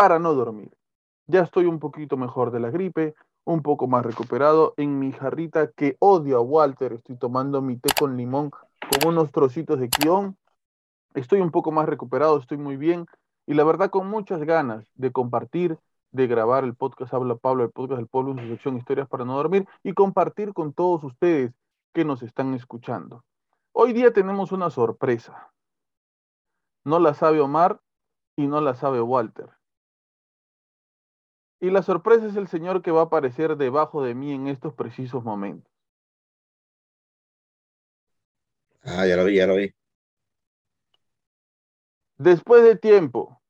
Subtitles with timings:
[0.00, 0.74] para no dormir.
[1.26, 4.72] Ya estoy un poquito mejor de la gripe, un poco más recuperado.
[4.78, 9.30] En mi jarrita que odio a Walter, estoy tomando mi té con limón con unos
[9.30, 10.38] trocitos de guion.
[11.12, 13.04] Estoy un poco más recuperado, estoy muy bien
[13.46, 15.78] y la verdad con muchas ganas de compartir,
[16.12, 19.26] de grabar el podcast Habla Pablo, el podcast del pueblo en su sección Historias para
[19.26, 21.52] no dormir y compartir con todos ustedes
[21.92, 23.22] que nos están escuchando.
[23.72, 25.52] Hoy día tenemos una sorpresa.
[26.86, 27.82] No la sabe Omar
[28.34, 29.59] y no la sabe Walter.
[31.60, 34.74] Y la sorpresa es el señor que va a aparecer debajo de mí en estos
[34.74, 35.70] precisos momentos.
[38.84, 39.72] Ah, ya lo vi, ya lo vi.
[42.18, 43.40] Después de tiempo,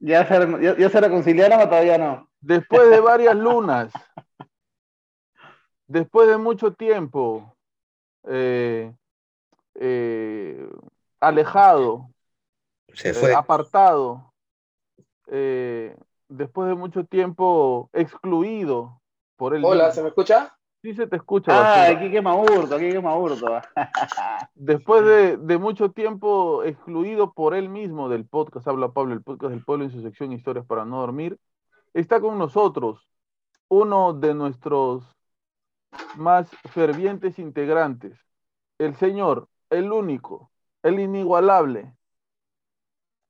[0.00, 2.28] ¿Ya se, ya, ya se reconciliaron o todavía no?
[2.40, 3.92] después de varias lunas,
[5.88, 7.56] después de mucho tiempo,
[8.24, 8.92] eh,
[9.74, 10.68] eh,
[11.20, 12.10] alejado,
[12.94, 13.34] Se eh, fue.
[13.34, 14.32] apartado,
[15.28, 15.96] eh,
[16.28, 19.00] después de mucho tiempo excluido
[19.36, 19.90] por el Hola.
[19.92, 20.54] ¿se me escucha?
[20.82, 21.52] Sí se te escucha.
[21.52, 21.98] Ah, basura.
[21.98, 23.46] aquí quema hurto, aquí quema hurto.
[24.54, 29.52] Después de, de mucho tiempo excluido por él mismo del podcast Habla Pablo, el podcast
[29.52, 31.38] del pueblo en su sección Historias para no dormir,
[31.94, 33.08] está con nosotros
[33.68, 35.04] uno de nuestros
[36.16, 38.18] más fervientes integrantes,
[38.78, 40.50] el señor, el único,
[40.82, 41.94] el inigualable,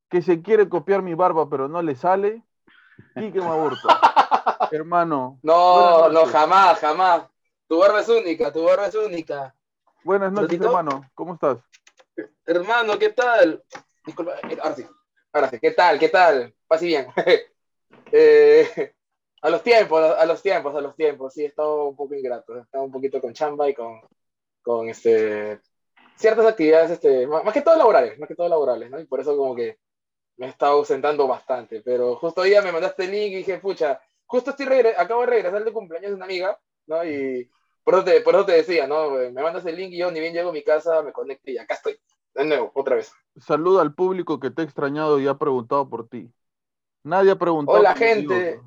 [0.09, 2.43] que se quiere copiar mi barba pero no le sale,
[3.15, 3.89] Quique Maburto.
[4.71, 7.23] Hermano, No, no, jamás, jamás.
[7.67, 9.55] Tu barba es única, tu barba es única.
[10.05, 11.59] buenas noches, hermano, ¿cómo estás?
[12.47, 13.63] Hermano, ¿qué tal?
[14.05, 14.87] Disculpa, eh, ahora sí,
[15.33, 15.59] ahora sí.
[15.61, 15.99] ¿Qué tal?
[15.99, 16.55] ¿Qué tal?
[16.67, 17.07] Pase bien.
[18.11, 18.95] Eh,
[19.43, 21.35] a los tiempos, a los tiempos, a los tiempos.
[21.35, 22.57] Sí, he estado un poco ingrato.
[22.57, 24.01] He estado un poquito con chamba y con,
[24.63, 25.61] con este,
[26.17, 28.99] ciertas actividades, este, más, más que todo laborales, más que todo laborales, ¿no?
[28.99, 29.79] Y por eso como que
[30.39, 31.83] me he estado ausentando bastante.
[31.83, 35.21] Pero justo hoy día me mandaste el link y dije, pucha, justo estoy regre- acabo
[35.23, 37.05] de regresar de cumpleaños de una amiga, ¿no?
[37.05, 37.51] Y
[37.85, 39.11] por eso, te, por eso te decía, ¿no?
[39.11, 41.59] Me mandas el link y yo ni bien llego a mi casa, me conecto y
[41.59, 41.99] acá estoy.
[42.35, 43.13] De nuevo, otra vez.
[43.41, 46.31] Saluda al público que te ha extrañado y ha preguntado por ti.
[47.03, 47.79] Nadie ha preguntado.
[47.79, 48.61] Hola, gente.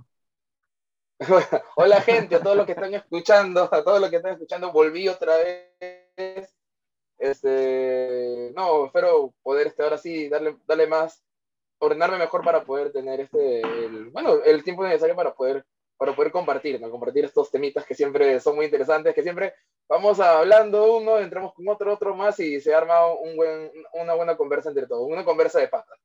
[1.76, 5.08] Hola gente, a todos los que están escuchando, a todos los que están escuchando, volví
[5.08, 6.56] otra vez.
[7.18, 11.24] Este, no, espero poder este, ahora sí darle, darle más,
[11.82, 15.66] ordenarme mejor para poder tener este, el, bueno, el tiempo necesario para poder,
[15.98, 19.54] para poder compartir, compartir estos temitas que siempre son muy interesantes, que siempre
[19.90, 23.36] vamos hablando uno, entramos con otro, otro más y se arma un
[23.94, 26.00] una buena conversa entre todos, una conversa de patas.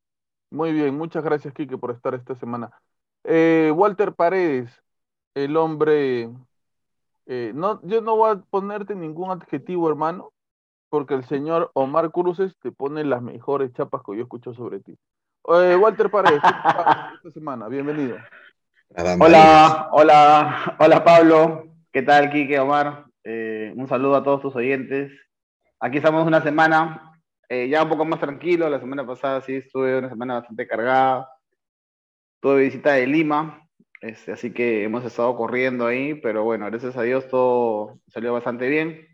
[0.51, 2.71] Muy bien, muchas gracias, Quique, por estar esta semana.
[3.25, 4.71] Eh, Walter Paredes,
[5.35, 6.31] el hombre.
[7.27, 10.33] eh, no, yo no voy a ponerte ningún adjetivo, hermano,
[10.89, 14.97] porque el señor Omar Cruces te pone las mejores chapas que yo escucho sobre ti.
[15.49, 17.69] Eh, Walter Paredes, ¿cómo estás esta semana?
[17.69, 18.19] Bienvenido.
[19.21, 21.69] Hola, hola, hola Pablo.
[21.93, 23.05] ¿Qué tal, Quique, Omar?
[23.23, 25.13] Eh, un saludo a todos tus oyentes.
[25.79, 27.13] Aquí estamos una semana
[27.49, 28.69] eh, ya un poco más tranquilo.
[28.69, 31.29] La semana pasada sí estuve una semana bastante cargada.
[32.41, 33.69] Tuve visita de Lima,
[34.01, 38.69] este, así que hemos estado corriendo ahí, pero bueno, gracias a Dios todo salió bastante
[38.69, 39.07] bien.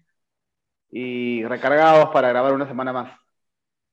[0.90, 3.18] Y recargados para grabar una semana más.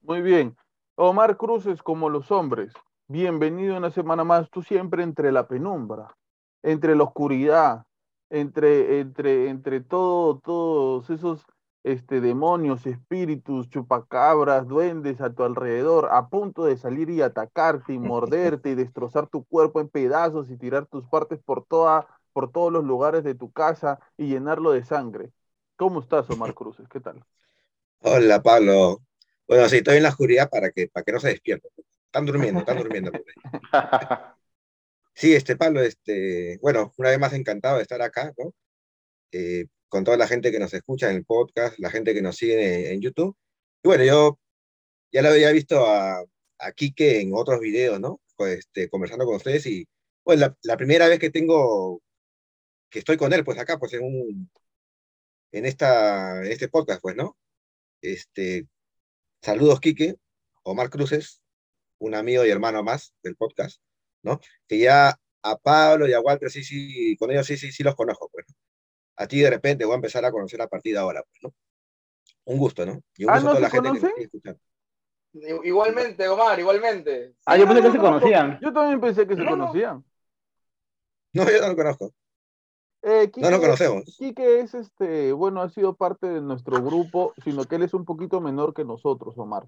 [0.02, 0.56] Muy bien.
[1.02, 2.74] Omar Cruces, como los hombres,
[3.08, 6.18] bienvenido una semana más, tú siempre entre la penumbra,
[6.62, 7.86] entre la oscuridad,
[8.30, 11.46] entre, entre, entre todo, todos esos
[11.86, 17.98] este, demonios, espíritus, chupacabras, duendes a tu alrededor, a punto de salir y atacarte y
[18.00, 22.74] morderte y destrozar tu cuerpo en pedazos y tirar tus partes por, toda, por todos
[22.74, 25.32] los lugares de tu casa y llenarlo de sangre.
[25.78, 26.90] ¿Cómo estás, Omar Cruces?
[26.90, 27.24] ¿Qué tal?
[28.02, 29.00] Hola, Pablo.
[29.50, 31.72] Bueno, sí, estoy en la oscuridad para que, para que no se despierten.
[32.06, 33.12] Están durmiendo, están durmiendo.
[35.16, 38.54] Sí, este, Pablo, este, bueno, una vez más encantado de estar acá, ¿no?
[39.34, 42.38] Eh, con toda la gente que nos escucha en el podcast, la gente que nos
[42.38, 43.36] sigue en, YouTube.
[43.84, 44.40] Y bueno, yo
[45.12, 46.24] ya lo había visto a,
[46.60, 48.22] a Quique en otros videos, ¿no?
[48.40, 49.86] Este, conversando con ustedes y,
[50.24, 52.02] pues, la, la, primera vez que tengo,
[52.90, 54.50] que estoy con él, pues, acá, pues, en un,
[55.52, 57.38] en esta, en este podcast, pues, ¿no?
[58.02, 58.68] Este,
[59.42, 60.16] saludos, Quique,
[60.64, 61.42] Omar Cruces,
[62.00, 63.82] un amigo y hermano más del podcast,
[64.24, 64.40] ¿no?
[64.68, 67.96] Que ya a Pablo y a Walter, sí, sí, con ellos sí, sí, sí los
[67.96, 68.56] conozco, pues, ¿no?
[69.20, 71.54] a ti de repente voy a empezar a conocer a partir de ahora, pues, ¿no?
[72.46, 73.02] Un gusto, ¿no?
[73.18, 74.60] Y un ah, gusto a toda la gente que escuchando.
[75.64, 77.36] Igualmente, Omar, igualmente.
[77.46, 78.60] Ah, yo pensé que se conocían.
[78.62, 80.04] Yo también pensé que se conocían.
[81.34, 82.14] No, yo no lo conozco.
[83.02, 84.04] Eh, no lo conocemos.
[84.18, 88.06] Quique es este, bueno, ha sido parte de nuestro grupo, sino que él es un
[88.06, 89.68] poquito menor que nosotros, Omar.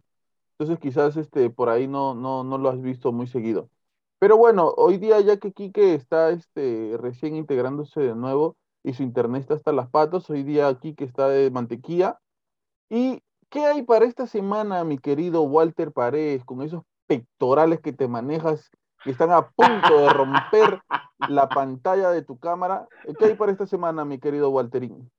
[0.58, 3.70] Entonces quizás este, por ahí no, no, no lo has visto muy seguido.
[4.20, 9.04] Pero bueno, hoy día ya que Quique está este, recién integrándose de nuevo, y su
[9.04, 10.30] internet está hasta las patas.
[10.30, 12.20] Hoy día aquí que está de mantequilla.
[12.90, 18.08] ¿Y qué hay para esta semana, mi querido Walter Paredes, con esos pectorales que te
[18.08, 18.70] manejas,
[19.04, 20.82] que están a punto de romper
[21.30, 22.88] la pantalla de tu cámara?
[23.18, 25.10] ¿Qué hay para esta semana, mi querido Walterín?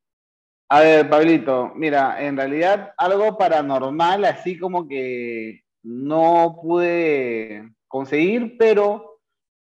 [0.69, 9.19] A ver, Pablito, mira, en realidad algo paranormal, así como que no pude conseguir, pero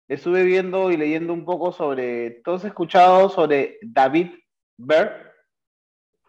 [0.08, 4.30] estuve viendo y leyendo un poco sobre, ¿tú has escuchado sobre David
[4.78, 5.25] Berg?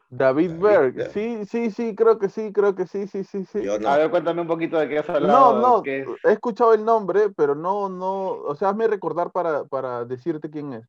[0.09, 3.67] David Berg, sí, sí, sí, creo que sí, creo que sí, sí, sí, sí.
[3.67, 5.59] A ver, cuéntame un poquito de qué has hablado.
[5.59, 10.05] No, no, he escuchado el nombre, pero no, no, o sea, hazme recordar para, para
[10.05, 10.87] decirte quién es.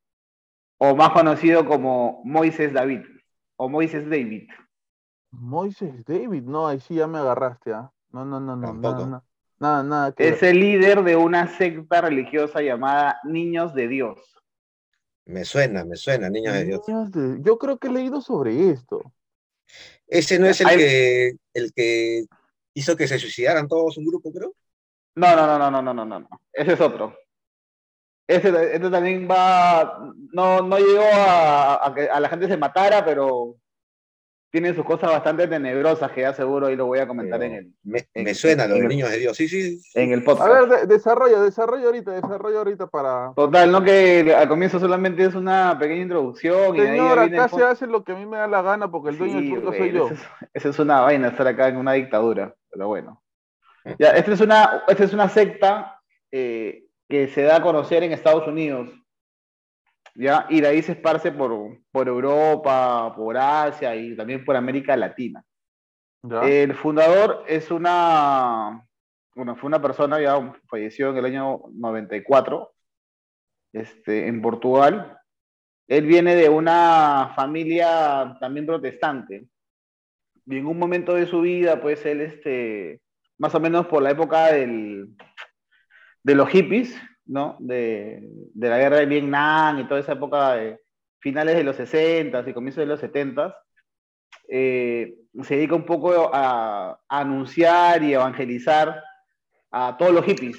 [0.79, 3.01] O más conocido como Moises David,
[3.57, 4.49] o Moises David.
[5.33, 7.91] Moises David, no, ahí sí ya me agarraste, ¿ah?
[8.13, 9.25] No, no, no, no, no, no.
[9.61, 10.15] Nada, nada.
[10.17, 14.38] es el líder de una secta religiosa llamada Niños de Dios.
[15.29, 16.81] Me suena, me suena, Niños de Dios.
[17.41, 19.13] Yo creo que he leído sobre esto.
[20.07, 22.25] Ese no es el que el que
[22.73, 24.55] hizo que se suicidaran todos un grupo, creo.
[25.17, 26.29] No, no, no, no, no, no, no, no.
[26.51, 27.15] Ese es otro.
[28.27, 33.57] Ese, este también va, no, no llegó a, que a la gente se matara, pero
[34.51, 37.73] tiene sus cosas bastante tenebrosas que ya seguro y lo voy a comentar en el.
[37.85, 40.51] Me, suena lo de los niños de Dios, sí, sí, En el podcast.
[40.51, 43.33] A ver, desarrolla, desarrolla ahorita, desarrolla ahorita para.
[43.37, 46.77] Total, no que al comienzo solamente es una pequeña introducción.
[46.77, 49.19] Señor, y acá se hace lo que a mí me da la gana porque el
[49.19, 50.09] dueño del soy yo.
[50.55, 53.23] Esa es, una vaina estar acá en una dictadura, pero bueno.
[53.99, 56.01] Ya, esta es una, esta es una secta
[56.31, 58.91] eh, que se da a conocer en Estados Unidos
[60.19, 60.47] ¿ya?
[60.51, 65.45] Y de ahí se esparce por, por Europa, por Asia y también por América Latina.
[66.43, 68.85] El fundador es una,
[69.35, 72.75] bueno, fue una persona, ya falleció en el año 94,
[73.73, 75.17] este, en Portugal.
[75.87, 79.47] Él viene de una familia también protestante.
[80.45, 83.01] Y en un momento de su vida, pues él, este,
[83.39, 85.15] más o menos por la época del,
[86.25, 87.57] de los hippies, ¿no?
[87.61, 90.81] De, la guerra de Vietnam y toda esa época de
[91.21, 93.57] finales de los 60 y comienzos de los 70
[94.49, 99.03] eh, se dedica un poco a, anunciar y evangelizar
[99.71, 100.59] a todos los hippies,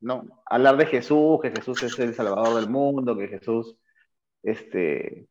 [0.00, 0.24] ¿no?
[0.46, 3.76] hablar de Jesús, que Jesús es el salvador del mundo, que Jesús
[4.42, 5.28] este,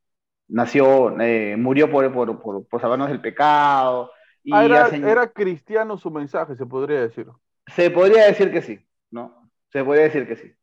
[0.47, 4.11] nació, eh, murió por, por, por, salvarnos del pecado.
[4.41, 7.27] Y ah, era, era cristiano su mensaje, se podría decir.
[7.75, 8.79] Se podría decir que sí,
[9.11, 9.51] ¿no?
[9.73, 10.53] Se podría decir que sí.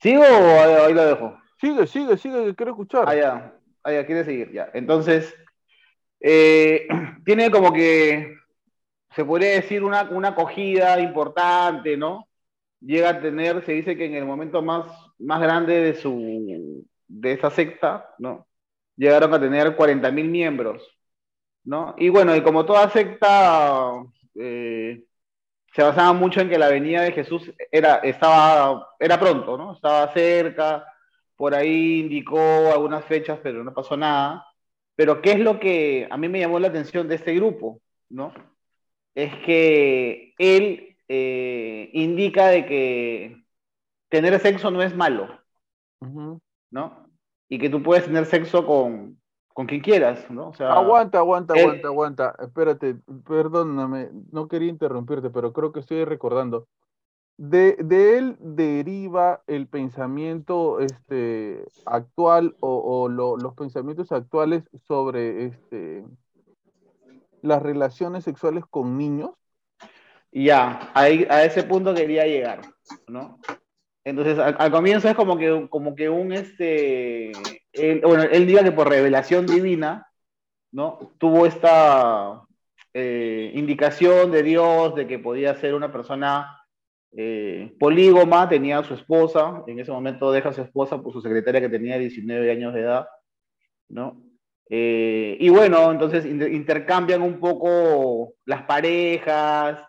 [0.00, 1.38] ¿Sigo o ahí lo dejo?
[1.60, 3.04] Sigue, sigue, sigue, quiero escuchar.
[3.06, 3.54] Ah, ya,
[3.84, 4.70] ah, ya, quiere seguir, ya.
[4.72, 5.34] Entonces,
[6.20, 6.88] eh,
[7.24, 8.34] tiene como que,
[9.14, 12.26] se podría decir, una, una acogida importante, ¿no?
[12.80, 14.86] Llega a tener, se dice que en el momento más,
[15.18, 18.46] más grande de su, de esa secta, ¿no?
[18.96, 20.82] Llegaron a tener 40.000 miembros,
[21.64, 21.94] ¿no?
[21.98, 23.92] Y bueno, y como toda secta,
[24.34, 25.04] eh,
[25.80, 29.72] se basaba mucho en que la venida de Jesús era, estaba, era pronto, ¿no?
[29.72, 30.84] Estaba cerca,
[31.36, 32.38] por ahí indicó
[32.70, 34.46] algunas fechas, pero no pasó nada.
[34.94, 38.34] Pero ¿qué es lo que a mí me llamó la atención de este grupo, ¿no?
[39.14, 43.42] Es que él eh, indica de que
[44.10, 45.40] tener sexo no es malo.
[46.70, 47.06] ¿no?
[47.48, 49.18] Y que tú puedes tener sexo con,
[49.60, 50.48] con quien quieras, ¿no?
[50.48, 52.34] O sea, Aguanta, aguanta, él- aguanta, aguanta.
[52.38, 52.96] Espérate,
[53.28, 56.66] perdóname, no quería interrumpirte, pero creo que estoy recordando.
[57.36, 65.44] De, de él deriva el pensamiento este, actual o, o lo- los pensamientos actuales sobre
[65.44, 66.06] este,
[67.42, 69.32] las relaciones sexuales con niños.
[70.32, 72.62] Ya, ahí, a ese punto quería llegar,
[73.08, 73.38] ¿no?
[74.04, 77.32] Entonces, al, comienzo es como que, como que un, este,
[77.72, 80.06] él, bueno, él diga que por revelación divina,
[80.72, 81.12] ¿no?
[81.18, 82.42] Tuvo esta
[82.94, 86.56] eh, indicación de Dios de que podía ser una persona
[87.12, 91.20] eh, polígoma, tenía a su esposa, en ese momento deja a su esposa por su
[91.20, 93.08] secretaria que tenía 19 años de edad,
[93.88, 94.22] ¿no?
[94.72, 99.80] Eh, y bueno, entonces inter- intercambian un poco las parejas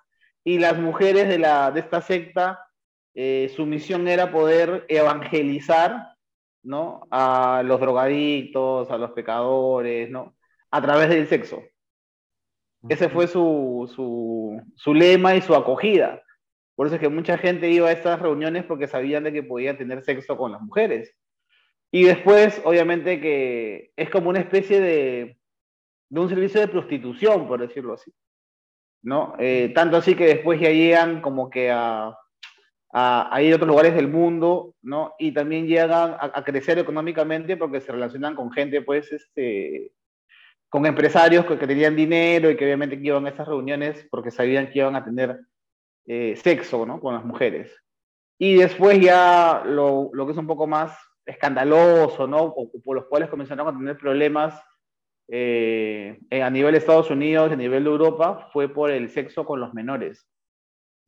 [0.43, 2.59] y las mujeres de, la, de esta secta,
[3.13, 6.15] eh, su misión era poder evangelizar,
[6.63, 7.07] ¿no?
[7.11, 10.35] A los drogadictos, a los pecadores, ¿no?
[10.69, 11.61] A través del sexo.
[12.89, 16.23] Ese fue su, su, su lema y su acogida.
[16.75, 19.77] Por eso es que mucha gente iba a estas reuniones porque sabían de que podían
[19.77, 21.15] tener sexo con las mujeres.
[21.91, 25.37] Y después, obviamente, que es como una especie de,
[26.09, 28.11] de un servicio de prostitución, por decirlo así.
[29.03, 29.35] ¿no?
[29.39, 32.15] Eh, tanto así que después ya llegan como que a,
[32.93, 35.13] a, a ir a otros lugares del mundo, ¿no?
[35.17, 39.91] Y también llegan a, a, crecer económicamente porque se relacionan con gente, pues, este,
[40.69, 44.69] con empresarios que, que tenían dinero y que obviamente iban a esas reuniones porque sabían
[44.69, 45.39] que iban a tener
[46.05, 46.99] eh, sexo, ¿no?
[46.99, 47.71] Con las mujeres.
[48.37, 52.39] Y después ya lo, lo que es un poco más escandaloso, ¿no?
[52.39, 54.61] O por los cuales comenzaron a tener problemas
[55.33, 59.59] eh, a nivel de Estados Unidos, a nivel de Europa, fue por el sexo con
[59.59, 60.27] los menores,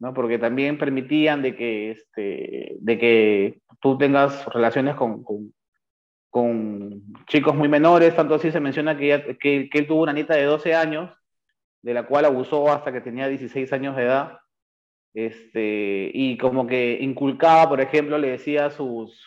[0.03, 0.13] ¿no?
[0.13, 5.53] Porque también permitían de que, este, de que tú tengas relaciones con, con,
[7.25, 10.75] chicos muy menores, tanto así se menciona que, que, él tuvo una nieta de 12
[10.75, 11.09] años,
[11.81, 14.39] de la cual abusó hasta que tenía 16 años de edad,
[15.13, 19.25] este, y como que inculcaba, por ejemplo, le decía a sus,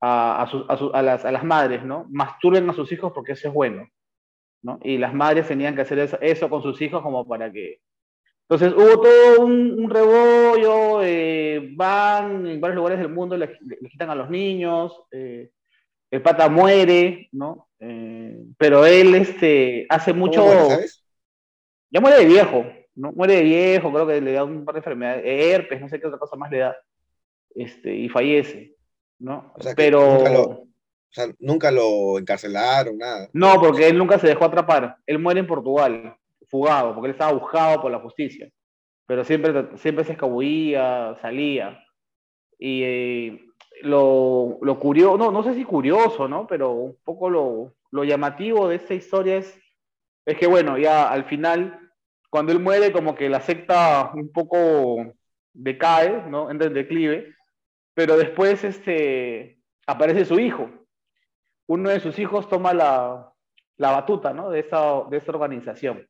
[0.00, 2.06] a, a, su, a, las, a las madres, ¿no?
[2.08, 3.86] Masturben a sus hijos porque eso es bueno.
[4.62, 4.78] ¿no?
[4.82, 7.82] Y las madres tenían que hacer eso, eso, con sus hijos como para que...
[8.50, 13.88] Entonces hubo todo un, un rebollo, eh, van en varios lugares del mundo, le, le
[13.90, 15.50] quitan a los niños, eh,
[16.10, 17.68] el pata muere, ¿no?
[17.78, 20.46] Eh, pero él este, hace mucho...
[20.46, 21.04] Muere, ¿sabes?
[21.90, 22.64] Ya muere de viejo,
[22.94, 23.12] ¿no?
[23.12, 26.06] Muere de viejo, creo que le da un par de enfermedades, herpes, no sé qué
[26.06, 26.76] otra cosa más le da,
[27.54, 28.76] este, y fallece,
[29.18, 29.52] ¿no?
[29.56, 30.64] O sea, pero...
[31.10, 33.30] O sea, nunca lo encarcelaron, nada.
[33.32, 34.98] No, porque él nunca se dejó atrapar.
[35.06, 36.17] Él muere en Portugal,
[36.48, 38.48] fugado, porque él estaba buscado por la justicia.
[39.06, 41.82] Pero siempre, siempre se escabullía, salía.
[42.58, 43.46] Y eh,
[43.82, 46.46] lo, lo curioso, no, no sé si curioso, ¿no?
[46.46, 49.58] Pero un poco lo, lo llamativo de esta historia es,
[50.26, 51.78] es que, bueno, ya al final,
[52.30, 55.14] cuando él muere, como que la secta un poco
[55.52, 56.50] decae, ¿no?
[56.50, 57.34] Entra en declive.
[57.94, 60.70] Pero después este, aparece su hijo,
[61.66, 63.32] uno de sus hijos toma la,
[63.76, 64.50] la batuta ¿no?
[64.50, 66.06] de, esta, de esta organización.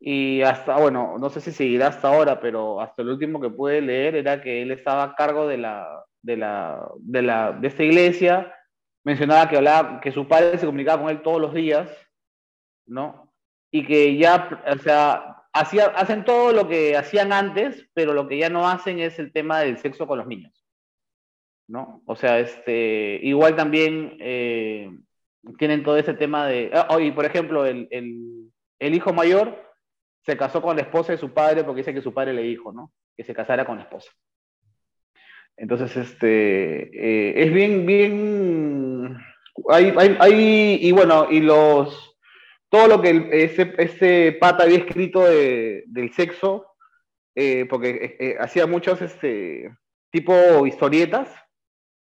[0.00, 3.82] Y hasta, bueno, no sé si seguirá hasta ahora, pero hasta el último que pude
[3.82, 7.84] leer era que él estaba a cargo de, la, de, la, de, la, de esta
[7.84, 8.54] iglesia.
[9.04, 11.90] Mencionaba que, hablaba, que su padre se comunicaba con él todos los días,
[12.86, 13.32] ¿no?
[13.70, 18.38] Y que ya, o sea, hacía, hacen todo lo que hacían antes, pero lo que
[18.38, 20.60] ya no hacen es el tema del sexo con los niños.
[21.70, 22.02] ¿no?
[22.04, 24.90] O sea, este, igual también eh,
[25.56, 26.72] tienen todo ese tema de...
[26.88, 29.69] Oh, y por ejemplo, el, el, el, hijo mayor
[30.24, 32.72] se casó con la esposa de su padre porque dice que su padre le dijo,
[32.72, 32.92] ¿no?
[33.16, 34.10] Que se casara con la esposa.
[35.56, 39.18] Entonces, este, eh, es bien, bien...
[39.68, 42.16] Hay, hay, y bueno, y los...
[42.68, 46.66] Todo lo que ese, ese pata había escrito de, del sexo,
[47.34, 49.72] eh, porque hacía muchos, este,
[50.10, 51.28] tipo historietas,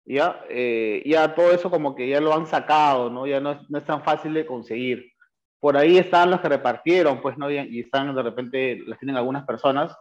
[0.05, 3.27] ya, eh, ya todo eso como que ya lo han sacado, ¿no?
[3.27, 5.11] Ya no es, no es, tan fácil de conseguir.
[5.59, 7.49] Por ahí están los que repartieron, pues, ¿no?
[7.49, 9.95] Y están de repente, las tienen algunas personas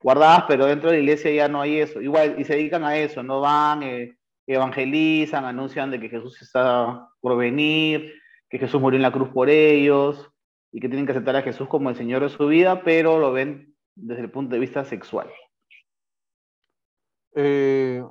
[0.00, 2.00] guardadas, pero dentro de la iglesia ya no hay eso.
[2.00, 3.40] Igual, y se dedican a eso, ¿no?
[3.40, 8.14] Van, eh, evangelizan, anuncian de que Jesús está por venir,
[8.48, 10.30] que Jesús murió en la cruz por ellos,
[10.72, 13.32] y que tienen que aceptar a Jesús como el Señor de su vida, pero lo
[13.32, 15.30] ven desde el punto de vista sexual.
[17.36, 18.02] Eh,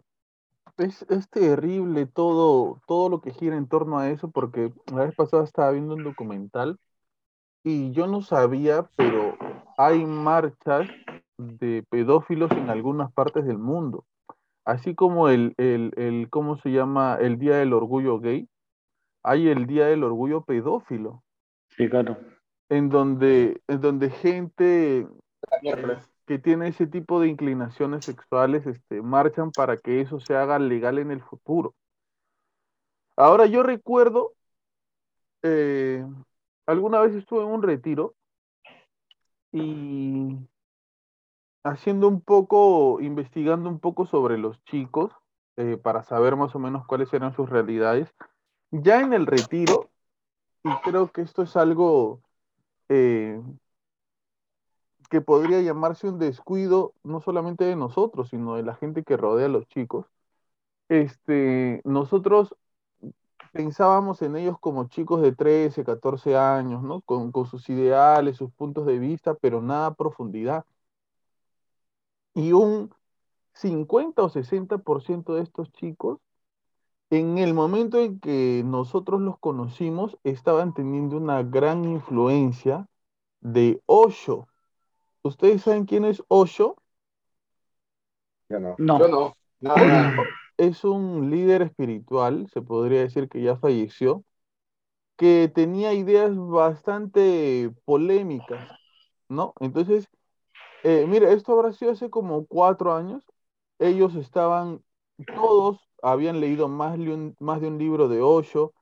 [0.78, 5.16] es, es, terrible todo, todo lo que gira en torno a eso, porque la vez
[5.16, 6.80] pasada estaba viendo un documental
[7.64, 9.38] y yo no sabía, pero
[9.78, 10.90] hay marchas
[11.38, 14.06] de pedófilos en algunas partes del mundo.
[14.66, 17.18] así como el, el, el, ¿cómo se llama?
[17.20, 18.48] El Día del Orgullo Gay,
[19.24, 21.24] hay el Día del Orgullo Pedófilo,
[21.70, 22.18] Sí, claro.
[22.70, 25.08] en donde, en donde gente
[25.62, 26.13] Miércoles.
[26.26, 31.00] Que tiene ese tipo de inclinaciones sexuales este, marchan para que eso se haga legal
[31.00, 31.76] en el futuro.
[33.16, 34.34] Ahora yo recuerdo,
[35.44, 36.06] eh,
[36.66, 38.16] alguna vez estuve en un retiro
[39.52, 40.38] y
[41.64, 45.12] haciendo un poco, investigando un poco sobre los chicos
[45.58, 48.14] eh, para saber más o menos cuáles eran sus realidades.
[48.72, 49.92] Ya en el retiro,
[50.64, 52.22] y creo que esto es algo
[52.90, 53.40] eh,
[55.14, 59.46] que podría llamarse un descuido no solamente de nosotros, sino de la gente que rodea
[59.46, 60.08] a los chicos.
[60.90, 62.56] Este, nosotros
[63.52, 67.02] pensábamos en ellos como chicos de 13, 14 años, ¿no?
[67.02, 70.66] Con, con sus ideales, sus puntos de vista, pero nada a profundidad.
[72.34, 72.94] Y un
[73.54, 76.20] 50 o 60% de estos chicos,
[77.12, 82.88] en el momento en que nosotros los conocimos, estaban teniendo una gran influencia
[83.42, 84.48] de Osho.
[85.24, 86.76] ¿Ustedes saben quién es Osho?
[88.50, 88.76] Yo no.
[88.78, 89.00] No.
[89.00, 89.34] Yo no.
[90.56, 94.24] Es un líder espiritual, se podría decir que ya falleció,
[95.18, 98.70] que tenía ideas bastante polémicas,
[99.28, 99.56] ¿no?
[99.60, 100.08] Entonces,
[100.84, 103.26] eh, mira, esto habrá sido hace como cuatro años.
[103.80, 104.84] Ellos estaban,
[105.26, 108.74] todos habían leído más de un, más de un libro de Osho,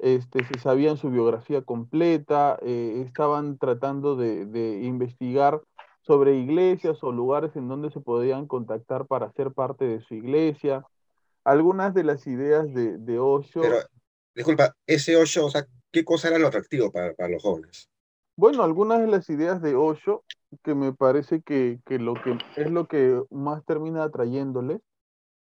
[0.00, 5.62] este, se sabían su biografía completa, eh, estaban tratando de, de investigar
[6.10, 10.84] sobre iglesias o lugares en donde se podían contactar para ser parte de su iglesia.
[11.44, 13.76] Algunas de las ideas de, de Osho, Pero,
[14.34, 17.88] disculpa, ese Osho, o sea, ¿qué cosa era lo atractivo para, para los jóvenes?
[18.36, 20.24] bueno, algunas de las ideas de Osho,
[20.64, 24.80] que me parece que, que lo que es lo que más termina atrayéndoles,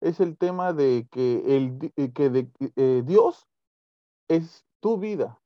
[0.00, 3.46] es el tema de que, el, eh, que de- eh, Dios
[4.26, 5.38] es tu vida.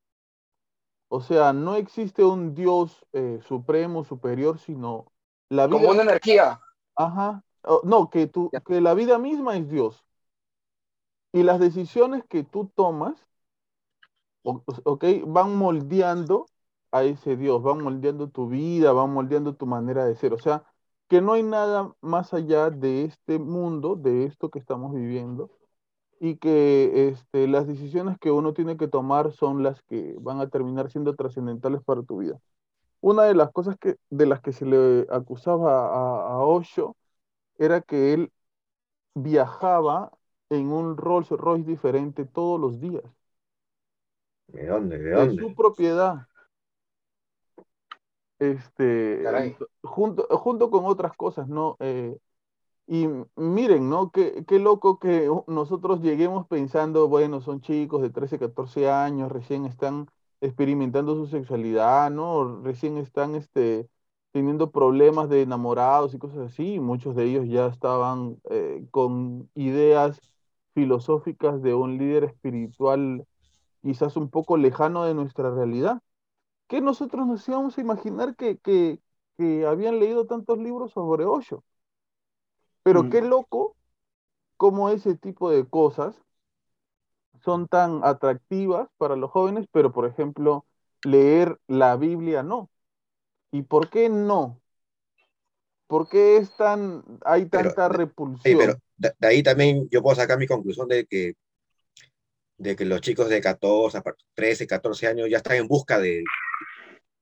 [1.09, 5.10] O sea, no existe un Dios eh, supremo, superior, sino
[5.51, 5.77] la vida.
[5.77, 6.59] Como una energía.
[6.95, 7.43] Ajá.
[7.63, 10.03] Oh, no, que, tú, que la vida misma es Dios.
[11.33, 13.15] Y las decisiones que tú tomas,
[14.43, 16.47] ok, van moldeando
[16.91, 20.33] a ese Dios, van moldeando tu vida, van moldeando tu manera de ser.
[20.33, 20.63] O sea,
[21.07, 25.51] que no hay nada más allá de este mundo, de esto que estamos viviendo,
[26.19, 30.49] y que este, las decisiones que uno tiene que tomar son las que van a
[30.49, 32.39] terminar siendo trascendentales para tu vida.
[33.01, 36.95] Una de las cosas que, de las que se le acusaba a, a Osho
[37.57, 38.31] era que él
[39.15, 40.11] viajaba
[40.49, 43.03] en un Rolls Royce diferente todos los días,
[44.47, 44.97] ¿De dónde?
[44.99, 45.41] ¿De de dónde?
[45.41, 46.27] su propiedad.
[48.39, 49.57] Este, Caray.
[49.83, 51.77] junto, junto con otras cosas, ¿no?
[51.79, 52.17] Eh,
[52.87, 54.11] y miren, ¿no?
[54.11, 59.65] Qué, qué loco que nosotros lleguemos pensando, bueno, son chicos de 13, 14 años, recién
[59.65, 60.07] están
[60.41, 62.61] experimentando su sexualidad, ¿no?
[62.63, 63.89] Recién están este,
[64.31, 66.79] teniendo problemas de enamorados y cosas así.
[66.79, 70.23] Muchos de ellos ya estaban eh, con ideas
[70.73, 73.25] filosóficas de un líder espiritual
[73.83, 76.01] quizás un poco lejano de nuestra realidad.
[76.67, 78.99] ¿Qué nosotros nos íbamos a imaginar que, que,
[79.37, 81.63] que habían leído tantos libros sobre Osho?
[82.83, 83.09] Pero Mm.
[83.09, 83.75] qué loco
[84.57, 86.21] cómo ese tipo de cosas
[87.43, 90.65] son tan atractivas para los jóvenes, pero por ejemplo,
[91.03, 92.69] leer la Biblia no.
[93.51, 94.61] ¿Y por qué no?
[95.87, 98.57] ¿Por qué es tan, hay tanta repulsión?
[98.57, 101.33] pero de, de ahí también yo puedo sacar mi conclusión de que,
[102.57, 105.99] de que los chicos de 14, a par- 13, 14 años ya están en busca
[105.99, 106.23] de,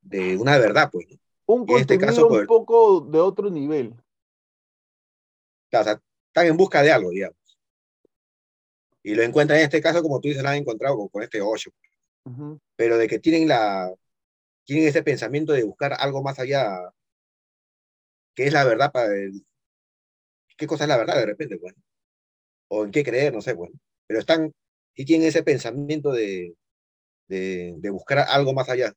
[0.02, 1.08] de una verdad, pues.
[1.10, 1.18] ¿no?
[1.48, 3.96] Un en este caso, un pues- poco de otro nivel.
[5.72, 7.39] O sea, están en busca de algo, digamos.
[9.04, 11.42] Y lo encuentran en este caso, como tú dices, lo han encontrado con, con este
[11.42, 11.72] 8.
[12.26, 12.60] Ujú.
[12.76, 13.92] Pero de que tienen la
[14.66, 16.70] tienen ese pensamiento de buscar algo más allá,
[18.36, 19.46] que es la verdad para el-
[20.58, 21.74] qué cosa es la verdad de repente, pues.
[22.70, 23.76] O en qué creer, no sé, bueno.
[24.08, 24.54] Pero están,
[24.96, 26.56] y tienen ese pensamiento de,
[27.28, 28.94] de, de buscar algo más allá.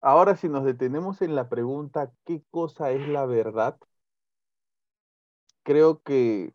[0.00, 3.78] Ahora, si nos detenemos en la pregunta, ¿qué cosa es la verdad?
[5.62, 6.52] Creo que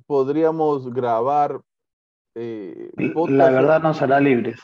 [0.00, 1.60] podríamos grabar
[2.34, 2.90] eh,
[3.28, 4.60] La verdad nos hará libres.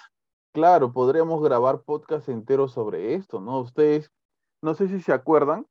[0.52, 3.60] Claro, podríamos grabar podcast enteros sobre esto, ¿no?
[3.60, 4.12] Ustedes,
[4.60, 5.66] no sé si se acuerdan,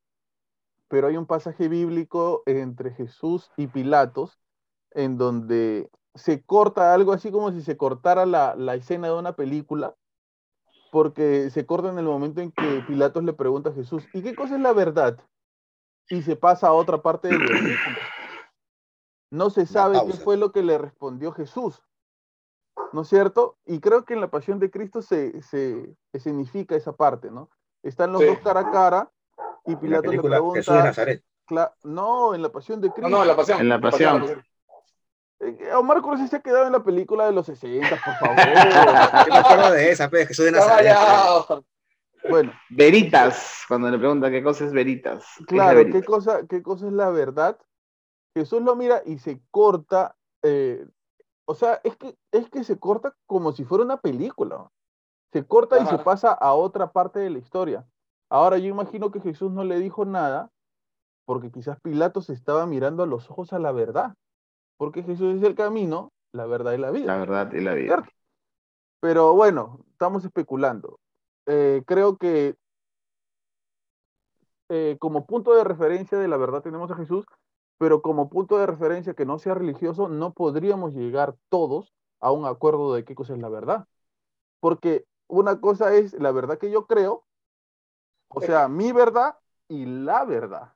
[0.88, 4.39] pero hay un pasaje bíblico entre Jesús y Pilatos
[4.93, 9.34] en donde se corta algo así como si se cortara la, la escena de una
[9.34, 9.95] película,
[10.91, 14.36] porque se corta en el momento en que Pilatos le pregunta a Jesús, ¿y qué
[14.36, 15.17] cosa es la verdad?
[16.10, 17.97] Y se pasa a otra parte del versículo.
[19.32, 21.82] No se sabe qué fue lo que le respondió Jesús,
[22.91, 23.58] ¿no es cierto?
[23.65, 27.50] Y creo que en la pasión de Cristo se, se escenifica esa parte, ¿no?
[27.82, 28.28] Están los Sí.
[28.28, 29.12] dos cara a cara
[29.65, 31.24] y En la Pilato le película Jesús de pregunta, Nazaret.
[31.84, 33.10] no, en la pasión de No, Cristo.
[33.10, 33.60] no, en la pasión.
[33.62, 34.44] En la pasión.
[35.39, 38.38] Eh, Omar Cruz se ha quedado en la película de los 60, por favor.
[38.38, 40.96] Yo me acuerdo de esa, pues, Jesús de Nazaret.
[42.30, 45.26] bueno, Veritas, cuando le pregunta qué cosa es veritas.
[45.38, 46.02] ¿Qué es claro, veritas?
[46.02, 47.58] ¿qué cosa, ¿qué cosa es la verdad?
[48.36, 50.88] Jesús lo mira y se corta, eh,
[51.46, 54.70] o sea, es que, es que se corta como si fuera una película.
[55.34, 57.86] Se corta y se pasa a otra parte de la historia.
[58.30, 60.52] Ahora yo imagino que Jesús no le dijo nada
[61.26, 64.15] porque quizás Pilato se estaba mirando a los ojos a la verdad.
[64.78, 67.06] Porque Jesús es el camino, la verdad y la vida.
[67.06, 67.88] La verdad y la vida.
[67.88, 68.10] ¿cierto?
[69.00, 71.00] Pero bueno, estamos especulando.
[71.46, 72.56] Eh, creo que
[74.70, 77.26] eh, como punto de referencia de la verdad tenemos a Jesús,
[77.82, 82.46] pero como punto de referencia que no sea religioso, no podríamos llegar todos a un
[82.46, 83.88] acuerdo de qué cosa es la verdad.
[84.60, 87.26] Porque una cosa es la verdad que yo creo,
[88.28, 89.36] o sea, mi verdad
[89.67, 90.74] y la verdad.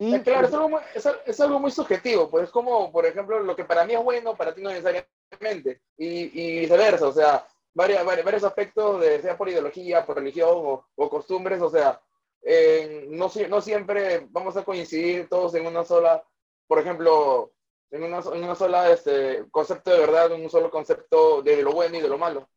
[0.00, 3.06] Y Eh, Claro, es algo, muy, es, es algo muy subjetivo, pues es como, por
[3.06, 7.12] ejemplo, lo que para mí es bueno, para ti no necesariamente, y, y viceversa, o
[7.12, 11.70] sea, varios, varios, varios aspectos, de, sea por ideología, por religión o, o costumbres, o
[11.70, 12.00] sea,
[12.42, 16.24] eh, no, no siempre vamos a coincidir todos en una sola,
[16.68, 17.52] por ejemplo,
[17.90, 21.72] en una, en una sola este, concepto de verdad, en un solo concepto de lo
[21.72, 22.48] bueno y de lo malo.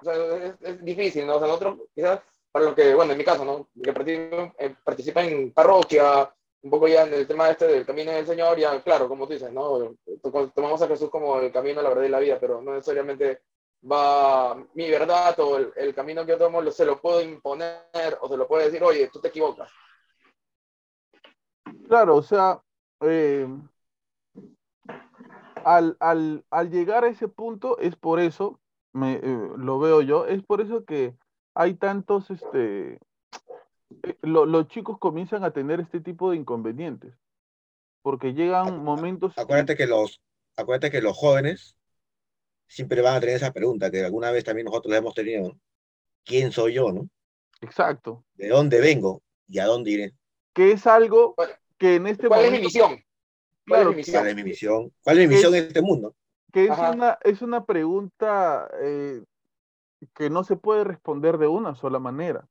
[0.00, 1.36] O sea, es, es difícil, ¿no?
[1.36, 2.20] O sea, nosotros quizás,
[2.52, 3.68] para lo que, bueno, en mi caso, ¿no?
[3.82, 3.92] Que
[4.58, 6.32] eh, participa en parroquia,
[6.62, 9.32] un poco ya en el tema este del camino del Señor, ya claro, como tú
[9.34, 9.94] dices, ¿no?
[10.22, 13.42] To- Tomamos a Jesús como el camino, la verdad y la vida, pero no necesariamente
[13.90, 18.18] va mi verdad o el, el camino que yo tomo lo- se lo puedo imponer
[18.20, 19.70] o se lo puedo decir, oye, tú te equivocas.
[21.88, 22.60] Claro, o sea,
[23.00, 23.46] eh,
[25.64, 28.60] al, al, al llegar a ese punto es por eso,
[28.92, 29.20] me, eh,
[29.56, 31.14] lo veo yo, es por eso que
[31.54, 32.98] hay tantos, este,
[34.02, 37.14] eh, lo- los chicos comienzan a tener este tipo de inconvenientes,
[38.02, 39.32] porque llegan momentos...
[39.36, 40.20] Acuérdate que los,
[40.56, 41.76] acuérdate que los jóvenes
[42.68, 45.48] siempre van a tener esa pregunta que alguna vez también nosotros la hemos tenido.
[45.48, 45.60] ¿no?
[46.24, 47.08] ¿Quién soy yo, no?
[47.60, 50.14] Exacto, ¿De dónde vengo y a dónde iré?
[50.54, 52.90] que es algo ¿Cuál- que en este ¿Cuál es mi misión?
[52.90, 53.04] ¿Cuál
[53.64, 54.28] claro, es mi ¿Cuál misión?
[54.28, 54.92] es mi misión?
[55.02, 56.14] ¿Cuál es mi misión en este mundo?
[56.52, 56.92] que es Ajá.
[56.92, 59.22] una, es una pregunta eh,
[60.14, 62.46] que no se puede responder de una sola manera.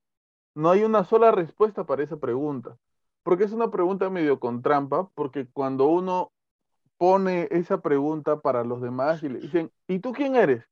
[0.54, 2.76] No hay una sola respuesta para esa pregunta,
[3.22, 6.32] porque es una pregunta medio con trampa, porque cuando uno
[6.98, 10.64] pone esa pregunta para los demás y le dicen, ¿y tú quién eres?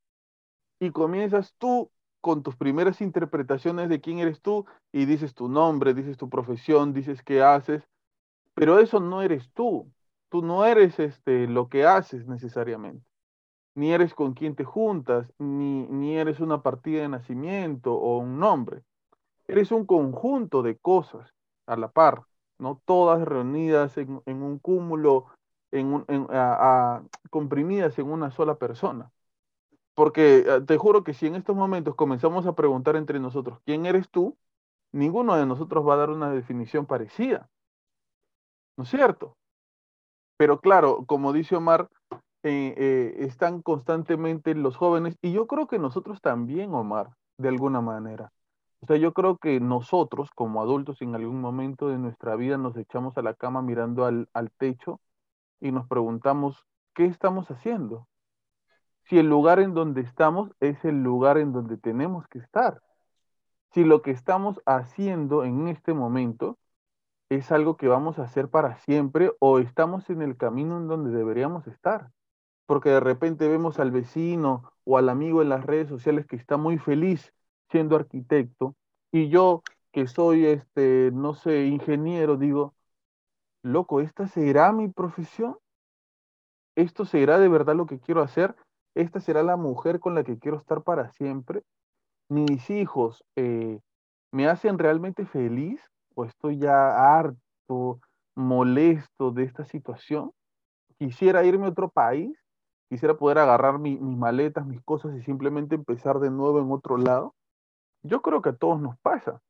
[0.81, 1.91] Y comienzas tú
[2.21, 6.93] con tus primeras interpretaciones de quién eres tú y dices tu nombre, dices tu profesión,
[6.93, 7.85] dices qué haces,
[8.57, 9.93] pero eso no eres tú.
[10.31, 13.07] Tú no eres este, lo que haces necesariamente
[13.75, 18.39] ni eres con quién te juntas, ni, ni eres una partida de nacimiento o un
[18.39, 18.83] nombre.
[19.49, 21.35] Eres un conjunto de cosas
[21.67, 22.25] a la par,
[22.59, 22.83] ¿no?
[22.87, 25.27] Todas reunidas en, en un cúmulo,
[25.73, 29.13] en un- en- a- a- comprimidas en una sola persona.
[29.95, 33.87] Porque eh, te juro que si en estos momentos comenzamos a preguntar entre nosotros, ¿quién
[33.87, 34.37] eres tú?
[34.93, 37.51] Ninguno de nosotros va a dar una definición parecida.
[38.77, 39.37] ¿No es cierto?
[40.37, 41.89] Pero claro, como dice Omar,
[42.43, 47.81] eh, eh, están constantemente los jóvenes y yo creo que nosotros también, Omar, de alguna
[47.81, 48.33] manera.
[48.81, 52.77] O sea, yo creo que nosotros como adultos en algún momento de nuestra vida nos
[52.77, 55.01] echamos a la cama mirando al, al techo
[55.61, 58.07] y nos preguntamos, ¿qué estamos haciendo?
[59.05, 62.83] Si el lugar en donde estamos es el lugar en donde tenemos que estar.
[63.73, 66.59] Si lo que estamos haciendo en este momento
[67.29, 71.11] es algo que vamos a hacer para siempre o estamos en el camino en donde
[71.11, 72.11] deberíamos estar
[72.67, 76.57] porque de repente vemos al vecino o al amigo en las redes sociales que está
[76.57, 77.33] muy feliz
[77.71, 78.77] siendo arquitecto
[79.13, 79.63] y yo
[79.93, 82.75] que soy este, no sé, ingeniero, digo,
[83.63, 85.57] loco, ¿esta será mi profesión?
[86.75, 88.55] ¿Esto será de verdad lo que quiero hacer?
[88.95, 91.63] ¿Esta será la mujer con la que quiero estar para siempre?
[92.29, 93.81] ¿Mis hijos eh,
[94.33, 95.81] me hacen realmente feliz
[96.17, 98.01] o estoy ya harto,
[98.35, 100.33] molesto de esta situación?
[100.99, 102.37] Quisiera irme a otro país
[102.89, 106.97] quisiera poder agarrar mi- mis maletas, mis cosas y simplemente empezar de nuevo en otro
[106.99, 107.35] lado.
[108.03, 109.41] Yo creo que a todos nos pasa,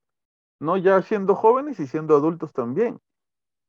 [0.60, 0.76] ¿no?
[0.78, 2.98] Ya siendo jóvenes y siendo adultos también.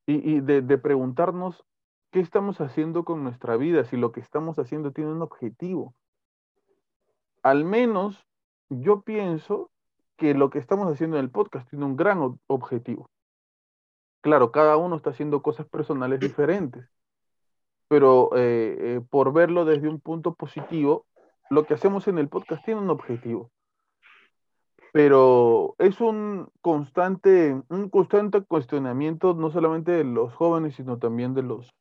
[0.05, 1.65] Y, y de, de preguntarnos
[2.11, 5.93] qué estamos haciendo con nuestra vida, si lo que estamos haciendo tiene un objetivo.
[7.43, 8.25] Al menos
[8.69, 9.69] yo pienso
[10.17, 13.09] que lo que estamos haciendo en el podcast tiene un gran ob- objetivo.
[14.21, 16.89] Claro, cada uno está haciendo cosas personales diferentes,
[17.87, 21.05] pero eh, eh, por verlo desde un punto positivo,
[21.49, 23.51] lo que hacemos en el podcast tiene un objetivo.
[24.91, 31.43] Pero es un constante, un constante cuestionamiento no solamente de los jóvenes, sino también de
[31.43, 31.73] los,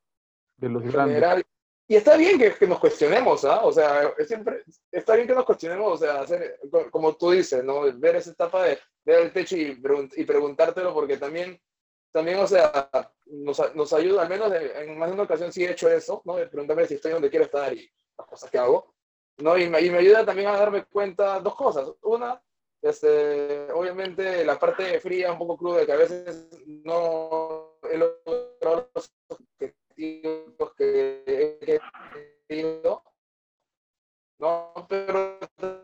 [0.58, 1.14] de los en grandes.
[1.16, 1.46] general.
[1.88, 3.64] Y está bien que, que nos cuestionemos, ¿ah?
[3.64, 7.62] O sea, siempre, está bien que nos cuestionemos, o sea, hacer, co- como tú dices,
[7.62, 7.82] ¿no?
[7.98, 11.60] Ver esa etapa de ver el techo y, pregun- y preguntártelo, porque también,
[12.12, 12.90] también, o sea,
[13.26, 16.22] nos, nos ayuda, al menos de- en más de una ocasión sí he hecho eso,
[16.24, 16.36] ¿no?
[16.36, 18.92] De preguntarme si estoy donde quiero estar y las cosas que hago,
[19.38, 19.56] ¿no?
[19.56, 21.88] Y me, y me ayuda también a darme cuenta dos cosas.
[22.02, 22.42] Una,
[22.82, 26.48] este, obviamente la parte fría, un poco cruda, que a veces
[26.84, 27.78] no
[29.96, 31.80] objetivos que he
[32.48, 33.02] querido,
[34.38, 34.72] ¿no?
[34.88, 35.38] Pero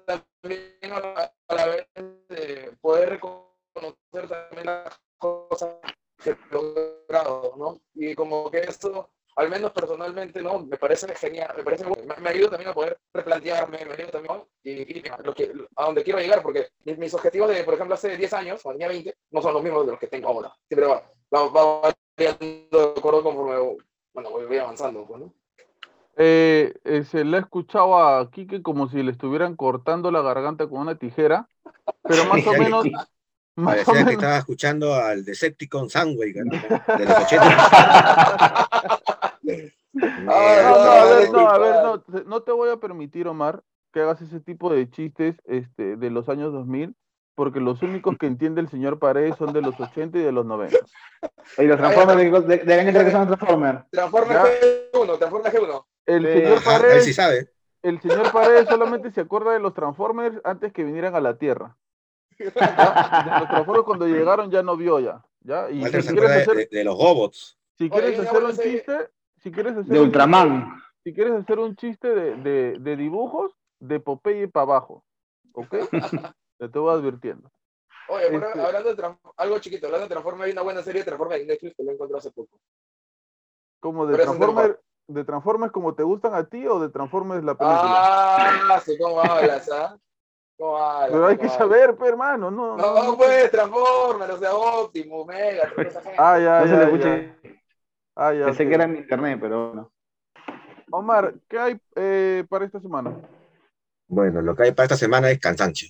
[0.07, 1.87] también a a la vez
[2.29, 5.77] de poder reconocer también las cosas
[6.23, 7.81] que he logrado, ¿no?
[7.95, 10.61] Y como que esto, al menos personalmente, ¿no?
[10.61, 14.45] Me parece genial, me parece, me, me ayuda también a poder replantearme, me ayuda también
[14.63, 17.95] y, y lo que, a donde quiero llegar, porque mis, mis objetivos de, por ejemplo,
[17.95, 20.55] hace 10 años, cuando tenía 20, no son los mismos de los que tengo ahora.
[20.69, 23.79] Siempre va, va, va variando de acuerdo conforme,
[24.15, 25.33] bueno, voy, voy avanzando, pues, ¿no?
[26.17, 30.69] Eh, eh, se le ha escuchado a Quique como si le estuvieran cortando la garganta
[30.69, 31.49] con una tijera,
[32.03, 32.87] pero más o menos,
[33.57, 36.53] más o Parecía que menos, estaba escuchando al Decepticon Soundwave, ¿no?
[36.99, 38.69] de los 80.
[39.93, 39.93] No,
[40.25, 44.01] no, a ver, no, a ver, no, te- no te voy a permitir, Omar, que
[44.01, 46.95] hagas ese tipo de chistes este, de los años 2000,
[47.35, 50.45] porque los únicos que entiende el señor Paredes son de los 80 y de los
[50.47, 50.77] 90.
[51.59, 53.85] Y los Transformers, ¿de, qué año que son los Transformers?
[53.91, 54.45] Transforma Ya.
[54.93, 55.85] G1, Transforma G1.
[56.07, 57.49] El señor él Paredes, sí sabe.
[57.83, 61.77] el señor Paredes solamente se acuerda de los Transformers antes que vinieran a la Tierra.
[62.39, 62.45] ¿ya?
[62.47, 62.51] De
[63.41, 65.23] los Transformers cuando llegaron ya no vio ya.
[65.41, 65.71] ¿ya?
[65.71, 67.59] Y si se de, hacer, de- de los robots.
[67.79, 68.73] si quieres hacer un serie.
[68.79, 70.83] chiste, si quieres hacer De un Ultraman.
[71.05, 75.05] si quieres hacer un chiste de, de, de dibujos, de Popeye para abajo.
[75.53, 75.75] ¿Ok?
[76.63, 77.51] Te te voy advirtiendo.
[78.09, 81.35] Oye, Este- hablando de algo chiquito, hablando de Transforma, hay una buena serie de Transforma
[81.35, 82.57] en Netflix que lo encontré hace poco.
[83.81, 84.77] Como de Transformers,
[85.09, 87.99] de Transformers como te gustan a ti o de Transformers la película.
[87.99, 89.99] Ah, sí, ¿cómo hablas, ah?
[90.57, 91.11] ¿Cómo hablas?
[91.11, 91.69] Pero hay ¿Cómo que hablas?
[91.69, 92.77] saber, pe, hermano, no.
[92.77, 96.17] No, no, no puedes, Transformers, o sea, Optimus, Mega, toda esa gente.
[96.17, 96.85] Ah, ya, No se ya, le ya.
[96.85, 97.59] escucha.
[98.15, 99.93] Ah, ya, Pensé que era en internet, pero bueno.
[100.93, 103.13] Omar, ¿qué hay eh, para esta semana?
[104.07, 105.89] Bueno, lo que hay para esta semana es cansancio.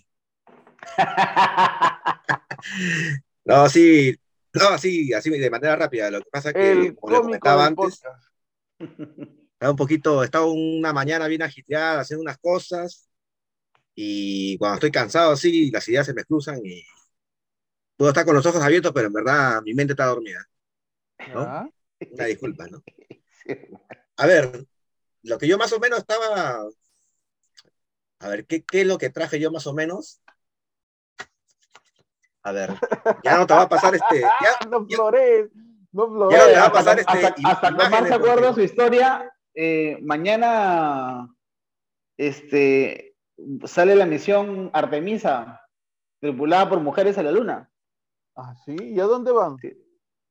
[3.45, 4.17] No, sí,
[4.55, 6.11] no, sí, así de manera rápida.
[6.11, 8.01] Lo que pasa es que, El como le cómico comentaba antes,
[9.53, 13.09] estaba un poquito, estaba una mañana bien agiteada haciendo unas cosas
[13.95, 16.85] y cuando estoy cansado así, las ideas se me cruzan y
[17.97, 20.47] puedo estar con los ojos abiertos, pero en verdad mi mente está dormida.
[21.35, 21.73] ¿no?
[22.11, 22.83] Una disculpa, ¿no?
[24.17, 24.67] A ver,
[25.23, 26.65] lo que yo más o menos estaba.
[28.19, 30.21] A ver, ¿qué, qué es lo que traje yo más o menos?
[32.45, 32.71] A ver,
[33.23, 34.21] ya no te va a pasar este.
[34.43, 35.51] Ya, no ya- flores,
[35.93, 36.39] no ya flores.
[36.39, 37.13] no te va a hasta, pasar este.
[37.27, 41.29] hasta, hasta que Omar imágenes, se acuerda su historia, eh, mañana
[42.17, 43.15] este,
[43.65, 45.61] sale la misión Artemisa,
[46.21, 47.71] tripulada por mujeres a la luna.
[48.37, 49.57] Ah, sí, ¿y a dónde van?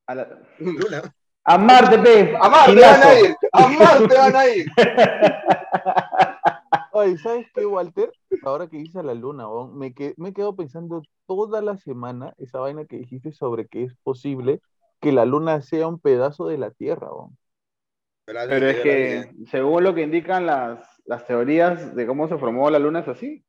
[0.08, 1.14] A, la- Luna.
[1.46, 2.36] a Marte, pe.
[2.42, 4.66] A Marte van a ir, a Marte van a ir.
[7.02, 8.12] Ay, ¿sabes qué, Walter?
[8.44, 12.86] Ahora que dices la luna, me, que, me quedo pensando toda la semana esa vaina
[12.86, 14.62] que dijiste sobre que es posible
[15.00, 17.10] que la luna sea un pedazo de la Tierra.
[18.26, 22.70] Pero, Pero es que, según lo que indican las, las teorías de cómo se formó
[22.70, 23.44] la Luna, es así.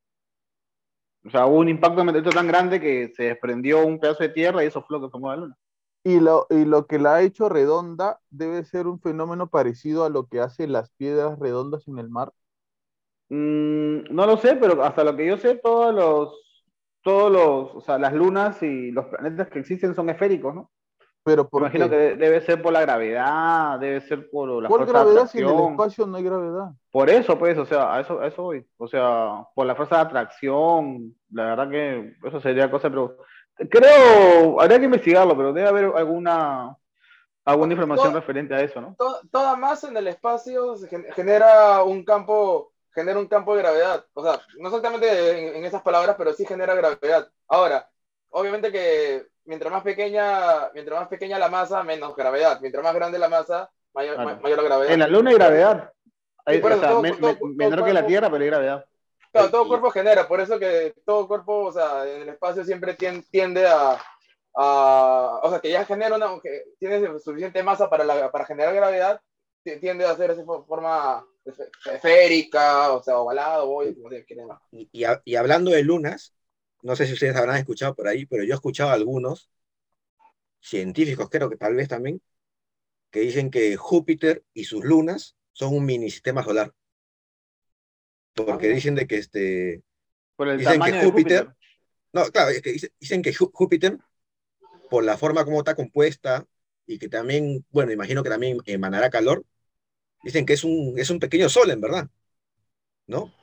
[1.25, 4.31] O sea, hubo un impacto de meteorito tan grande que se desprendió un pedazo de
[4.31, 5.57] tierra y eso fue lo que formó la Luna.
[6.05, 10.11] Y lo, y lo que la ha hecho redonda debe ser un fenómeno parecido a
[10.11, 12.33] lo que hace las piedras redondas en el mar.
[13.35, 16.65] Mm, no lo sé, pero hasta lo que yo sé, todos los,
[17.03, 20.71] todos los, o sea, las lunas y los planetas que existen son esféricos, ¿no?
[21.25, 21.91] Pero Me ¿por imagino qué?
[21.91, 25.31] que de- debe ser por la gravedad, debe ser por la ¿Cuál fuerza de gravedad
[25.31, 25.73] si en el atracción.
[25.73, 26.73] espacio no hay gravedad?
[26.91, 28.67] Por eso, pues, o sea, a eso, a eso voy.
[28.77, 33.17] O sea, por la fuerza de atracción, la verdad que eso sería cosa, pero
[33.71, 36.77] creo, habría que investigarlo, pero debe haber alguna,
[37.45, 38.95] alguna información referente a eso, ¿no?
[38.99, 40.77] To- Toda masa en el espacio
[41.15, 44.05] genera un campo, genera un campo de gravedad.
[44.15, 47.29] O sea, no exactamente en, en esas palabras, pero sí genera gravedad.
[47.49, 47.89] Ahora,
[48.31, 52.59] obviamente que mientras más pequeña, mientras más pequeña la masa, menos gravedad.
[52.61, 54.41] Mientras más grande la masa, mayor, Claro.
[54.41, 54.93] mayor la gravedad.
[54.93, 55.93] En la Luna hay gravedad.
[56.45, 58.31] Hay- por o eso sea, todo- me- todo- me- todo menor que la cuerpo- Tierra,
[58.31, 58.85] pero hay gravedad.
[59.33, 62.95] Claro, todo cuerpo genera, por eso que todo cuerpo, o sea, en el espacio siempre
[62.97, 63.97] tien- tiende a,
[64.55, 68.75] a- o sea, que ya genera una, que tiene suficiente masa para, la, para generar
[68.75, 69.21] gravedad,
[69.63, 71.25] ti- tiende a hacer esa fo- forma
[71.93, 74.27] esférica, o sea, ovalado, como se.
[74.73, 76.35] Y, y ha- y hablando de lunas,
[76.83, 79.51] no sé si ustedes habrán escuchado por ahí, pero yo he escuchado a algunos
[80.61, 82.21] científicos, creo que tal vez también,
[83.11, 86.73] que dicen que Júpiter y sus lunas son un mini sistema solar.
[88.35, 88.75] Porque Ah.
[88.75, 89.83] dicen de que este,
[90.37, 91.57] Por el Dicen que tamaño de Júpiter- Júpiter.
[92.13, 93.99] No, claro, es que dice- dicen que Jú- Júpiter,
[94.91, 96.47] por la forma como está compuesta
[96.87, 99.45] y que también, bueno, imagino que también emanará calor,
[100.23, 102.09] dicen que es un, es un pequeño sol, en verdad,
[103.07, 103.35] ¿no?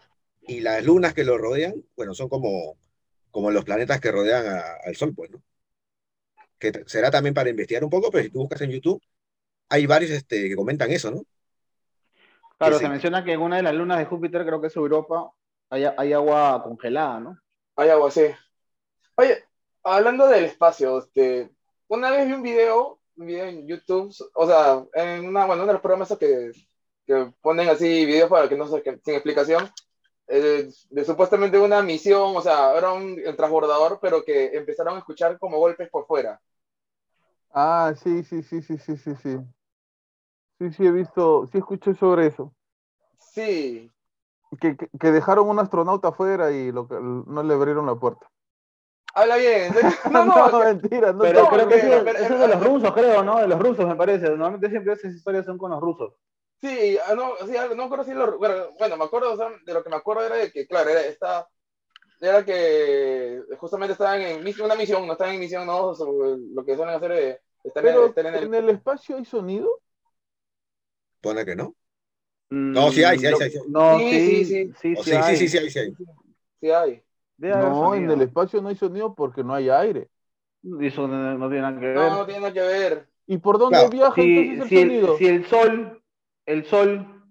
[0.41, 2.77] Y las lunas que lo rodean, bueno, son como,
[3.31, 5.43] como los planetas que rodean a- al Sol, pues, ¿no?
[6.59, 9.01] Que será también para investigar un poco, pero si tú buscas en YouTube,
[9.69, 11.23] hay varios este, que comentan eso, ¿no?
[12.57, 12.89] Claro, Sí, se sí.
[12.89, 15.31] menciona que en una de las lunas de Júpiter, creo que es Europa,
[15.69, 17.39] hay, hay agua congelada, ¿no?
[17.75, 18.21] Hay algo así.
[19.17, 19.43] Oye,
[19.83, 21.51] hablando del espacio, este,
[21.89, 25.67] una vez vi un video, un video en YouTube, o sea, en una, bueno, uno
[25.67, 26.51] de los programas que,
[27.09, 29.67] que ponen así videos para que no se, que- sin explicación,
[30.27, 35.39] eh, de supuestamente una misión, o sea, era un transbordador, pero que empezaron a escuchar
[35.39, 36.39] como golpes por fuera.
[37.51, 39.37] Ah, sí, sí, sí, sí, sí, sí, sí.
[40.59, 42.53] Sí, sí, he visto, sí escuché sobre eso.
[43.17, 43.89] Sí,
[44.61, 48.27] Que, que, que dejaron un astronauta afuera y lo que, no le abrieron la puerta.
[49.15, 49.73] habla bien.
[50.11, 52.47] No, no, que- mentira, no Pero no, creo que pero- eso, pero- eso es de
[52.49, 53.39] los rusos, creo, ¿no?
[53.39, 54.25] De los rusos, me parece.
[54.29, 56.13] Normalmente siempre esas historias son con los rusos.
[56.61, 59.47] Sí, ah, no, sí, no me acuerdo si lo, bueno, bueno, me acuerdo, o sea,
[59.65, 61.47] de lo que me acuerdo era de que, claro, era, esta,
[62.21, 66.75] era que justamente estaban en una misión, no estaban en misión, no, sobre lo que
[66.77, 68.49] suelen hacer es estar, en- Pero estar en el...
[68.49, 69.69] en el espacio hay sonido.
[71.21, 71.75] Pone que no.
[72.51, 73.59] No, sí hay, sí hay, sí hay, sí.
[73.67, 74.75] No, Sí, sí, sí, sí, sí.
[74.93, 75.37] O sí, sí, hay.
[75.37, 75.97] sí, sí, sí, hay, sí hay.
[76.61, 77.03] Sí hay.
[77.37, 80.09] Debe haber No, en el espacio no hay sonido porque no hay aire.
[80.63, 82.13] Y Eso no, no tiene nada que ver.
[82.13, 83.09] No, no tiene nada que ver.
[83.27, 83.89] ¿Y por dónde Claro.
[83.89, 84.79] viaja si, entonces el si sonido?
[84.79, 85.98] el, si el sol,
[86.49, 87.23] el sol,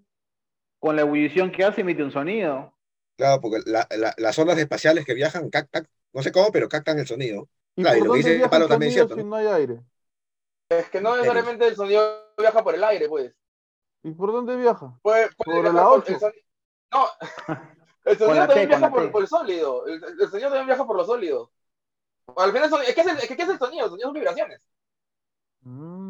[0.81, 2.73] con la ebullición que hace, emite un sonido.
[3.17, 6.99] Claro, porque la- la- las ondas espaciales que viajan captan, no sé cómo, pero captan
[6.99, 7.49] el sonido.
[7.77, 9.31] ¿Y claro, y por lo que dónde dice el también es cierto, si ¿no?
[9.31, 9.81] no hay aire?
[10.69, 13.35] Es que no necesariamente el sonido viaja por el aire, pues.
[14.03, 14.99] ¿Y por dónde viaja?
[15.03, 16.13] Puede, puede Por la por ocho.
[16.13, 16.45] el soni-
[16.93, 17.07] No,
[18.05, 19.87] el sonido T, también viaja por, el sólido.
[19.87, 21.51] El, el sonido también viaja por los sólidos.
[22.37, 23.85] Al final, es que es, el, es que ¿qué es el sonido?
[23.87, 24.61] El sonido son vibraciones.
[25.65, 26.08] Mm.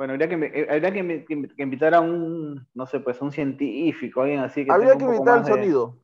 [0.00, 3.20] Bueno, habría que, eh, habría que, me- que- que invitar a un, no sé, pues
[3.20, 5.98] a un científico, alguien así que Habría que más de- sonido.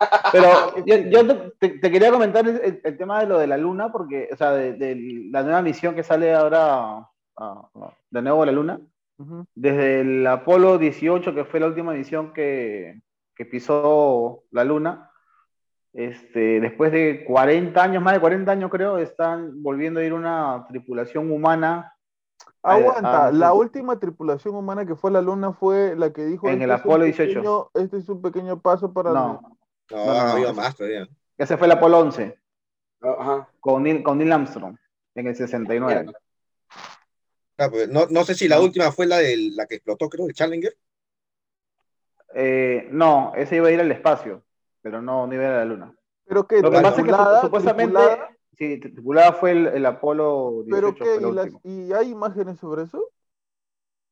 [0.32, 4.36] Pero yo, yo te, quería comentar el, tema de lo de la luna, porque, o
[4.36, 7.68] sea, de, de la nueva misión que sale ahora ah,
[8.08, 8.80] de nuevo a la luna,
[9.54, 13.02] desde el Apolo 18, que fue la última misión que,
[13.36, 15.10] que pisó la luna,
[15.92, 20.64] este, después de 40 años, más de 40 años creo, están volviendo a ir una
[20.70, 21.92] tripulación humana
[22.62, 23.56] Aguanta, ah, la sí.
[23.58, 26.70] última tripulación humana que fue a la luna fue la que dijo En "Este el
[26.72, 27.32] Apolo 18".
[27.34, 29.40] pequeño- este es un pequeño paso para No,
[29.90, 31.08] No, No, no, más todavía.
[31.38, 32.38] ese fue el Apolo 11,
[33.00, 33.48] Ajá.
[33.60, 34.76] con Neil, con Neil Armstrong,
[35.14, 36.04] en el 69.
[36.06, 36.18] Mira.
[37.56, 40.26] Claro, pues, no, no sé si la última fue la, del, la que explotó, creo,
[40.26, 40.76] el Challenger.
[42.34, 44.42] Eh, no, ese iba a ir al espacio,
[44.82, 45.94] pero no, no iba a ir a la luna.
[46.26, 46.60] ¿Pero qué?
[46.60, 48.30] Lo que pasa es que supuestamente, ¿Tripulada?
[48.58, 51.16] Sí, tripulada fue el, el Apolo 18, ¿Pero qué?
[51.16, 51.60] ¿Y, las- última.
[51.64, 53.02] ¿Y hay imágenes sobre eso?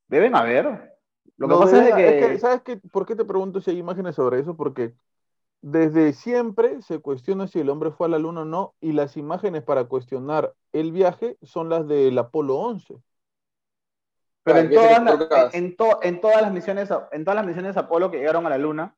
[0.08, 0.64] Deben haber.
[1.36, 2.76] Lo que No pasa es que, ¿Sabes qué?
[2.76, 4.56] ¿Por qué te pregunto si hay imágenes sobre eso?
[4.56, 4.94] Porque
[5.60, 9.16] desde siempre se cuestiona si el hombre fue a la luna o no, y las
[9.16, 12.96] imágenes para cuestionar el viaje son las del Apolo 11.
[14.44, 17.76] pero en todas, las- en, en to- en todas las misiones, en todas las misiones
[17.76, 18.96] Apolo que llegaron a la luna,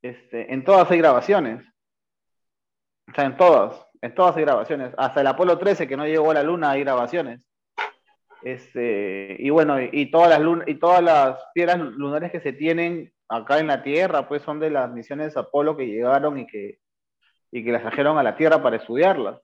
[0.00, 1.62] este, en todas hay grabaciones.
[3.10, 4.92] O sea, en todas, en todas hay grabaciones.
[4.98, 7.40] Hasta el Apolo 13 que no llegó a la luna hay grabaciones.
[8.42, 13.12] Este, y bueno, y, todas las lun- y todas las piedras lunares que se tienen
[13.28, 16.78] acá en la Tierra, pues son de las misiones Apolo que llegaron y que,
[17.52, 19.40] y que las trajeron a la Tierra para estudiarlas.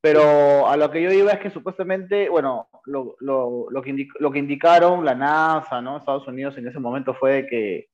[0.00, 4.30] Pero a lo que yo iba es que supuestamente, bueno, lo, lo- lo que, lo
[4.30, 5.96] que indicaron la NASA, ¿no?
[5.96, 7.88] Estados Unidos en ese momento fue que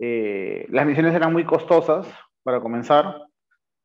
[0.00, 2.06] eh, las misiones eran muy costosas
[2.42, 3.18] para comenzar.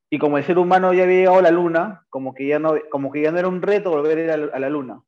[0.10, 2.76] Y como el ser humano ya había llegado a la luna, como que ya no,
[2.90, 5.02] como que ya no era un reto volver a ir a la- a la luna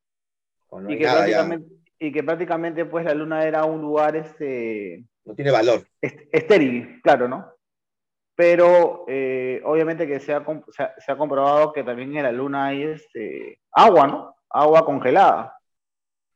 [0.88, 1.60] y que, nada
[2.00, 5.86] y que prácticamente pues la luna era un lugar este, No tiene valor.
[6.02, 7.46] est- estéril, claro, ¿no?
[8.36, 12.32] Pero eh, obviamente que se ha, se, ha, se ha comprobado que también en la
[12.32, 14.36] luna hay este, agua, ¿no?
[14.50, 15.56] Agua congelada.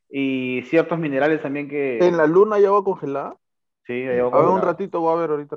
[0.09, 1.97] Y ciertos minerales también que...
[1.99, 3.38] ¿En la luna hay agua congelada?
[3.88, 4.72] Sí, hay agua A ver, un congelada.
[4.74, 5.55] ratito voy a ver ahorita.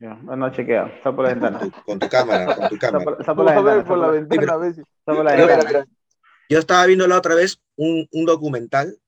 [0.00, 1.60] Ya, no chequea, está por la ventana.
[1.84, 3.04] Con tu cámara, con tu Está cámara.
[3.04, 4.10] por, está por la Vamos a ventana.
[4.10, 5.86] ver está por la por- ventana está por la mira, ventana.
[6.48, 8.98] Yo estaba viendo la otra vez un, un documental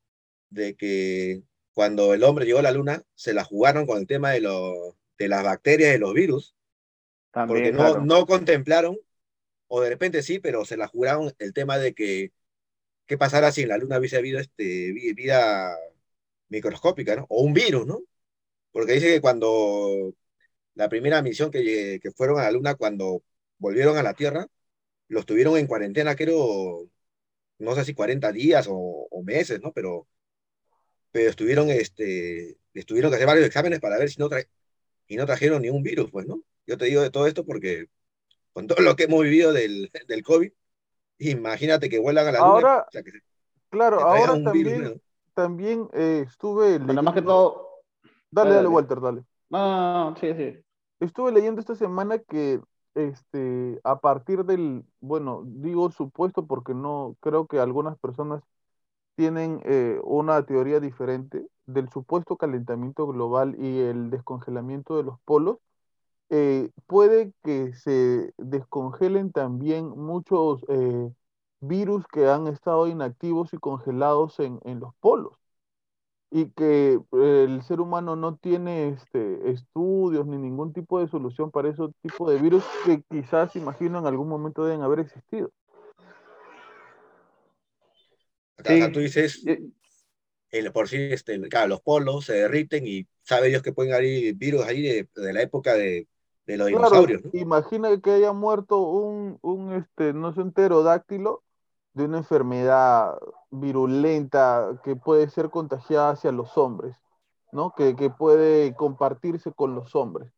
[0.50, 4.30] de que cuando el hombre llegó a la luna, se la jugaron con el tema
[4.32, 6.54] de, lo- de las bacterias y los virus,
[7.32, 8.04] porque También, no, claro.
[8.04, 8.98] no contemplaron,
[9.68, 12.32] o de repente sí, pero se la juraron el tema de que
[13.06, 15.74] qué pasara si en la luna hubiese habido este, vi- vida
[16.50, 17.24] microscópica, ¿no?
[17.30, 18.00] O un virus, ¿no?
[18.72, 20.12] Porque dice que cuando
[20.74, 23.22] la primera misión que, que fueron a la luna, cuando
[23.58, 24.46] volvieron a la Tierra,
[25.08, 26.88] los tuvieron en cuarentena, creo,
[27.58, 28.76] no sé si 40 días o,
[29.10, 29.72] o meses, ¿no?
[29.72, 30.08] Pero,
[31.10, 34.46] pero estuvieron, este, les tuvieron que hacer varios exámenes para ver si no, tra-
[35.08, 36.42] y no trajeron ni un virus, pues, ¿no?
[36.66, 37.86] Yo te digo de todo esto porque
[38.52, 40.52] con todo lo que hemos vivido del, del COVID,
[41.18, 43.22] imagínate que vuelan a la luna, Ahora, o sea, que se-
[43.70, 45.00] Claro, ahora un virus, también, ¿no?
[45.34, 47.68] también eh, estuve Bueno, más que todo.
[48.30, 48.68] Dale, dale, dale.
[48.68, 49.24] Walter, dale.
[49.52, 50.64] No, sí, sí.
[51.00, 52.60] Estuve leyendo esta semana que
[52.94, 58.42] este, a partir del, bueno, digo supuesto porque no creo que algunas personas
[59.16, 65.58] tienen eh, una teoría diferente del supuesto calentamiento global y el descongelamiento de los polos.
[66.30, 71.10] eh, puede que se descongelen también muchos eh,
[71.60, 75.34] virus que han estado inactivos y congelados en, en los polos
[76.34, 81.50] y que eh, el ser humano no tiene este, estudios ni ningún tipo de solución
[81.50, 85.50] para ese tipo de virus que quizás, imagino, en algún momento deben haber existido.
[88.56, 89.44] Acá, tú dices,
[90.50, 94.34] el, por sí, este, claro, los polos se derriten y sabe Dios que pueden haber
[94.34, 96.08] virus ahí de, de la época de,
[96.46, 97.32] de los Claro, dinosaurios, ¿no?
[97.32, 101.42] imagina que haya muerto un, un este, no sé, un pterodáctilo
[101.92, 103.14] de una enfermedad
[103.52, 106.96] virulenta que puede ser contagiada hacia los hombres,
[107.52, 107.74] ¿no?
[107.74, 110.32] Que, que puede compartirse con los hombres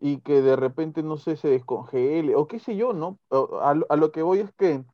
[0.00, 3.18] y que de repente, no sé, se descongele o qué sé yo, ¿no?
[3.62, 4.84] A, lo- a lo que voy es que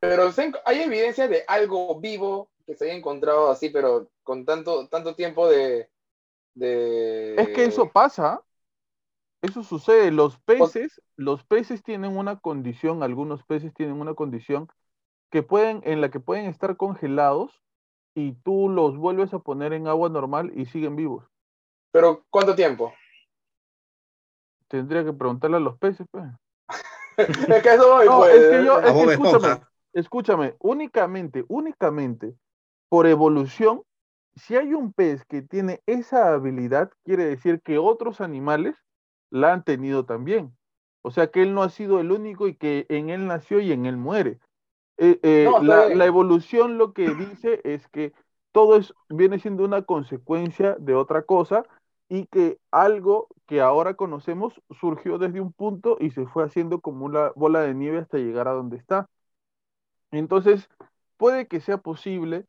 [0.00, 0.30] Pero
[0.64, 5.48] hay evidencia de algo vivo que se haya encontrado así, pero con tanto, tanto tiempo
[5.48, 5.90] de,
[6.54, 6.74] de...
[7.36, 8.42] Es que eso pasa,
[9.42, 10.10] eso sucede.
[10.12, 14.68] Los peces, los peces tienen una condición, algunos peces tienen una condición
[15.30, 17.62] que pueden, en la que pueden estar congelados
[18.14, 21.24] y tú los vuelves a poner en agua normal y siguen vivos.
[21.92, 22.92] Pero ¿cuánto tiempo?
[24.68, 26.24] Tendría que preguntarle a los peces, pues.
[27.18, 28.34] es que eso voy, No, pues.
[28.34, 29.60] es que yo- es que escúchame,
[29.92, 32.34] escúchame, únicamente, únicamente
[32.88, 33.82] por evolución,
[34.36, 38.76] si hay un pez que tiene esa habilidad, quiere decir que otros animales
[39.30, 40.56] la han tenido también.
[41.02, 43.72] O sea que él no ha sido el único y que en él nació y
[43.72, 44.38] en él muere.
[44.98, 48.12] Eh, eh, No, la, evolución lo que dice es que
[48.52, 51.64] todo es, viene siendo una consecuencia de otra cosa
[52.08, 57.04] y que algo que ahora conocemos surgió desde un punto y se fue haciendo como
[57.04, 59.08] una bola de nieve hasta llegar a donde está.
[60.10, 60.68] Entonces,
[61.16, 62.46] puede que sea posible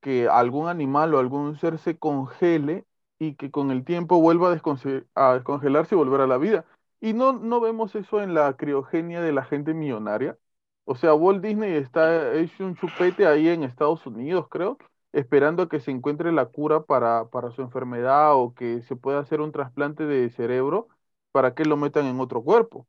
[0.00, 2.84] que algún animal o algún ser se congele
[3.18, 6.64] y que con el tiempo vuelva a descongelarse y volver a la vida.
[7.00, 10.38] Y no, no vemos eso en la criogenia de la gente millonaria.
[10.84, 14.78] O sea, Walt Disney está hecho un chupete ahí en Estados Unidos, creo,
[15.12, 19.20] esperando a que se encuentre la cura para, para su enfermedad o que se pueda
[19.20, 20.88] hacer un trasplante de cerebro
[21.30, 22.86] para que lo metan en otro cuerpo.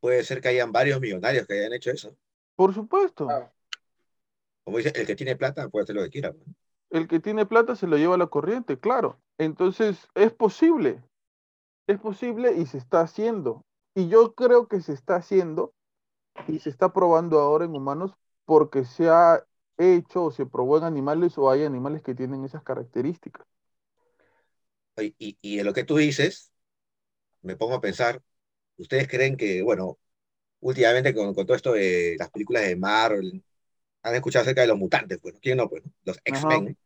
[0.00, 2.16] Puede ser que hayan varios millonarios que hayan hecho eso.
[2.56, 3.28] Por supuesto.
[3.28, 3.52] Ah.
[4.64, 6.32] Como dice, el que tiene plata puede hacer lo que quiera.
[6.32, 6.54] ¿no?
[6.90, 9.20] El que tiene plata se lo lleva a la corriente, claro.
[9.38, 11.02] Entonces, es posible.
[11.86, 13.64] Es posible y se está haciendo.
[13.94, 15.74] Y yo creo que se está haciendo
[16.48, 18.12] y se está probando ahora en humanos
[18.46, 19.46] porque se ha
[19.78, 23.46] hecho o se probó en animales o hay animales que tienen esas características.
[24.98, 26.52] Y, y, y de lo que tú dices,
[27.42, 28.22] me pongo a pensar,
[28.78, 29.98] ¿ustedes creen que, bueno,
[30.60, 33.44] últimamente con, con todo esto de las películas de Marvel,
[34.02, 35.40] han escuchado acerca de los mutantes, pues, ¿no?
[35.40, 35.68] ¿quién no?
[35.70, 35.92] Pues, ¿no?
[36.04, 36.76] Los X-Men.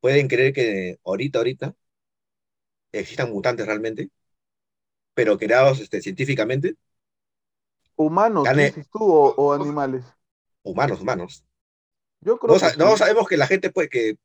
[0.00, 1.74] ¿Pueden creer que ahorita, ahorita,
[2.92, 4.10] existan mutantes realmente,
[5.14, 6.76] pero creados este, científicamente,
[7.96, 10.04] Humanos, Gane- tú, o, o animales.
[10.62, 11.44] humanos, humanos?
[12.22, 12.96] Yo creo No, que no sí.
[12.96, 14.16] sabemos que la gente puede, que,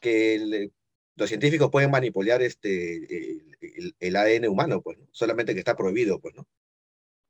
[0.00, 0.74] que el-
[1.16, 5.06] los científicos pueden manipular este, el, el- el ADN humano, pues, ¿no?
[5.12, 6.48] solamente que está prohibido, pues, ¿no?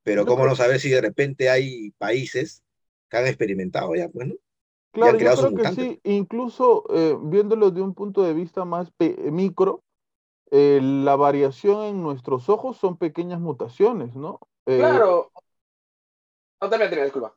[0.05, 2.63] Pero Yo cómo creo- no saber si de repente hay países
[3.11, 4.37] que han experimentado ya, pues, ¿no?
[4.93, 8.93] Claro, yo creo que sí, incluso eh, viéndolo de un punto de vista más
[9.31, 9.83] micro,
[10.53, 14.39] eh, la variación en nuestros ojos son pequeñas mutaciones, ¿no?
[14.67, 15.33] Eh, Claro.
[16.63, 17.35] No te metas, disculpa.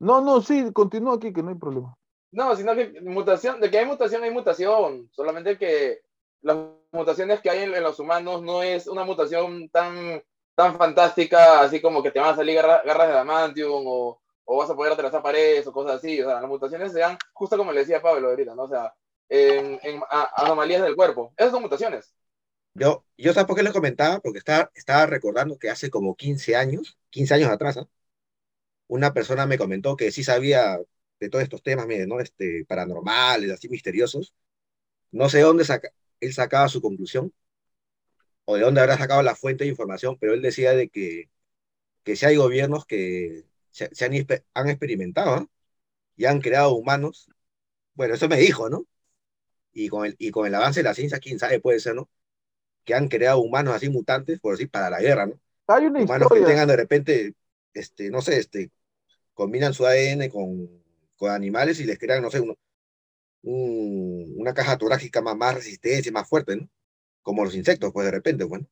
[0.00, 1.96] No, no, sí, continúa aquí, que no hay problema.
[2.32, 5.10] No, sino que mutación, de que hay mutación, hay mutación.
[5.12, 6.00] Solamente que
[6.42, 6.56] las
[6.92, 10.22] mutaciones que hay en, en los humanos no es una mutación tan,
[10.54, 14.56] tan fantástica, así como que te van a salir garra- garras de adamantium o, o
[14.56, 16.22] vas a poder atravesar paredes o cosas así.
[16.22, 18.62] O sea, las mutaciones se dan, justo como le decía Pablo ahorita, ¿no?
[18.64, 18.94] O sea,
[19.28, 21.34] en, en a- anomalías del cuerpo.
[21.36, 22.14] Esas son mutaciones.
[22.74, 24.20] Yo, yo ¿sabes por qué lo comentaba?
[24.20, 27.88] Porque estaba, estaba recordando que hace como 15 años, 15 años atrás, ¿ah?
[28.88, 30.78] una persona me comentó que sí sabía
[31.20, 32.20] de todos estos temas, ¿no?
[32.20, 34.34] Este, paranormales, así misteriosos.
[35.12, 35.90] No sé dónde saca,
[36.20, 37.32] él sacaba su conclusión
[38.44, 41.30] o de dónde habrá sacado la fuente de información, pero él decía de que,
[42.04, 44.12] que si hay gobiernos que se, se han,
[44.54, 45.48] han experimentado ¿ah?
[46.16, 47.28] y han creado humanos.
[47.94, 48.86] Bueno, eso me dijo, ¿no?
[49.72, 52.10] Y con el, y con el avance de la ciencia, quién sabe, puede ser, ¿no?
[52.84, 55.40] Que han creado humanos así mutantes, por decir, para la guerra, ¿no?
[55.68, 57.34] Hay una Humanos que tengan de repente,
[57.74, 58.70] este, no sé, este,
[59.34, 60.68] combinan su ADN con,
[61.16, 62.58] con animales y les crean, no sé, uno-
[63.42, 66.68] un- una caja torácica más, más resistente, más fuerte, ¿no?
[67.22, 68.68] Como los insectos, pues de repente, bueno.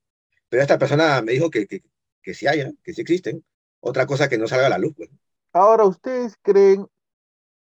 [0.50, 1.82] Pero esta persona me dijo que, que,
[2.22, 3.44] que sí haya, que sí existen.
[3.80, 5.10] Otra cosa que no salga a la luz, pues.
[5.52, 6.86] Ahora, ¿ustedes creen,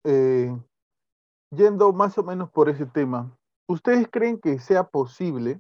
[0.05, 0.51] eh,
[1.51, 3.37] yendo más o menos por ese tema,
[3.67, 5.59] ¿ustedes creen que sea posible?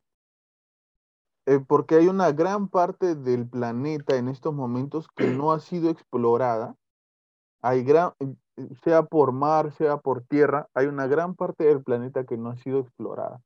[1.47, 5.89] Eh, porque hay una gran parte del planeta en estos momentos que no ha sido
[5.89, 6.75] explorada.
[7.61, 8.35] Hay gran, eh,
[8.83, 12.57] sea por mar, sea por tierra, hay una gran parte del planeta que no ha
[12.57, 13.41] sido explorada.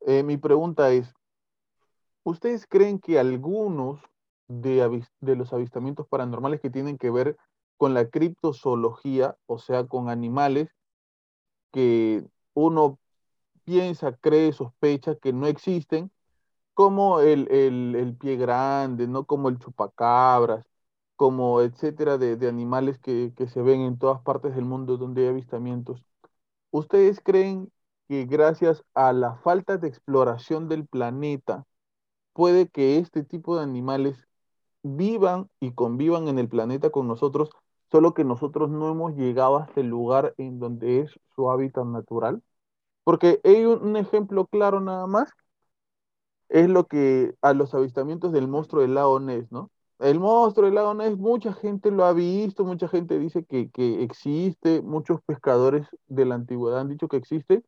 [0.00, 1.14] Eh, mi pregunta es,
[2.24, 4.00] ¿ustedes creen que algunos
[4.48, 7.36] de los avistamientos paranormales que tienen que ver
[7.78, 10.70] con la criptozoología, o sea, con animales
[11.70, 12.98] que uno
[13.64, 16.10] piensa, cree, sospecha que no existen,
[16.74, 19.24] como el, el- el pie grande, ¿no?
[19.26, 20.66] Como el chupacabras,
[21.16, 25.22] como etcétera, de, de animales que, que se ven en todas partes del mundo donde
[25.22, 26.04] hay avistamientos.
[26.70, 27.72] ¿Ustedes creen
[28.08, 31.66] que gracias a la falta de exploración del planeta,
[32.32, 34.26] puede que este tipo de animales
[34.82, 37.50] vivan y convivan en el planeta con nosotros,
[37.90, 42.42] solo que nosotros no hemos llegado hasta el lugar en donde es su hábitat natural?
[43.04, 45.30] Porque hay un, un ejemplo claro nada más,
[46.52, 49.70] es lo que a los avistamientos del monstruo del lago Ness, ¿no?
[49.98, 54.04] El monstruo del lago Ness, mucha gente lo ha visto, mucha gente dice que, que
[54.04, 57.64] existe, muchos pescadores de la antigüedad han dicho que existe,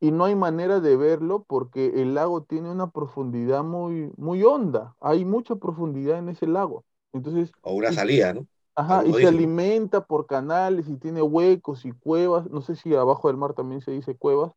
[0.00, 4.96] y no hay manera de verlo porque el lago tiene una profundidad muy, muy honda,
[5.00, 6.84] hay mucha profundidad en ese lago.
[7.12, 8.46] Entonces, O una salida, ¿no?
[8.76, 13.28] Ajá, y se alimenta por canales y tiene huecos y cuevas, no sé si abajo
[13.28, 14.52] del mar también se dice cuevas,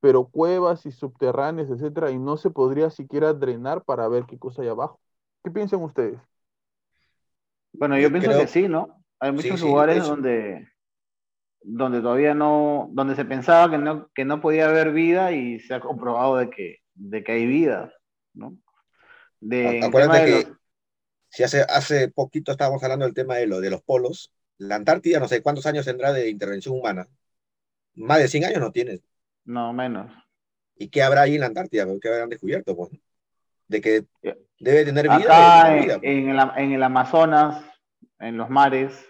[0.00, 4.62] pero cuevas y subterráneas, etcétera, y no se podría siquiera drenar para ver qué cosa
[4.62, 5.00] hay abajo.
[5.44, 6.20] ¿Qué piensan ustedes?
[7.72, 9.02] Bueno, yo Yo pienso creo- que sí, ¿no?
[9.20, 10.68] Hay muchos sí, lugares donde,
[11.62, 15.74] donde todavía no, donde se pensaba que no, que no podía haber vida y se
[15.74, 17.92] ha comprobado de que, de que hay vida,
[18.34, 18.56] ¿no?
[19.40, 20.56] De, acuérdate de que- los-
[21.30, 25.20] Si hace, hace poquito estábamos hablando del tema de, lo, de los polos, la Antártida
[25.20, 27.08] no sé cuántos años tendrá de intervención humana.
[27.94, 29.00] Más de 100 años no tiene.
[29.50, 30.10] No, menos.
[30.76, 31.84] ¿Y qué habrá ahí en la Antártida?
[32.00, 32.74] ¿Qué habrán descubierto?
[32.76, 32.90] Pues?
[33.68, 34.34] De que Ya.
[34.58, 35.16] debe tener vida.
[35.16, 36.10] Acá debe tener en, vida, pues.
[36.12, 37.64] en el, en el Amazonas,
[38.18, 39.06] en los mares,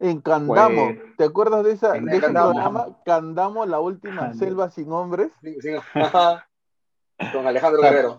[0.00, 2.52] En Candamo, Pues, ¿te acuerdas de, esa, de ese Candamo.
[2.52, 2.98] programa?
[3.04, 4.38] Candamo, la última Candamo.
[4.38, 5.30] selva sin hombres.
[5.42, 5.70] Sí, sí.
[7.32, 7.80] Con Alejandro.
[7.82, 8.18] Guerrero.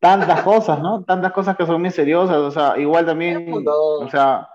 [0.00, 1.04] tantas cosas, ¿no?
[1.04, 4.48] Tantas cosas que son misteriosas, o sea, igual también, o sea,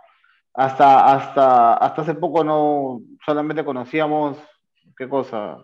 [0.54, 4.38] hasta, hasta, hasta hace poco no solamente conocíamos,
[4.98, 5.58] ¿qué cosa?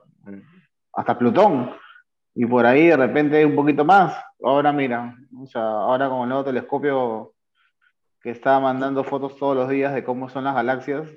[0.96, 1.76] Hasta Plutón,
[2.34, 4.16] y por ahí de repente hay un poquito más.
[4.44, 7.34] Ahora mira, o sea, ahora con el nuevo telescopio
[8.22, 11.08] que está mandando fotos todos los días de cómo son las galaxias,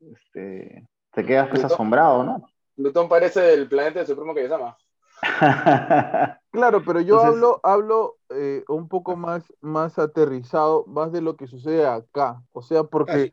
[0.00, 1.74] este, te quedas pues Plutón.
[1.74, 2.48] asombrado, ¿no?
[2.74, 4.76] Plutón parece el planeta de Supremo que llama.
[6.50, 11.36] Claro, pero yo Entonces- hablo, hablo eh, un poco más, más aterrizado, más de lo
[11.36, 12.42] que sucede acá.
[12.52, 13.32] O sea, porque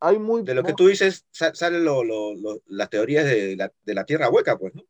[0.00, 0.42] hay muy...
[0.42, 3.94] De lo que tú dices, sa- salen lo- lo- lo- las teorías de la, de
[3.94, 4.82] la Tierra hueca, pues, ¿no?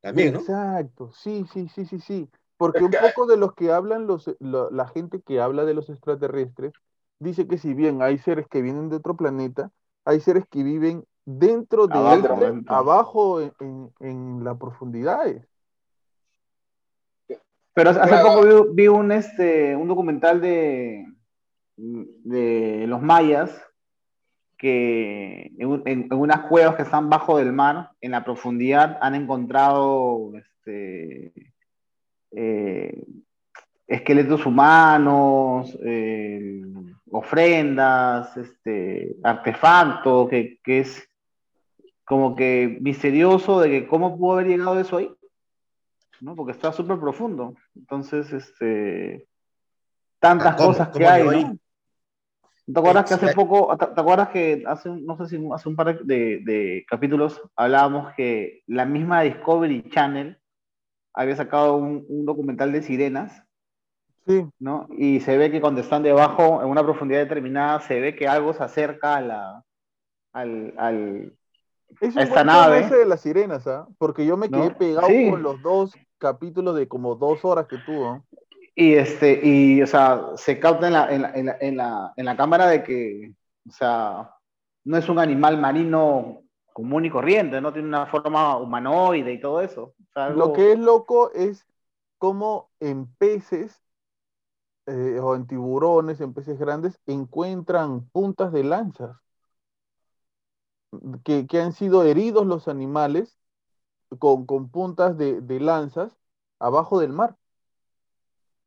[0.00, 0.40] También, ¿no?
[0.40, 2.28] Exacto, sí, sí, sí, sí, sí.
[2.56, 5.74] Porque un que- poco de los que hablan los, lo- la gente que habla de
[5.74, 6.72] los extraterrestres
[7.18, 9.70] dice que si bien hay seres que vienen de otro planeta,
[10.04, 12.74] hay seres que viven dentro de Abajo, este, dentro.
[12.74, 15.46] abajo en, en, en las profundidades.
[17.74, 18.24] Pero hace Claro.
[18.28, 21.06] poco vi, vi un, este, un documental de,
[21.76, 23.50] de los mayas
[24.60, 28.98] que en, un- en- en unas cuevas que están bajo del mar, en la profundidad,
[29.00, 31.32] han encontrado este,
[32.32, 33.02] eh,
[33.86, 36.62] esqueletos humanos, eh,
[37.10, 41.08] ofrendas, este, artefactos, que, que es
[42.04, 45.10] como que misterioso de que cómo pudo haber llegado eso ahí.
[46.20, 46.36] ¿no?
[46.36, 47.54] Porque está súper profundo.
[47.74, 49.26] Entonces, este,
[50.20, 51.58] tantas cosas que ¿Cómo hay.
[52.72, 55.76] ¿Te acuerdas que hace poco, te, te acuerdas que hace, no sé si hace un
[55.76, 60.38] par de, de capítulos hablábamos que la misma Discovery Channel
[61.14, 63.44] había sacado un, un documental de sirenas,
[64.26, 64.86] Sí, ¿no?
[64.96, 68.52] Y se ve que cuando están debajo, en una profundidad determinada, se ve que algo
[68.52, 69.64] se acerca a la,
[70.32, 71.32] al, al,
[72.00, 72.86] es un Esta nave.
[72.88, 73.88] de las sirenas, ¿ah?
[73.98, 74.58] Porque yo me ¿No?
[74.60, 75.30] quedé pegado Sí.
[75.30, 78.22] con los dos capítulos de como dos horas que tuvo.
[78.80, 82.12] Y este, y o sea, se capta en la, en la, en la, en la,
[82.16, 83.34] en la cámara de que,
[83.68, 84.34] o sea,
[84.84, 89.60] no es un animal marino común y corriente, no tiene una forma humanoide y todo
[89.60, 89.82] eso.
[90.00, 91.66] O sea, algo- Lo que es loco es
[92.18, 93.82] cómo en peces
[94.86, 99.16] eh, o en tiburones, en peces grandes, encuentran puntas de lanzas
[101.24, 103.38] que, que han sido heridos los animales
[104.20, 106.18] con, con puntas de, de lanzas
[106.60, 107.36] abajo del mar.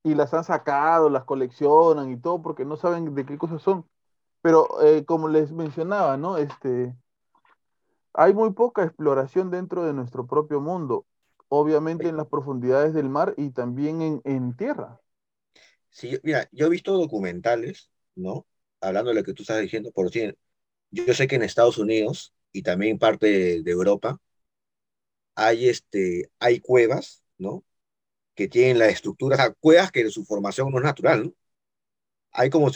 [0.03, 3.87] Y las han sacado, las coleccionan y todo porque no saben de qué cosas son.
[4.41, 6.37] Pero eh, como les mencionaba, ¿no?
[6.37, 6.95] Este,
[8.13, 11.05] hay muy poca exploración dentro de nuestro propio mundo,
[11.47, 14.99] obviamente en las profundidades del mar y también en, en tierra.
[15.89, 18.47] Sí, mira, yo he visto documentales, ¿no?
[18.81, 20.33] Hablando de lo que tú estás diciendo, por si
[20.91, 24.19] yo sé que en Estados Unidos y también parte de, de Europa
[25.35, 27.63] hay, este, hay cuevas, ¿no?
[28.35, 31.33] Que tienen la estructura, o sea, cuevas que su formación no es natural, ¿no?
[32.31, 32.69] Hay como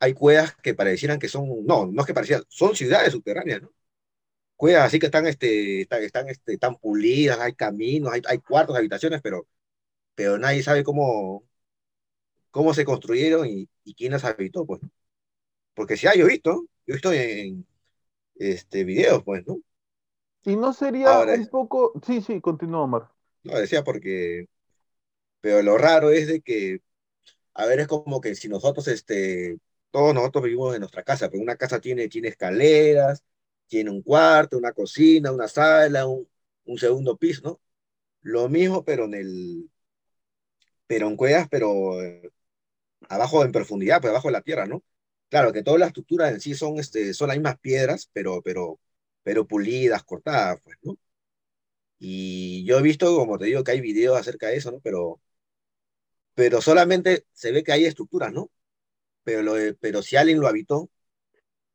[0.00, 3.72] hay cuevas que parecieran que son, no, no es que parecieran, son ciudades subterráneas, ¿no?
[4.56, 8.76] Cuevas así que están, este, están, están, este, están pulidas, hay caminos, hay, hay cuartos,
[8.76, 9.46] habitaciones, pero,
[10.14, 11.44] pero nadie sabe cómo,
[12.50, 14.90] cómo se construyeron y, y quién las habitó, pues, ¿no?
[15.74, 16.52] Porque si hay, yo he visto,
[16.86, 17.66] yo he visto en
[18.36, 19.60] este, videos, pues, ¿no?
[20.44, 23.08] Y no sería Ahora un poco, sí, sí, continúa, Omar.
[23.44, 24.46] No, decía porque,
[25.40, 26.80] pero lo raro es de que,
[27.54, 29.58] a ver, es como que si nosotros, este,
[29.90, 33.24] todos nosotros vivimos en nuestra casa, pero una casa tiene, tiene escaleras,
[33.68, 36.28] tiene un cuarto, una cocina, una sala, un,
[36.66, 37.60] un segundo piso, ¿no?
[38.22, 39.70] Lo mismo, pero en el,
[40.86, 42.30] pero en cuevas, pero eh,
[43.08, 44.84] abajo en profundidad, pues abajo de la tierra, ¿no?
[45.30, 48.80] Claro que todas las estructuras en sí son, este, son las mismas piedras, pero, pero,
[49.22, 50.98] pero pulidas, cortadas, pues, ¿no?
[51.98, 54.80] Y yo he visto, como te digo, que hay videos acerca de eso, ¿no?
[54.80, 55.20] Pero,
[56.34, 58.50] pero solamente se ve que hay estructuras, ¿no?
[59.24, 60.90] Pero, lo pero si alguien lo habitó,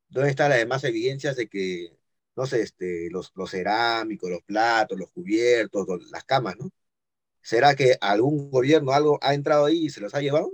[0.09, 1.97] ¿dónde están las demás evidencias de que,
[2.35, 6.71] no sé, este, los, los cerámicos, los platos, los cubiertos, las camas, ¿no?
[7.41, 10.51] ¿Será que algún gobierno algo ha entrado ahí y se los ha llevado?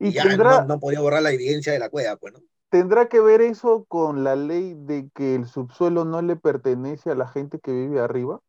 [0.00, 2.42] Y Y ya no, no podía borrar la evidencia de la cueva, pues, ¿no?
[2.68, 7.14] tendrá que ver eso con la ley de que el subsuelo no le pertenece a
[7.14, 8.40] la gente que vive arriba.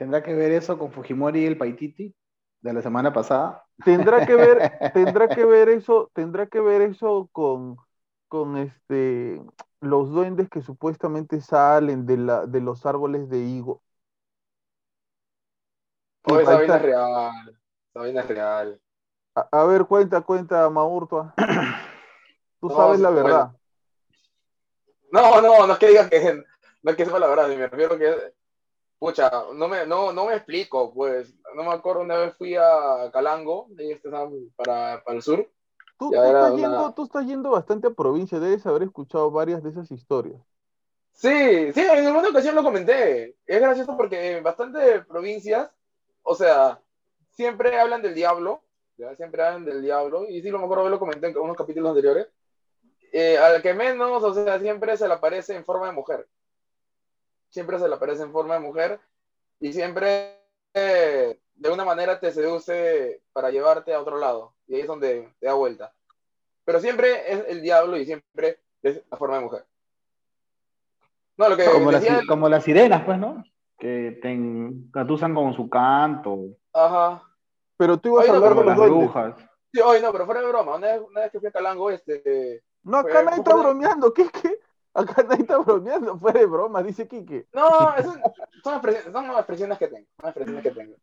[0.00, 2.14] ¿Tendrá que ver eso con Fujimori y el Paititi
[2.62, 3.66] de la semana pasada?
[3.84, 7.76] Tendrá que ver, tendrá que ver eso, tendrá que ver eso con,
[8.28, 9.42] con este
[9.80, 13.82] los duendes que supuestamente salen de la, de los árboles de higo.
[16.24, 17.60] Oh, esa vaina es real.
[17.90, 18.80] Esa vaina es real.
[19.34, 21.34] a, a ver, cuenta, cuenta, Maurtua.
[22.60, 23.40] Tú No, sabes la bueno.
[23.40, 23.52] verdad.
[25.12, 26.44] No, no, no es que diga que
[26.82, 28.32] no es que sepa la verdad, me refiero que
[29.00, 33.10] pucha, no me, no, no me explico, pues, no me acuerdo una vez fui a
[33.12, 35.50] Calango, ahí este, para, para el sur,
[35.98, 39.62] Tú, tú estás una- yendo, tú estás yendo bastante a provincia, debes haber escuchado varias
[39.62, 40.40] de esas historias.
[41.12, 43.36] Sí, sí, en alguna ocasión lo comenté.
[43.46, 45.70] Es gracioso porque en bastantes provincias,
[46.22, 46.80] o sea,
[47.32, 48.62] siempre hablan del diablo,
[48.96, 49.14] ¿ya?
[49.16, 52.28] siempre hablan del diablo, y sí, lo mejor lo comenté en unos capítulos anteriores.
[53.12, 56.26] Eh, al que menos, o sea, siempre se le aparece en forma de mujer.
[57.50, 59.00] Siempre se le aparece en forma de mujer,
[59.60, 60.40] y siempre
[60.74, 65.32] eh, de una manera te seduce para llevarte a otro lado, y ahí es donde
[65.38, 65.92] te da vuelta.
[66.64, 69.66] Pero siempre es el diablo y siempre es la forma de mujer.
[71.36, 73.42] No, lo que Como las, decía, como las sirenas, pues, ¿no?
[73.78, 76.38] Que te engatusan con su canto,
[76.72, 77.22] Ajá.
[77.76, 79.34] Pero tú ibas a hablar de las brujas.
[79.72, 81.90] Sí, oye, no, pero fuera de broma, una vez, una vez que fui a Calango,
[81.90, 82.62] este...
[82.82, 84.58] No, acá nadie está bromeando, ¿qué, qué?
[84.92, 87.46] Acá nadie está bromeando, fue de broma, dice Quique.
[87.52, 88.14] No, eso-
[88.62, 90.96] son, expresiones, son expresiones que tengo, son expresiones que tengo.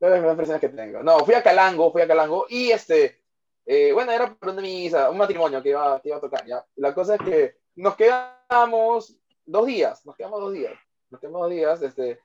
[0.00, 1.02] Son expresiones que tengo.
[1.02, 3.22] No, fui a Calango, fui a Calango, y este...
[3.66, 6.64] eh, bueno, era por una misa, un matrimonio que iba, que iba a tocar, ¿ya?
[6.76, 10.72] La cosa es que nos quedamos dos días, nos quedamos dos días,
[11.10, 12.20] nos quedamos dos días, este...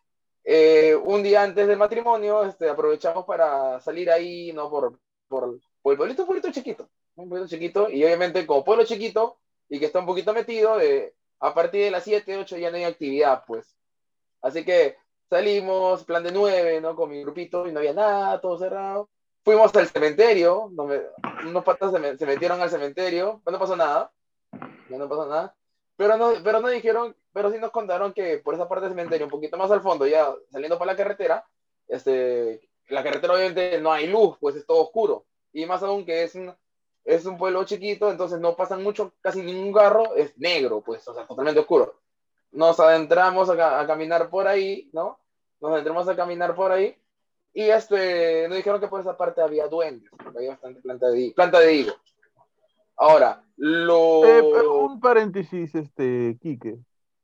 [0.46, 4.70] eh, un día antes del matrimonio, este, aprovechamos para salir ahí, ¿no?
[4.70, 8.86] Por, por, por el pueblito, un pueblito chiquito, un pueblito chiquito, y obviamente como pueblo
[8.86, 9.40] chiquito,
[9.70, 12.78] y que está un poquito metido, de, a partir de las 7, 8 ya no
[12.78, 13.76] hay actividad, pues.
[14.42, 14.98] Así que
[15.30, 16.96] salimos, plan de 9, ¿no?
[16.96, 19.10] Con mi grupito, y no había nada, todo cerrado.
[19.44, 21.08] fuimos al cementerio, donde
[21.48, 24.12] unos patas se, me- se metieron al cementerio, pero no pasó nada,
[24.90, 25.56] no, no pasó nada,
[25.96, 29.26] pero no, pero no dijeron, pero sí nos contaron que por esa parte del cementerio,
[29.28, 31.46] un poquito más al fondo, ya saliendo para la carretera,
[31.88, 36.24] este, la carretera obviamente no hay luz, pues es todo oscuro, y más aún que
[36.24, 36.54] es un,
[37.06, 41.14] es un pueblo chiquito, entonces no pasan mucho, casi ningún carro, es negro, pues, o
[41.14, 41.94] sea, totalmente oscuro.
[42.52, 45.20] Nos adentramos a, a caminar por ahí, ¿no?
[45.62, 46.98] Nos adentramos a caminar por ahí,
[47.56, 51.32] y este, nos dijeron que por esa parte había duendes, porque había bastante planta de,
[51.34, 51.94] planta de higo.
[52.98, 54.26] Ahora, lo...
[54.26, 56.78] Eh, un paréntesis, este, Quique.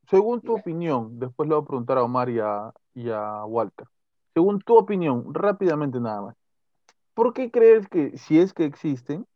[0.10, 3.88] Según tu opinión, después le voy a preguntar a Omar y a, y a Walter.
[4.34, 6.36] Según tu opinión, rápidamente nada más.
[7.14, 9.28] ¿Por qué crees que, si es que existen,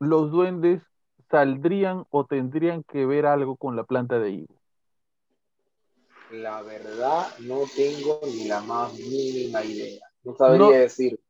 [0.00, 0.82] los duendes
[1.30, 4.54] saldrían o tendrían que ver algo con la planta de higo?
[6.30, 10.00] La verdad, no tengo ni la más mínima idea.
[10.24, 10.72] No sabría No.
[10.72, 11.20] decir.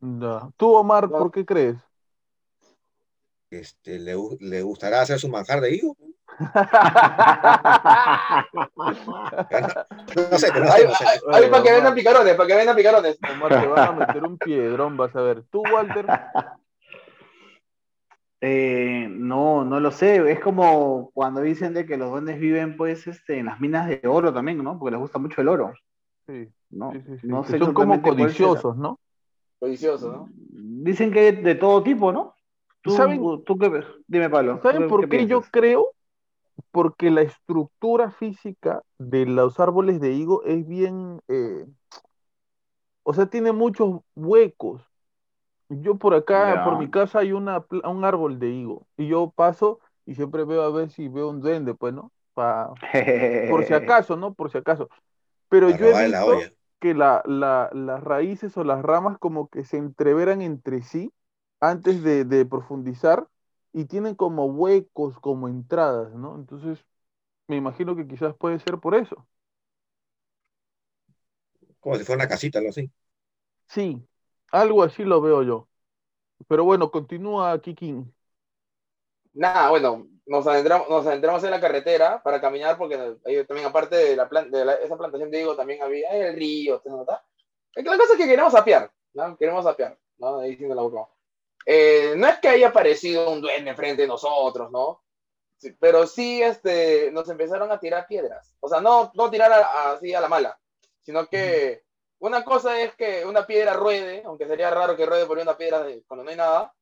[0.00, 0.48] Ya.
[0.56, 1.18] Tú, Omar, No.
[1.18, 1.76] ¿por qué crees?
[3.50, 5.96] Este, ¿le, le gustará hacer su manjar de higo?
[10.16, 13.18] No sé, pero no sé, no Bueno, para que vengan picarones, para que vengan picarones.
[13.28, 15.42] Omar, te van a meter un piedrón, vas a ver.
[15.50, 16.06] Tú, Walter,
[18.40, 20.30] Eh, no, no lo sé.
[20.30, 24.00] Es como cuando dicen de que los duendes viven pues este, en las minas de
[24.06, 24.78] oro también, ¿no?
[24.78, 25.74] Porque les gusta mucho el oro.
[26.26, 29.00] sí, No, sí, sí, sí, no que sé son como codiciosos, ¿no?
[29.58, 30.28] Codicioso, ¿no?
[30.84, 32.34] Dicen que de todo tipo, ¿no?
[32.82, 33.84] ¿Tú, ¿Saben- tú qué ves?
[34.06, 34.60] Dime, Pablo.
[34.60, 35.92] ¿tú ¿Saben por qué yo creo?
[36.72, 41.66] Porque la estructura física de los árboles de higo es bien, eh,
[43.04, 44.82] o sea, tiene muchos huecos.
[45.68, 46.62] Yo por acá, Ya.
[46.62, 50.62] por mi casa hay una, un árbol de higo y yo paso y siempre veo
[50.62, 52.12] a ver si veo un duende, pues, ¿no?
[52.34, 52.78] Pa-
[53.46, 54.34] por si acaso, ¿no?
[54.34, 54.88] Por si acaso.
[55.48, 56.50] Pero Para yo he la visto
[56.80, 61.12] que la, la- las raíces o las ramas como que se entreveran entre sí
[61.60, 63.28] antes de, de profundizar
[63.72, 66.36] y tienen como huecos, como entradas, ¿no?
[66.36, 66.84] Entonces,
[67.48, 69.26] me imagino que quizás puede ser por eso.
[71.80, 72.90] Como si fuera una casita, algo así.
[73.68, 74.04] Sí,
[74.52, 75.68] algo así lo veo yo.
[76.48, 78.14] Pero bueno, continúa Kikin.
[79.34, 83.96] Nada, bueno, nos adentramos, nos adentramos en la carretera para caminar porque ahí también aparte
[83.96, 86.88] de, la de la- esa plantación de higo también había el río, que
[87.82, 89.36] La cosa es que queremos sapear, ¿no?
[89.38, 90.40] Queremos sapear, ¿no?
[90.40, 91.10] Ahí la boca.
[91.66, 95.02] Eh, no es que haya aparecido un duende frente de nosotros, ¿no?
[95.58, 98.54] Sí, pero sí este, nos empezaron a tirar piedras.
[98.60, 100.58] O sea, no, no tirar a- a- así a la mala,
[101.02, 101.85] sino que
[102.20, 105.82] una cosa es que una piedra ruede, aunque sería raro que ruede por una piedra
[105.82, 106.72] de- cuando no hay nada,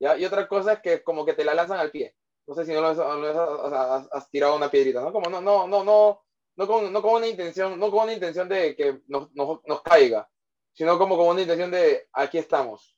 [0.00, 0.16] ¿ya?
[0.16, 2.14] Y otra cosa es que como que te la lanzan al pie.
[2.46, 4.70] No sé si no lo has, no lo has- o sea, has- has tirado una
[4.70, 5.12] piedrita, ¿no?
[5.12, 6.22] Como no, no, no, no,
[6.56, 9.82] no con, no con una intención, no con una intención de que nos, nos, nos
[9.82, 10.28] caiga,
[10.72, 12.96] sino como con una intención de aquí estamos.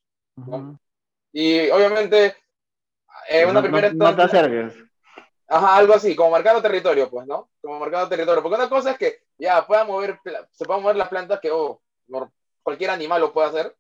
[1.33, 2.37] Y obviamente,
[3.29, 4.85] en una No- primera no, no te instancia- acerques.
[5.55, 7.51] Ajá, algo así, como marcando territorio, pues, ¿no?
[7.61, 8.43] Como marcando territorio.
[8.43, 10.19] Porque una cosa es que ya puedan mover,
[10.53, 11.83] se puedan mover las plantas que oh,
[12.63, 13.77] cualquier animal lo puede hacer,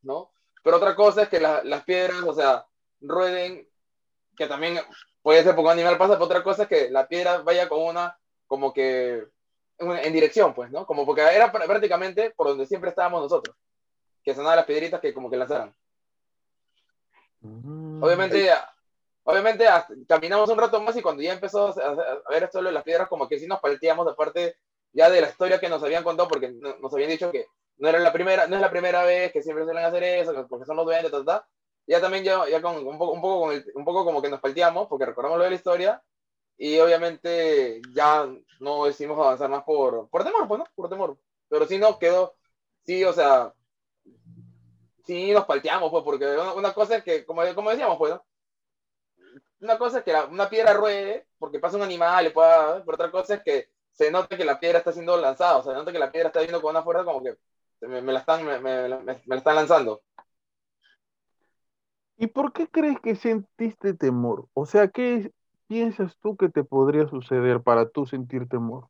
[0.00, 0.32] ¿no?
[0.62, 2.64] Pero otra cosa es que la- las piedras, o sea,
[3.02, 3.68] rueden,
[4.38, 4.80] que también
[5.20, 7.82] puede ser porque un animal pasa, pero otra cosa es que la piedra vaya con
[7.82, 9.22] una, como que,
[9.78, 10.86] en, dirección, pues, ¿no?
[10.86, 13.54] Como porque era pr- prácticamente por donde siempre estábamos nosotros,
[14.24, 15.74] que sonaban las piedritas que como que lanzaran.
[17.40, 18.02] Mm.
[18.02, 18.50] Obviamente,
[19.24, 22.72] obviamente hasta- caminamos un rato más y cuando ya empezó a, a- ver esto de
[22.72, 24.56] las piedras, como que sí nos palteamos de parte
[24.92, 27.46] ya de la historia que nos habían contado, porque no- nos habían dicho que
[27.78, 30.44] no era la primera, no es la primera vez que siempre suelen hacer eso, que-
[30.44, 31.48] porque son los duendes, ta, ta, ta.
[31.86, 34.28] Ya también ya, ya con un poco, un poco con el- un poco como que
[34.30, 36.02] nos palteamos, porque recordamos lo de la historia,
[36.58, 38.28] y obviamente ya
[38.60, 40.66] no decidimos avanzar más por, por temor, pues, ¿no?
[40.76, 41.18] Por temor.
[41.48, 42.36] Pero sí nos quedó,
[42.84, 43.52] sí, o sea,
[45.04, 48.24] sí nos palteamos, pues, porque una, una cosa es que, como, como decíamos, pues, ¿no?
[49.62, 52.94] Una cosa es que la- una piedra ruede porque pasa un animal y pueda, pero
[52.94, 55.78] otra cosa es que se nota que la piedra está siendo lanzada, o sea, se
[55.78, 57.36] nota que la piedra está viendo con una fuerza como que
[57.82, 60.02] me, me la, están, me, me- la están lanzando.
[62.18, 64.48] ¿Y por qué crees que sentiste temor?
[64.54, 65.32] O sea, ¿qué
[65.68, 68.88] piensas tú que te podría suceder para tú sentir temor?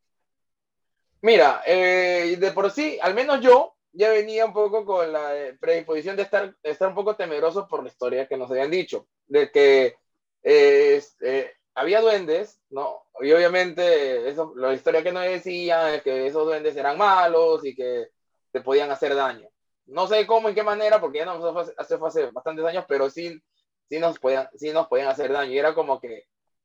[1.22, 6.16] Mira, eh, de por sí, al menos yo ya venía un poco con la predisposición
[6.16, 9.50] de estar, de estar un poco temeroso por la historia que nos habían dicho, de
[9.50, 9.96] que
[10.43, 13.05] es- eh, había duendes, ¿no?
[13.20, 17.74] Y obviamente eso, la historia que nos decían es que esos duendes eran malos y
[17.74, 18.09] que
[18.51, 19.49] te podían hacer daño.
[19.86, 23.11] No sé cómo, en qué manera, porque ya no hace, hace- hace bastantes años, pero
[23.11, 23.40] sí,
[23.88, 25.53] sí, nos podían, sí nos podían hacer daño.
[25.53, 26.24] Y era como que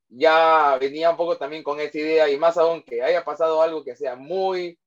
[0.10, 3.84] ya venía un poco también con esa idea, y más aún que haya pasado algo
[3.84, 4.80] que sea muy,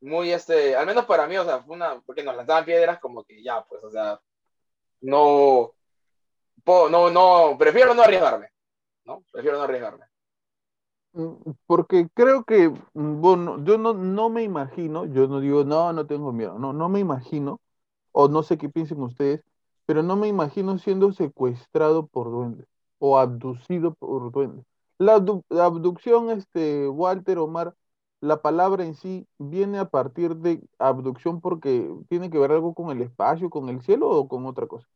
[0.00, 3.24] muy, este, al menos para mí, o sea, fue una, porque nos lanzaban piedras, como
[3.24, 4.20] que ya, pues, o sea,
[5.00, 5.74] no,
[6.66, 8.48] no, no, prefiero no arriesgarme,
[9.04, 9.24] ¿no?
[9.32, 10.04] Prefiero no arriesgarme.
[11.12, 15.92] Mm, Porque creo que, mm, bueno, yo no, no me imagino, yo no digo, no,
[15.92, 17.60] no tengo miedo, no, no me imagino,
[18.12, 19.42] o no sé qué piensen ustedes,
[19.86, 22.66] pero no me imagino siendo secuestrado por duendes
[22.98, 24.64] o abducido por duendes.
[24.98, 27.74] La, la abducción, este, Walter Omar,
[28.20, 32.90] la palabra en sí viene a partir de abducción porque tiene que ver algo con
[32.90, 34.88] el espacio, con el cielo o con otra cosa.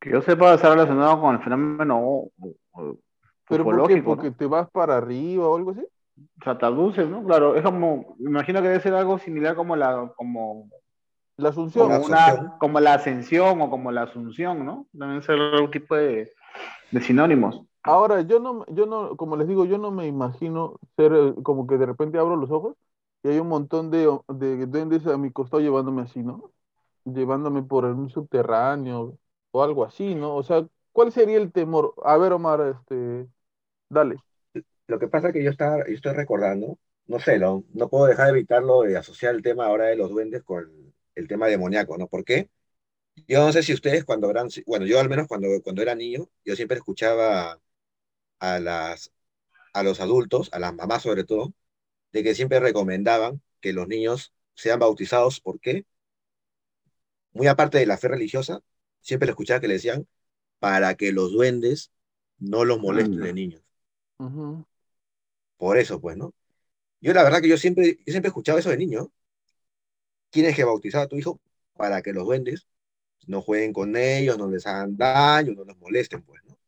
[0.00, 2.24] Que yo sepa estar relacionado con el fenómeno
[3.48, 4.02] ¿Pero por qué?
[4.02, 5.80] Porque te vas para arriba o algo así.
[6.40, 7.24] O sea, te abduces, ¿no?
[7.24, 10.68] Claro, es como, me imagino que debe ser algo similar como la, como,
[11.36, 11.86] La asunción.
[11.86, 14.86] como La una, como la ascensión o como la asunción, ¿no?
[14.92, 16.32] Deben ser algún tipo de,
[16.90, 17.62] de sinónimos.
[17.82, 21.66] Ahora, yo no, yo no, como les digo, yo no me imagino ser eh, como
[21.66, 22.76] que de repente abro los ojos
[23.22, 26.50] y hay un montón de, de duendes a mi costado llevándome así, ¿no?
[27.04, 29.16] Llevándome por un subterráneo
[29.50, 30.36] o algo así, ¿no?
[30.36, 31.94] O sea, ¿cuál sería el temor?
[32.04, 33.28] A ver, Omar, este,
[33.90, 34.16] dale.
[34.86, 38.06] Lo que pasa es que yo, estaba, yo estoy recordando, no sé, no, no puedo
[38.06, 41.98] dejar de evitarlo de asociar el tema ahora de los duendes con el tema demoníaco,
[41.98, 42.08] ¿no?
[42.08, 42.50] ¿Por qué?
[43.28, 46.28] Yo no sé si ustedes cuando habrán, bueno, yo al menos cuando, cuando era niño,
[46.44, 47.60] yo siempre escuchaba
[48.40, 49.12] a, las,
[49.74, 51.54] a los adultos, a las mamás sobre todo,
[52.12, 55.40] de que siempre recomendaban que los niños sean bautizados.
[55.40, 55.86] ¿Por qué?
[57.32, 58.60] Muy aparte de la fe religiosa,
[59.08, 60.06] siempre le escuchaba que le decían
[60.58, 61.90] para que los duendes
[62.38, 63.62] no los molesten de niños.
[65.56, 66.34] Por eso, pues, ¿no?
[67.00, 69.10] Yo la verdad que yo siempre, yo siempre escuchaba eso de niño.
[70.28, 71.40] Tienes que bautizar a tu hijo
[71.74, 72.68] para que los duendes
[73.26, 76.58] no jueguen con ellos, no les hagan daño, no los molesten, pues, ¿no?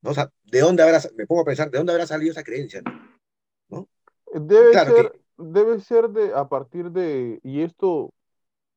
[0.00, 0.10] ¿No?
[0.10, 2.82] O sea, ¿de dónde habrá, me pongo a pensar, ¿de dónde habrá salido esa creencia?
[3.68, 3.86] ¿no?
[4.32, 8.14] Debe Claro ser, debe ser de, a partir de, y esto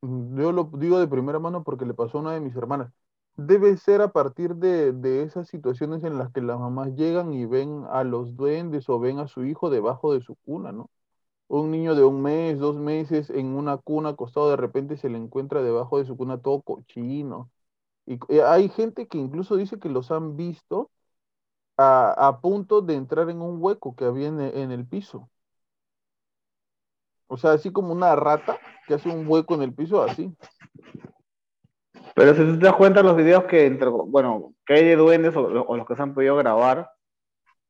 [0.02, 2.91] yo lo digo de primera mano porque le pasó a una de mis hermanas,
[3.36, 7.45] debe ser a partir de, de esas situaciones en las que las mamás llegan y
[7.45, 10.89] ven a los duendes o ven a su hijo debajo de su cuna, ¿no?
[11.49, 15.18] Un niño de un mes, dos meses en una cuna acostado, de repente se le
[15.20, 17.52] encuentra debajo de su cuna todo cochino.
[18.06, 20.91] Y eh, hay gente que incluso dice que los han visto
[21.78, 25.30] a, a punto de entrar en un hueco que había en en el piso.
[27.32, 30.36] O sea, así como una rata que hace un hueco en el piso, así.
[32.14, 35.34] Pero si tú te das cuenta los videos que, entre, bueno, que hay de duendes
[35.36, 36.92] o, o los que se han podido grabar,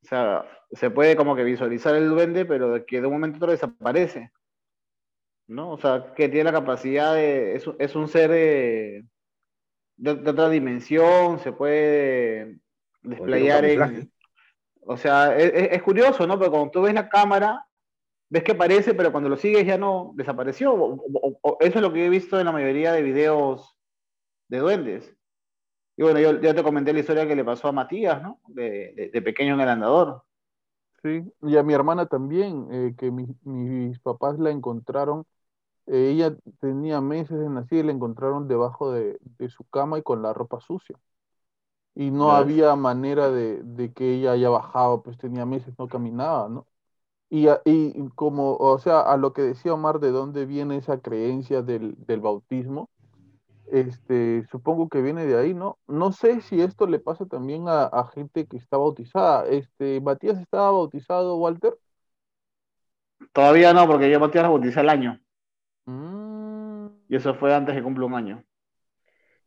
[0.03, 3.35] o sea, se puede como que visualizar el duende, pero de que de un momento
[3.35, 4.31] a otro desaparece,
[5.47, 5.71] ¿no?
[5.71, 9.05] O sea, que tiene la capacidad de, es, un- es un ser de,
[9.97, 12.57] de- de otra dimensión, se puede
[13.03, 14.11] desplayar en...
[14.87, 16.39] O sea, es- es curioso, ¿no?
[16.39, 17.63] Pero cuando tú ves la cámara,
[18.31, 20.73] ves que aparece, pero cuando lo sigues ya no desapareció.
[20.75, 23.77] O- o- o- eso es lo que he visto en la mayoría de videos
[24.49, 25.15] de duendes.
[25.97, 28.41] Y bueno, yo ya te comenté la historia que le pasó a Matías, ¿no?
[28.47, 30.23] De, de- de pequeño en el andador.
[31.03, 35.25] Sí, y a mi hermana también, eh, que mi- mis papás la encontraron,
[35.87, 40.03] eh, ella tenía meses de nacida y la encontraron debajo de, de su cama y
[40.03, 40.97] con la ropa sucia.
[41.95, 46.49] Y no había manera de, de que ella haya bajado, pues tenía meses, no caminaba,
[46.49, 46.67] ¿no?
[47.31, 51.63] Y, y como, o sea, a lo que decía Omar, de dónde viene esa creencia
[51.63, 52.91] del, del bautismo,
[53.67, 55.79] este, supongo que viene de ahí, ¿no?
[55.87, 59.47] No sé si esto le pasa también a, a gente que está bautizada.
[59.47, 61.77] Este, Matías estaba bautizado, Walter.
[63.33, 65.19] Todavía no, porque yo Matías la bauticé al año.
[65.87, 68.45] Mm, Y eso fue antes que cumpla un año.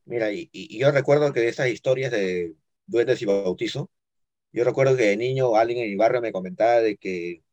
[0.04, 2.54] Mira, y, y- yo recuerdo que de esas historias de
[2.86, 3.90] duendes y bautizo,
[4.52, 7.43] yo recuerdo que de niño alguien en mi barrio me comentaba de que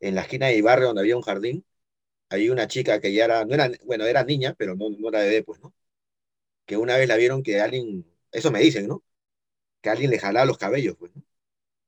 [0.00, 1.64] en la esquina de mi barrio donde había un jardín,
[2.30, 5.20] había una chica que ya era, no era, bueno, era niña, pero no, no era
[5.20, 5.74] bebé, pues, ¿no?
[6.66, 9.04] Que una vez la vieron que alguien, eso me dicen, ¿no?
[9.82, 11.22] Que alguien le jalaba los cabellos, pues, ¿no?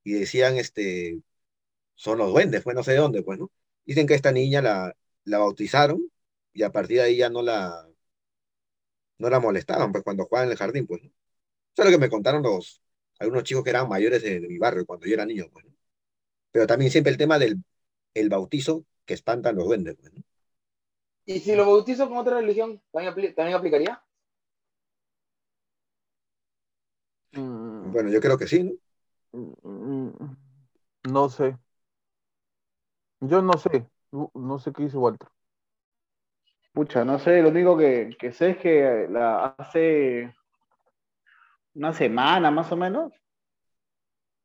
[0.03, 1.21] Y decían, este,
[1.95, 3.51] son los duendes, pues no sé de dónde, pues, ¿no?
[3.85, 4.95] Dicen que esta niña la,
[5.25, 6.11] la bautizaron
[6.53, 7.87] y a partir de ahí ya no la,
[9.17, 11.09] no la molestaban, pues cuando jugaban en el jardín, pues, ¿no?
[11.09, 12.81] Eso es lo que me contaron los,
[13.19, 15.73] algunos chicos que eran mayores de, de mi barrio cuando yo era niño, pues, ¿no?
[16.51, 17.57] Pero también siempre el tema del
[18.13, 20.23] el bautizo que espantan los duendes, ¿no?
[21.25, 24.03] ¿Y si lo bautizo con otra religión, también, también aplicaría?
[27.33, 28.71] mm, Bueno, yo creo que sí, ¿no?
[29.33, 30.35] mm,
[31.11, 31.57] no sé.
[33.21, 33.87] Yo no sé.
[34.11, 35.29] No no sé qué dice Walter.
[36.73, 40.33] Pucha, no sé, lo único que, que sé es que la, hace
[41.73, 43.11] una semana más o menos,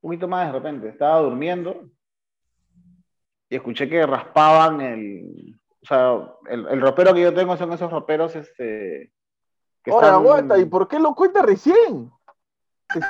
[0.03, 1.91] un poquito más de repente, estaba durmiendo
[3.55, 6.15] y escuché que raspaban el, o sea,
[6.51, 9.13] el, el ropero que yo tengo son esos roperos, este,
[9.85, 12.11] que Ahora están- aguanta, ¿y por qué lo cuenta recién?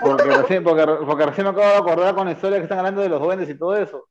[0.01, 3.01] Porque recién, porque, porque recién me acabo de acordar con la historia que están hablando
[3.01, 4.07] de los duendes y todo eso.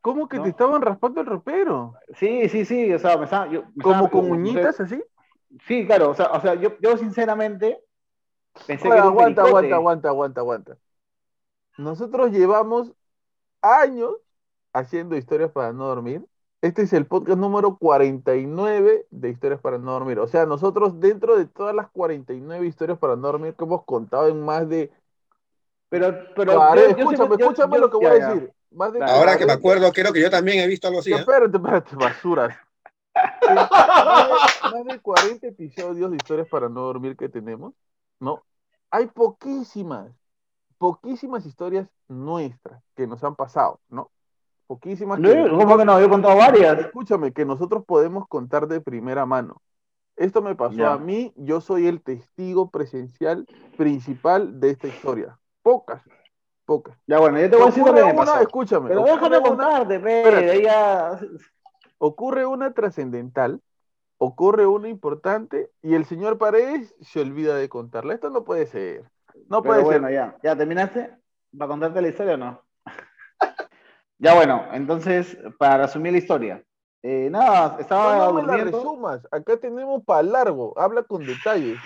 [0.00, 0.44] ¿Cómo que No.
[0.44, 1.92] te estaban raspando el ropero?
[2.14, 5.02] Sí, sí, sí, o sea, me estaba, yo, me ¿Como estaba- con uñitas así?
[5.66, 7.78] Sí, claro, o sea, o sea yo, yo sinceramente
[8.66, 9.48] pensé Oye, que era un aguanta, pericote.
[9.50, 10.76] aguanta, aguanta, aguanta, aguanta.
[11.76, 12.92] Nosotros llevamos
[13.60, 14.16] años
[14.74, 16.22] haciendo historias para no dormir.
[16.60, 20.18] Este es el podcast número 49 de historias para no dormir.
[20.18, 24.28] O sea, nosotros dentro de todas las 49 historias para no dormir que hemos contado
[24.28, 24.90] en más de...
[25.90, 28.52] Pero, pero yo- yo escúchame, yo- escúchame yo- lo que voy ya, a decir.
[28.70, 29.12] Más de Dale.
[29.12, 31.12] Ahora que me 40 acuerdo, creo que yo también he visto algo así.
[31.12, 31.16] ¿eh?
[31.16, 32.56] Espérate, espérate, basuras.
[33.48, 37.74] En más, de, más de 40 episodios de historias para no dormir que tenemos,
[38.18, 38.42] ¿no?
[38.90, 40.10] Hay poquísimas,
[40.78, 44.10] poquísimas historias nuestras que nos han pasado, ¿no?
[44.66, 45.98] Poquísimas que ¿Cómo que no?
[46.00, 46.78] Yo he contado varias.
[46.78, 49.60] escúchame, que nosotros podemos contar de primera mano.
[50.16, 53.46] Esto me pasó a mí, yo soy el testigo presencial
[53.76, 55.38] principal de esta historia.
[55.62, 56.02] Pocas,
[56.64, 56.96] pocas.
[57.06, 58.40] Ya bueno, yo te voy a decir lo que me pasó.
[58.40, 61.18] escúchame, Pero déjame contarte, ya-
[61.98, 63.60] ocurre una trascendental,
[64.18, 68.14] ocurre una importante y el señor Paredes se olvida de contarla.
[68.14, 69.10] Esto no puede ser.
[69.48, 70.14] No Pero puede bueno, ser.
[70.14, 70.36] ya.
[70.42, 71.10] ¿Ya terminaste?
[71.58, 72.63] ¿Para contarte la historia o no?
[74.18, 76.64] Ya bueno, entonces, para resumir la historia.
[77.02, 78.78] Eh, nada, estaba No, no me la durmiendo.
[78.78, 79.28] resumas.
[79.30, 80.72] Acá tenemos para largo.
[80.78, 81.78] Habla con detalles.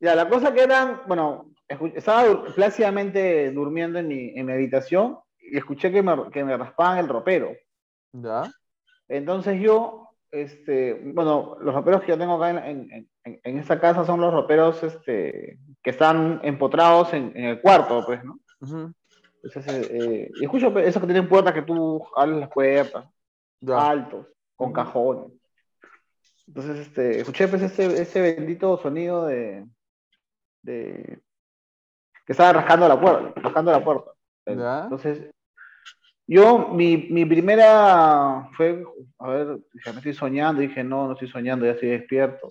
[0.00, 1.52] Ya, la cosa que eran, bueno,
[1.94, 6.98] estaba plácidamente durmiendo en mi, en mi habitación y escuché que me, que me raspaban
[6.98, 7.52] el ropero.
[8.12, 8.50] ¿Ya?
[9.08, 12.58] Entonces yo, este, bueno, los roperos que yo tengo acá en,
[12.90, 18.04] en, en, en esta casa son los roperos este, que están empotrados en, el cuarto,
[18.04, 18.38] pues, ¿no?
[18.60, 18.92] Ujú,
[19.42, 23.06] Entonces, eh, y escucho esos que tienen puertas que tú abres las puertas,
[23.60, 23.90] Ya.
[23.90, 24.26] altos,
[24.56, 25.32] con cajones.
[26.46, 29.66] Entonces, este, escuché pues este, este bendito sonido de,
[30.62, 31.20] de
[32.26, 34.10] que estaba rascando la puerta, rascando la puerta.
[34.46, 34.82] Ya.
[34.84, 35.30] Entonces,
[36.26, 38.84] yo, mi, mi primera fue,
[39.18, 42.48] a ver, me estoy soñando, dije, no, no estoy soñando, ya estoy despierto.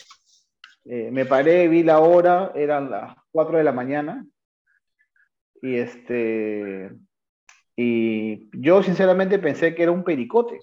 [0.85, 4.25] Eh, me paré, vi la hora, eran las 4 de la mañana,
[5.61, 6.91] y este,
[7.75, 10.59] y yo sinceramente pensé que era un pericote.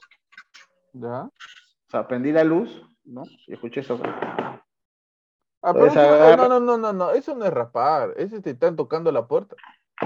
[0.93, 1.23] ¿Ya?
[1.23, 3.23] O sea, prendí la luz, ¿no?
[3.47, 4.01] Y escuché eso.
[5.63, 7.11] Ah, pero eso- no, no, no, no, no.
[7.13, 8.15] Eso no es raspar.
[8.17, 9.57] Ese te están tocando la puerta.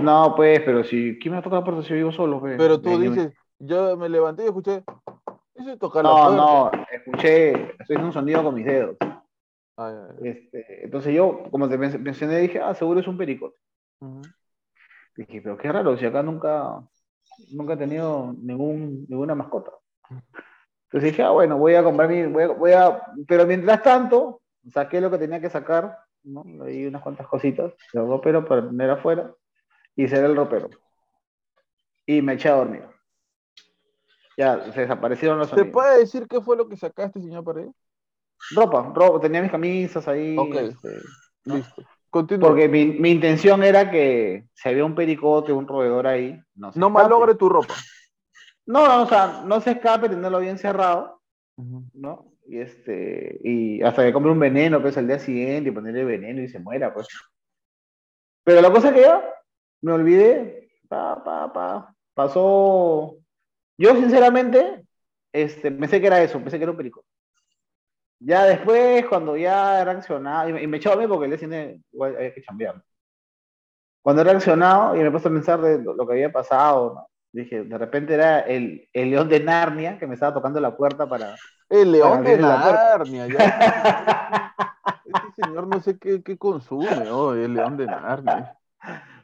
[0.01, 2.41] No, pues, pero si, ¿quién me toca la puerta si yo vivo solo?
[2.41, 2.57] pues?
[2.57, 4.83] Pero tú me- dices, yo me levanté y escuché.
[5.55, 6.37] Eso es tocar la No, puerta.
[6.37, 8.97] no, escuché, estoy haciendo un sonido con mis dedos.
[9.77, 10.29] Ay, ay, ay.
[10.29, 13.57] Este, entonces yo, como te men- mencioné, dije, ah, seguro es un pericote.
[14.01, 14.23] Ujú.
[15.17, 16.83] Dije, pero qué raro, si acá nunca,
[17.51, 19.73] nunca he tenido ningún, ninguna mascota.
[20.85, 24.41] Entonces dije, ah, bueno, voy a comprar mi, voy a, voy a- pero mientras tanto,
[24.71, 26.45] saqué lo que tenía que sacar, ¿no?
[26.65, 29.35] Ahí unas cuantas cositas, el ropero para tener afuera,
[29.97, 30.69] y cerré el ropero.
[32.07, 32.85] Y me eché a dormir.
[34.37, 35.73] Ya, se desaparecieron los ¿Se sonidos.
[35.73, 37.73] puede decir qué fue lo que sacaste, señor Paredes?
[38.55, 40.37] Ropa, ropa, tenía mis camisas ahí.
[40.39, 40.55] Ok.
[40.57, 41.03] este,
[41.45, 41.57] ¿no?
[41.57, 41.83] Listo.
[42.13, 42.51] Continúa.
[42.51, 46.79] Porque mi, mi intención era que si había un pericote, un roedor ahí, no se
[46.79, 47.03] No escape.
[47.05, 47.75] malogre tu ropa.
[48.67, 51.21] No, no, o sea, no se escape, tenerlo bien cerrado.
[51.95, 52.33] ¿no?
[52.47, 56.43] Y este, y hasta que compre un veneno, pues el día siguiente, y ponerle veneno
[56.43, 57.09] y se muera, pues.
[58.45, 59.23] Pero la cosa que yo
[59.81, 63.17] me olvidé, pa, pa, pa, pasó.
[63.79, 64.85] Yo, sinceramente,
[65.33, 67.09] este, pensé que era eso, pensé que era un pericote.
[68.25, 71.39] Ya después, cuando ya he reaccionado, y me, y me echó a mí porque el
[71.39, 72.83] siguiente igual había que chambear.
[74.03, 76.95] Cuando he reaccionado y me he puesto a pensar de lo, lo que había pasado,
[76.95, 77.07] ¿no?
[77.33, 81.07] Dije, de repente era el, el león de Narnia que me estaba tocando la puerta
[81.07, 81.35] para...
[81.71, 82.39] El león Para de.
[82.39, 83.27] Narnia.
[83.29, 84.55] Ya.
[85.07, 88.57] Este señor no sé qué, qué consume, oh, el león de Narnia.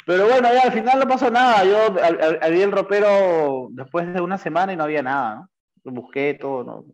[0.07, 1.65] Pero bueno, ya al final no pasó nada.
[1.65, 5.49] Yo ab- ab- abrí el ropero después de una semana y no había nada, ¿no?
[5.85, 6.85] Lo busqué todo, ¿no?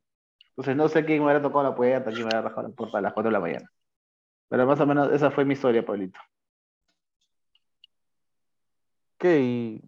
[0.56, 2.98] Entonces no sé quién me hubiera tocado la puerta, quién me hubiera rajado la puerta
[2.98, 3.70] a las 4 de la mañana.
[4.48, 6.20] Pero más o menos esa fue mi historia, Pablito.
[9.18, 9.40] ¿Qué?
[9.40, 9.82] ¿Y,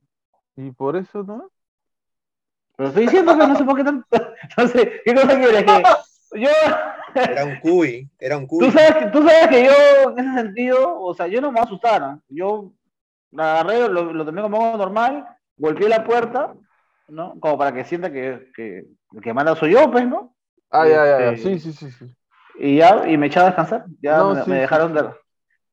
[0.57, 1.53] y por eso no?
[2.77, 4.07] Pero estoy diciendo que no sé por qué tanto...
[4.57, 5.65] No sé, ¿qué cosa quieres?
[5.65, 5.83] Que
[6.41, 6.51] yo...
[7.15, 8.67] Era un cuy, era un cuy.
[8.67, 11.55] Tú sabes, que, tú sabes que yo, en ese sentido, o sea, yo no me
[11.55, 12.01] voy a asustar.
[12.01, 12.23] ¿no?
[12.29, 12.73] Yo
[13.31, 16.55] la agarré, lo, lo tomé como algo normal, golpeé la puerta,
[17.09, 17.39] ¿no?
[17.41, 20.36] Como para que sienta que, que el que manda soy yo, pues, ¿no?
[20.71, 21.35] Ay, ay, ay.
[21.35, 22.17] Este, Sí, sí, sí, sí.
[22.59, 23.85] Y ya, y me eché a descansar.
[24.01, 24.95] Ya No, me, sí, me dejaron sí.
[25.03, 25.11] de,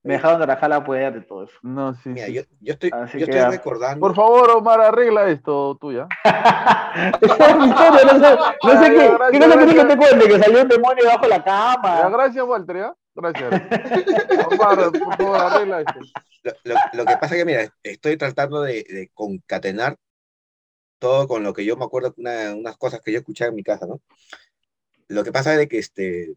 [0.03, 1.57] me dejaron de rajar la puerta y todo eso.
[1.61, 2.09] No, sí.
[2.09, 2.33] Mira, sí.
[2.33, 3.49] yo, yo estoy, Así yo que estoy ya.
[3.49, 4.05] recordando.
[4.05, 6.07] Por favor, Omar, arregla esto tuya.
[6.23, 9.97] Esa es mi historia, no sé, no sé qué, gracias, ¿qué cosa quieres que te
[9.97, 10.27] cuente?
[10.27, 12.09] Que salió un demonio debajo de la Ya, cama.
[12.09, 12.95] gracias, Walter, ¿ya?
[13.15, 13.51] Gracias.
[14.51, 15.99] Omar, por favor, arregla esto.
[16.43, 19.95] Lo, lo- lo que pasa es que, mira, estoy tratando de, de concatenar
[20.99, 23.63] todo con lo que yo me acuerdo, una- unas cosas que yo escuchaba en mi
[23.63, 24.01] casa, ¿no?
[25.13, 26.35] Lo que pasa es de que este,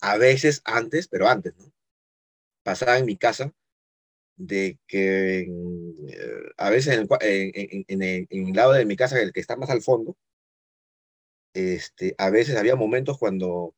[0.00, 1.54] a veces antes, pero antes.
[2.62, 3.54] Pasaba en mi casa
[4.36, 9.70] de que eh, a veces en el, lado de mi casa, el que está más
[9.70, 10.16] al fondo,
[11.54, 13.74] este, a veces había momentos cuando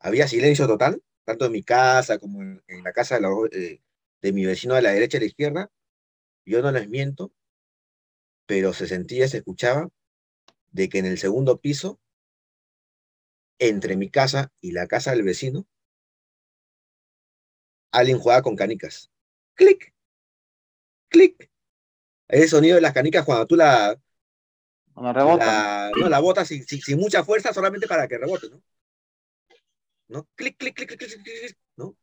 [0.00, 3.18] había silencio total, tanto en mi casa como en, la casa
[3.52, 3.80] eh,
[4.22, 5.70] de mi vecino de la derecha y la izquierda.
[6.46, 7.32] Yo no les miento,
[8.46, 9.88] pero se sentía, se escuchaba
[10.72, 12.00] de que en el segundo piso,
[13.58, 15.66] entre mi casa y la casa del vecino,
[17.90, 19.10] alguien jugaba con canicas.
[19.54, 19.92] Clic,
[21.08, 21.50] clic.
[22.28, 23.96] Ese sonido de las canicas cuando tú la,
[24.94, 25.46] Cuando rebota.
[25.46, 28.62] la, no, la botas sin, sin, sin mucha fuerza solamente para que rebote, ¿no?
[30.08, 30.26] ¿No?
[30.36, 31.96] Clic, clic, clic, clic, clic, clic, clic, ¿no?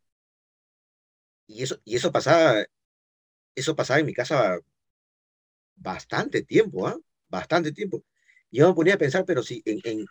[1.48, 2.66] Y eso, y eso pasaba,
[3.56, 4.60] eso pasaba en mi casa
[5.76, 6.98] bastante tiempo, ¿ah?
[7.30, 8.04] Bastante tiempo.
[8.52, 10.10] Y yo me ponía a pensar, pero si en, en,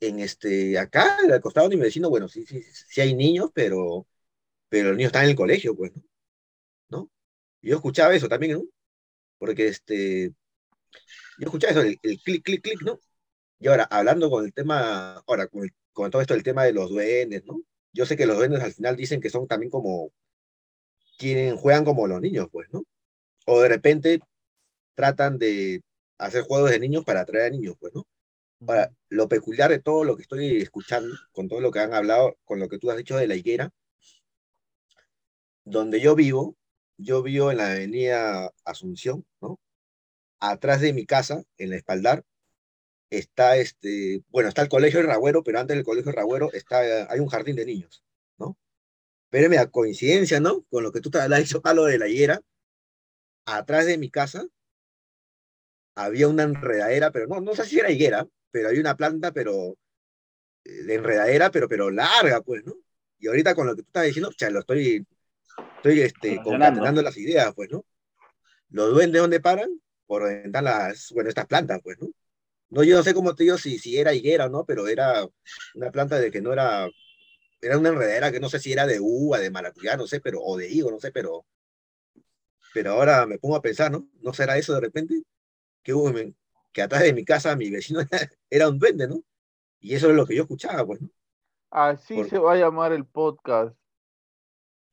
[0.00, 4.06] en este, acá, al costado de mi vecino, bueno, sí, sí, sí hay niños, pero,
[4.68, 6.02] pero los niños están en el colegio, pues, ¿no?
[6.90, 7.10] ¿No?
[7.62, 8.64] Yo escuchaba eso también, ¿no?
[9.38, 10.34] Porque este,
[11.38, 13.00] yo escuchaba eso, el, clic, clic, clic, ¿no?
[13.60, 16.90] Y ahora, hablando con el tema, ahora, con, con todo esto del tema de los
[16.90, 17.62] duendes, ¿no?
[17.92, 20.12] Yo sé que los duendes al final dicen que son también como,
[21.18, 22.84] quieren, juegan como los niños, pues, ¿no?
[23.46, 24.20] O de repente
[24.94, 25.82] tratan de
[26.18, 28.06] hacer juegos de niños para atraer a niños, pues, ¿no?
[28.66, 32.36] Ahora, lo peculiar de todo lo que estoy escuchando, con todo lo que han hablado,
[32.44, 33.72] con lo que tú has dicho de la higuera,
[35.64, 36.56] donde yo vivo,
[36.98, 39.58] yo vivo en la avenida Asunción, ¿no?
[40.40, 42.24] Atrás de mi casa, en la espaldar,
[43.10, 47.10] está este, bueno, está el colegio de Ragüero, pero antes del colegio de Ragüero está,
[47.10, 48.04] hay un jardín de niños,
[48.38, 48.58] ¿no?
[49.30, 50.64] Pero mira, coincidencia, ¿no?
[50.70, 52.42] Con lo que tú te has dicho, Palo, de la higuera,
[53.46, 54.46] atrás de mi casa
[55.94, 59.76] había una enredadera, pero no, no sé si era higuera, pero había una planta, pero
[60.64, 62.74] eh, de enredadera, pero, pero larga, pues, ¿no?
[63.18, 65.06] Y ahorita con lo que tú estás diciendo, ya lo estoy,
[65.76, 67.84] estoy este, concatenando las ideas, pues, ¿no?
[68.70, 69.70] Los duendes, ¿dónde paran?
[70.06, 72.08] Por están las, bueno, estas plantas, pues, ¿no?
[72.70, 75.26] No, yo no sé cómo te digo si, si era higuera o no, pero era
[75.74, 76.88] una planta de que no era,
[77.62, 80.40] era una enredadera que no sé si era de uva, de maracuyá, no sé, pero,
[80.42, 81.46] o de higo, no sé, pero,
[82.72, 84.08] pero ahora me pongo a pensar, ¿no?
[84.20, 85.22] ¿No será eso de repente?
[85.82, 86.34] Que, hubo, me-
[86.72, 88.00] que atrás de mi casa mi vecino
[88.50, 89.22] era un duende, ¿no?
[89.80, 91.08] Y eso es lo que yo escuchaba, pues, ¿no?
[91.70, 93.76] Así se va a llamar el podcast.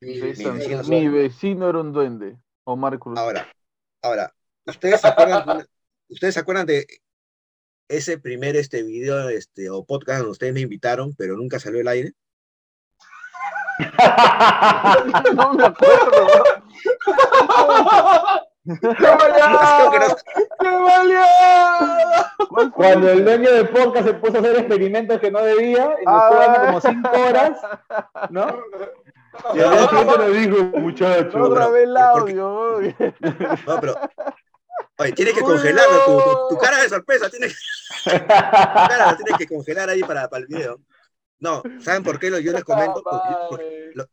[0.00, 2.38] Mi vecino Mi era un duende.
[2.64, 3.18] Omar Cruz.
[3.18, 3.48] Ahora,
[4.02, 4.32] ahora,
[4.64, 5.66] ¿ustedes se acuerdan,
[6.08, 6.86] ¿ustedes se acuerdan de
[7.88, 11.88] ese primer este video este, o podcast donde ustedes me invitaron, pero nunca salió al
[11.88, 12.12] aire?
[15.34, 16.26] no me acuerdo.
[18.68, 20.16] Que no-
[20.60, 21.20] ¡Qué valió!
[22.48, 25.94] ¿Cuál fue Cuando el dueño de podcast se puso a hacer experimentos que no debía,
[26.00, 27.60] y nos estuvo dando como cinco horas,
[28.30, 28.46] ¿no?
[29.54, 31.34] Y día siguiente nos dijo, muchachos.
[31.34, 32.94] No pero- grabé el audio.
[33.66, 33.94] No, pero.
[35.00, 37.56] Oye, tienes que congelarlo, tu, tu- tu cara de sorpresa, tienes,
[38.04, 40.80] tu cara la tienes que congelar ahí para, para el video.
[41.38, 43.02] No, ¿saben por qué lo, yo les comento?
[43.02, 44.10] Porque- porque Madre.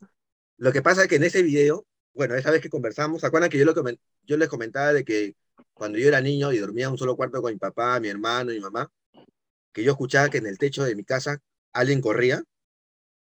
[0.57, 1.85] lo que pasa es que en ese video,
[2.15, 5.05] bueno, esa vez que conversamos, ¿se acuerdan que yo, lo comen- yo les comentaba de
[5.05, 5.35] que
[5.73, 8.51] cuando yo era niño y dormía en un solo cuarto con mi papá, mi hermano
[8.53, 8.91] y mi mamá,
[9.73, 11.39] que yo escuchaba que en el techo de mi casa
[11.73, 12.43] alguien corría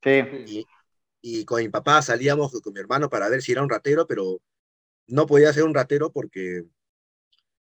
[0.03, 0.23] Sí.
[0.45, 0.69] y,
[1.23, 4.41] y con mi papá salíamos con mi hermano para ver si era un ratero, pero
[5.09, 6.65] no podía ser un ratero porque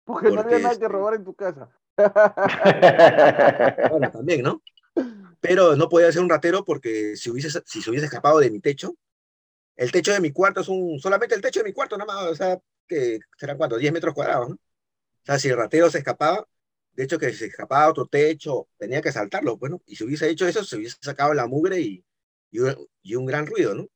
[0.05, 1.69] Porque no había Porque, nada que este, robar en tu casa.
[3.85, 4.61] Bueno, también, ¿no?
[5.41, 8.59] Pero no podía ser un ratero porque si, hubiese, si se hubiese escapado de mi
[8.61, 8.95] techo,
[9.77, 12.23] el techo de mi cuarto es un, solamente el techo de mi cuarto, nada más,
[12.25, 14.55] o sea, que serán cuánto, 10 metros cuadrados, ¿no?
[14.55, 16.47] O sea, si el ratero se escapaba,
[16.93, 20.29] de hecho que se escapaba a otro techo, tenía que saltarlo, bueno, y si hubiese
[20.29, 22.03] hecho eso, se hubiese sacado la mugre y,
[22.53, 23.87] un, y un gran ruido, ¿no?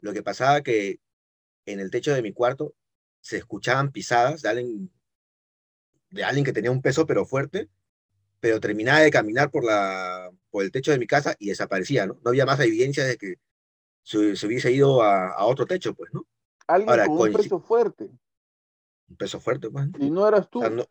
[0.00, 1.00] Lo que pasaba que
[1.66, 2.74] en el techo de mi cuarto
[3.20, 4.92] se escuchaban pisadas de alguien,
[6.10, 7.68] de alguien que tenía un peso pero fuerte,
[8.40, 12.20] pero terminaba de caminar por, la, por el techo de mi casa y desaparecía, ¿no?
[12.24, 13.36] No había más evidencia de que
[14.06, 16.26] se, se hubiese ido a, a otro techo, pues, ¿no?
[16.68, 18.08] Alguien Ahora, con un peso fuerte.
[19.08, 19.86] Un peso fuerte, pues.
[19.88, 19.94] ¿no?
[19.96, 20.60] Y no eras O tú.
[20.64, 20.84] sea, no,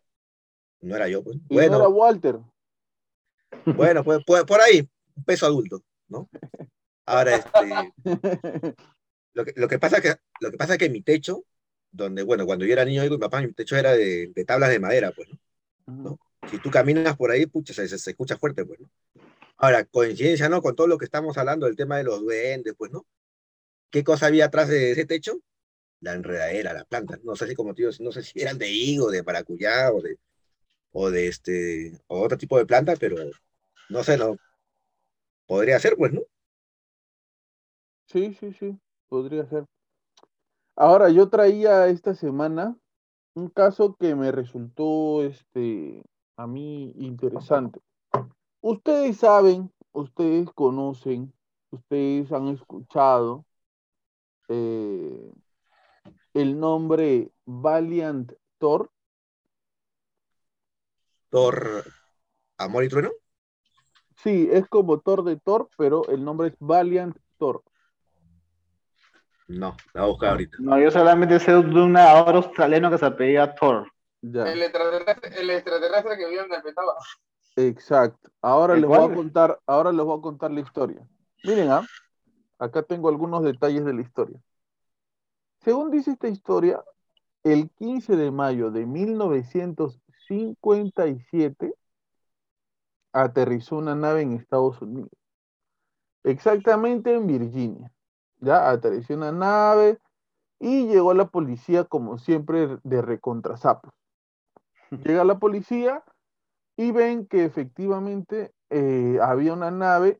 [0.81, 1.37] no era yo, pues.
[1.49, 2.39] y no era Bueno, Walter.
[3.75, 6.29] bueno, pues, pues, por ahí, un peso adulto, ¿no?
[7.05, 7.93] Ahora, este,
[9.33, 11.45] lo que, lo que pasa que, lo que pasa es que mi techo,
[11.91, 14.79] donde, bueno, cuando yo era niño, mi papá, mi techo era de, de tablas de
[14.79, 16.19] madera, pues, ¿no?
[16.45, 18.89] Si tú caminas por ahí, pucha, se, se- se escucha fuerte, pues, ¿no?
[19.57, 20.61] Ahora, coincidencia, ¿no?
[20.61, 23.05] Con todo lo que estamos hablando del tema de los duendes, pues, ¿no?
[23.89, 25.39] ¿Qué cosa había atrás de ese techo?
[26.01, 27.17] La enredadera, la planta.
[27.23, 30.19] No sé si como tío, no sé si eran de higo, de maracuyá o de,
[30.91, 33.17] o de este, o otro tipo de planta, pero
[33.89, 34.37] no sé, no.
[35.47, 36.21] Podría ser, pues, ¿no?
[38.07, 38.77] Sí, sí, sí,
[39.09, 39.65] podría ser.
[40.75, 42.77] Ahora, yo traía esta semana
[43.35, 46.03] un caso que me resultó, este,
[46.37, 47.79] a mí interesante.
[48.67, 51.31] Ustedes saben, ustedes conocen,
[51.69, 53.45] ustedes han escuchado
[54.47, 55.31] eh,
[56.33, 58.89] el nombre Valiant Thor.
[61.29, 61.83] Thor,
[62.57, 63.11] Amor y Trueno.
[64.23, 67.61] Sí, es como Thor de Thor, pero el nombre es Valiant Thor.
[69.47, 70.57] No, la voy a buscar ahorita.
[70.59, 73.91] No, yo solamente sé de un ahora australiano que se apellida Thor.
[74.21, 74.51] Ya.
[74.51, 76.97] El extraterrestre, el extraterrestre que vive en el Pentágono.
[77.55, 78.29] Exacto.
[78.41, 81.07] Ahora ¿El les voy a contar, ahora les voy a contar la historia.
[81.43, 81.85] Miren, ah,
[82.59, 84.39] acá tengo algunos detalles de la historia.
[85.59, 86.83] Según dice esta historia,
[87.43, 91.73] el 15 de mayo de 1957
[93.13, 95.11] aterrizó una nave en Estados Unidos,
[96.23, 97.91] exactamente en Virginia.
[98.39, 99.99] Ya aterrizó una nave
[100.59, 103.93] y llegó la policía, como siempre, de recontrasapos.
[104.91, 106.03] Llega la policía
[106.77, 110.19] y ven que efectivamente eh, había una nave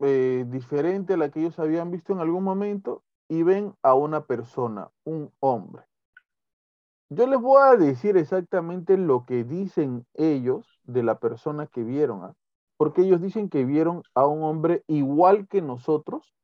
[0.00, 4.24] eh, diferente a la que ellos habían visto en algún momento y ven a una
[4.24, 5.84] persona, un hombre.
[7.08, 12.24] Yo les voy a decir exactamente lo que dicen ellos de la persona que vieron,
[12.24, 12.34] ¿ah?
[12.76, 16.34] porque ellos dicen que vieron a un hombre igual que nosotros,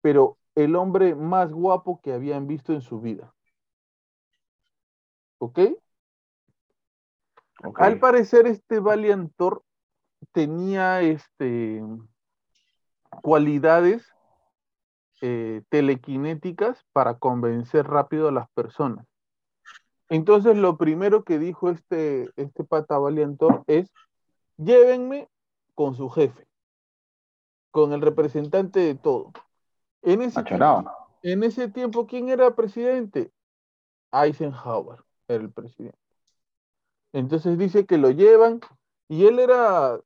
[0.00, 3.34] pero el hombre más guapo que habían visto en su vida.
[5.38, 5.58] ¿Ok?
[7.76, 9.62] Al parecer, este Valiant Thor
[10.32, 11.82] tenía este,
[13.22, 14.04] cualidades
[15.20, 19.06] eh, telequinéticas para convencer rápido a las personas.
[20.08, 23.90] Entonces, lo primero que dijo este, este pata Valiant Thor es:
[24.56, 25.28] llévenme
[25.74, 26.46] con su jefe,
[27.70, 29.32] con el representante de todo.
[30.02, 30.90] En ese, Achorado.
[31.22, 33.30] en ese tiempo, ¿quién era presidente?
[34.12, 34.98] Eisenhower
[35.28, 36.01] era el presidente.
[37.12, 38.60] Entonces dice que lo llevan
[39.08, 40.00] y él era,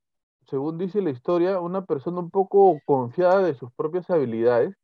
[0.49, 4.75] según dice la historia, una persona un poco confiada de sus propias habilidades,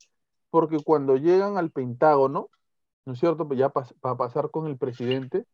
[0.51, 2.49] porque cuando llegan al Pentágono,
[3.05, 3.49] ¿no es cierto?
[3.49, 5.47] Pues ya para pasar con el presidente,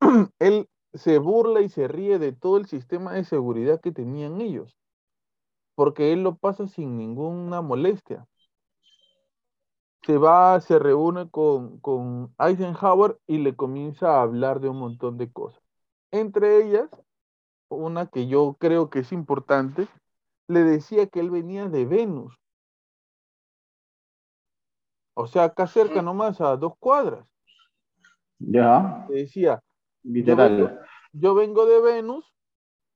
[0.38, 4.76] él se burla y se ríe de todo el sistema de seguridad que tenían ellos,
[5.74, 8.26] porque él lo pasa sin ninguna molestia.
[10.06, 15.16] Se va, se reúne con, con Eisenhower y le comienza a hablar de un montón
[15.16, 15.61] de cosas.
[16.12, 16.90] Entre ellas,
[17.70, 19.88] una que yo creo que es importante,
[20.46, 22.38] le decía que él venía de Venus.
[25.14, 27.26] O sea, acá cerca nomás, a dos cuadras.
[28.38, 29.62] Ya, Le decía,
[30.02, 30.80] literal.
[31.12, 32.34] yo vengo de Venus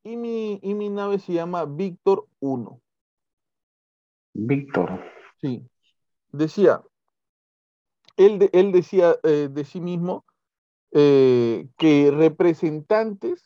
[0.02, 2.80] y mi, y mi nave se llama Víctor 1.
[4.34, 5.00] Víctor.
[5.40, 5.66] Sí.
[6.32, 6.82] Decía,
[8.18, 10.25] él, él decía eh, de sí mismo
[10.92, 13.44] eh, que representantes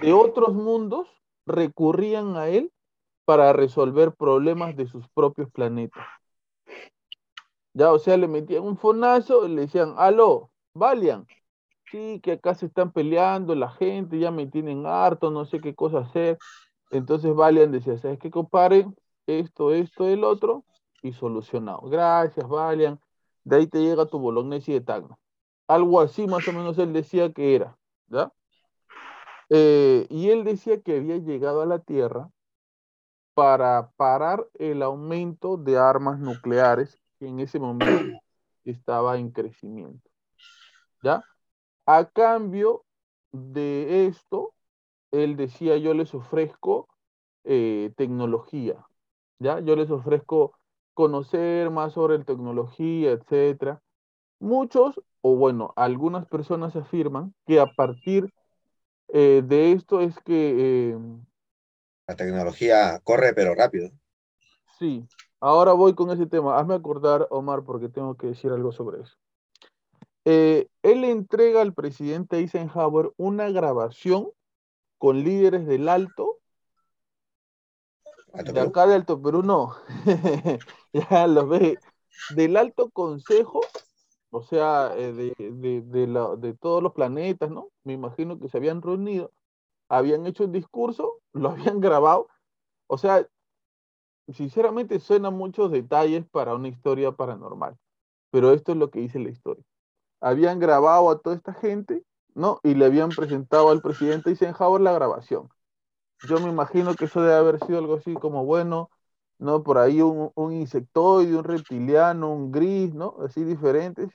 [0.00, 1.08] de otros mundos
[1.46, 2.72] recurrían a él
[3.24, 6.04] para resolver problemas de sus propios planetas.
[7.74, 11.26] Ya, o sea, le metían un fonazo y le decían, aló, Valian,
[11.90, 15.74] sí, que acá se están peleando la gente, ya me tienen harto, no sé qué
[15.74, 16.38] cosa hacer.
[16.90, 18.86] Entonces Valian decía, ¿sabes qué, compadre?
[19.26, 20.64] Esto, esto, el otro,
[21.02, 21.82] y solucionado.
[21.82, 23.00] Gracias, Valian.
[23.44, 25.16] De ahí te llega tu bolognese de Tacna.
[25.72, 27.78] Algo así más o menos él decía que era,
[28.08, 28.30] ¿ya?
[29.48, 32.30] Eh, y él decía que había llegado a la Tierra
[33.32, 37.86] para parar el aumento de armas nucleares que en ese momento
[38.64, 40.10] estaba en crecimiento.
[41.02, 41.24] ¿Ya?
[41.86, 42.84] A cambio
[43.32, 44.52] de esto,
[45.10, 46.86] él decía, yo les ofrezco
[47.44, 48.86] eh, tecnología,
[49.38, 49.60] ¿ya?
[49.60, 50.52] Yo les ofrezco
[50.92, 53.80] conocer más sobre la tecnología, etcétera.
[54.38, 58.32] Muchos, o bueno, algunas personas afirman que a partir
[59.08, 60.98] eh, de esto es que eh,
[62.06, 63.90] La tecnología corre, pero rápido.
[64.78, 65.06] Sí,
[65.40, 66.58] ahora voy con ese tema.
[66.58, 69.16] Hazme acordar, Omar, porque tengo que decir algo sobre eso.
[70.24, 74.30] Eh, él entrega al presidente Eisenhower una grabación
[74.98, 76.38] con líderes del Alto,
[78.32, 79.74] Alto de acá de Alto Perú no,
[80.92, 81.78] ya lo ve,
[82.36, 83.60] del Alto Consejo,
[84.32, 87.70] o sea, eh, de, de- de la- de todos los planetas, ¿no?
[87.84, 89.32] Me imagino que se habían reunido
[89.90, 92.28] habían hecho un discurso, lo habían grabado.
[92.88, 93.28] O sea,
[94.32, 97.76] sinceramente suenan muchos detalles para una historia paranormal,
[98.30, 99.64] pero esto es lo que dice la historia.
[100.20, 102.04] Habían grabado a toda esta gente,
[102.34, 102.60] ¿no?
[102.64, 105.50] Y le habían presentado al presidente Eisenhower la grabación.
[106.22, 108.90] Yo me imagino que eso debe haber sido algo así como, bueno,
[109.38, 109.62] ¿no?
[109.64, 113.16] Por ahí un, un insectoide, un reptiliano, un gris, ¿no?
[113.24, 114.10] Así diferentes,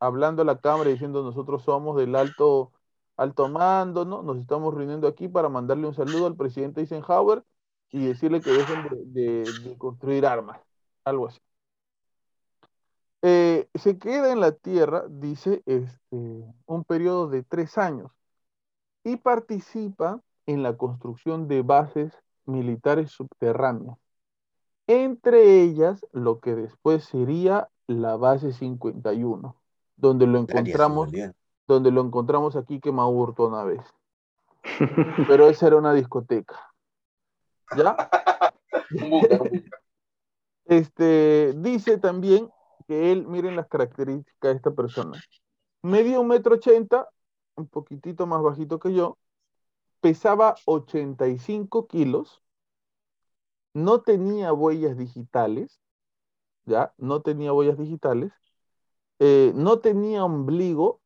[0.00, 2.72] hablando a la cámara diciendo nosotros somos del alto,
[3.16, 4.22] alto mando, ¿no?
[4.22, 7.44] Nos estamos reuniendo aquí para mandarle un saludo al presidente Eisenhower
[7.90, 8.82] y decirle que dejen
[9.14, 10.60] de, de- de construir armas,
[11.04, 11.40] algo así.
[13.22, 18.12] Eh, se queda en la Tierra, dice, este, un periodo de tres años
[19.04, 22.12] y participa en la construcción de bases
[22.46, 23.98] militares subterráneas.
[24.88, 29.56] Entre ellas, lo que después sería la base 51,
[29.98, 31.34] donde lo encontramos, 51.
[31.66, 33.80] donde lo encontramos aquí que Maurto una vez.
[35.26, 36.56] Pero esa era una discoteca.
[37.76, 37.96] ¿Ya?
[40.64, 42.50] Este, dice también
[42.86, 45.18] que él, miren las características de esta persona.
[45.80, 47.08] Medio un metro ochenta,
[47.54, 49.16] un poquitito más bajito que yo,
[50.02, 52.42] pesaba 85 kilos,
[53.72, 55.80] no tenía huellas digitales,
[56.66, 56.92] ¿ya?
[56.98, 58.30] No tenía huellas digitales,
[59.18, 61.00] eh, no tenía ombligo,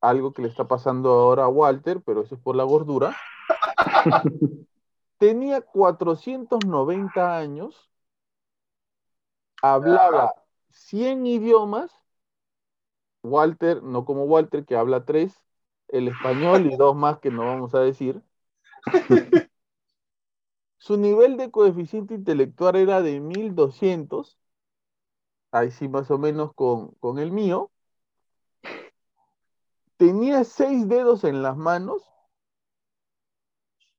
[0.00, 3.16] algo que le está pasando ahora a Walter, pero eso es por la gordura.
[5.18, 7.90] tenía 490 años,
[9.62, 10.34] hablaba
[10.70, 11.90] 100 idiomas,
[13.22, 15.42] Walter, no como Walter que habla tres,
[15.88, 18.22] el español y dos más que no vamos a decir.
[20.78, 24.38] Su nivel de coeficiente intelectual era de 1200,
[25.54, 27.70] ahí sí más o menos con, con el mío.
[29.96, 32.02] Tenía seis dedos en las manos,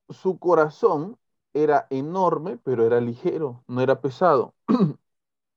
[0.10, 1.18] su corazón
[1.54, 4.54] era enorme, pero era ligero, no era pesado.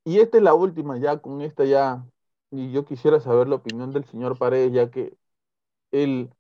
[0.05, 2.07] Y esta es la última, ya con esta ya,
[2.51, 5.17] y yo quisiera saber la opinión del señor Paredes, ya que
[5.93, 6.31] él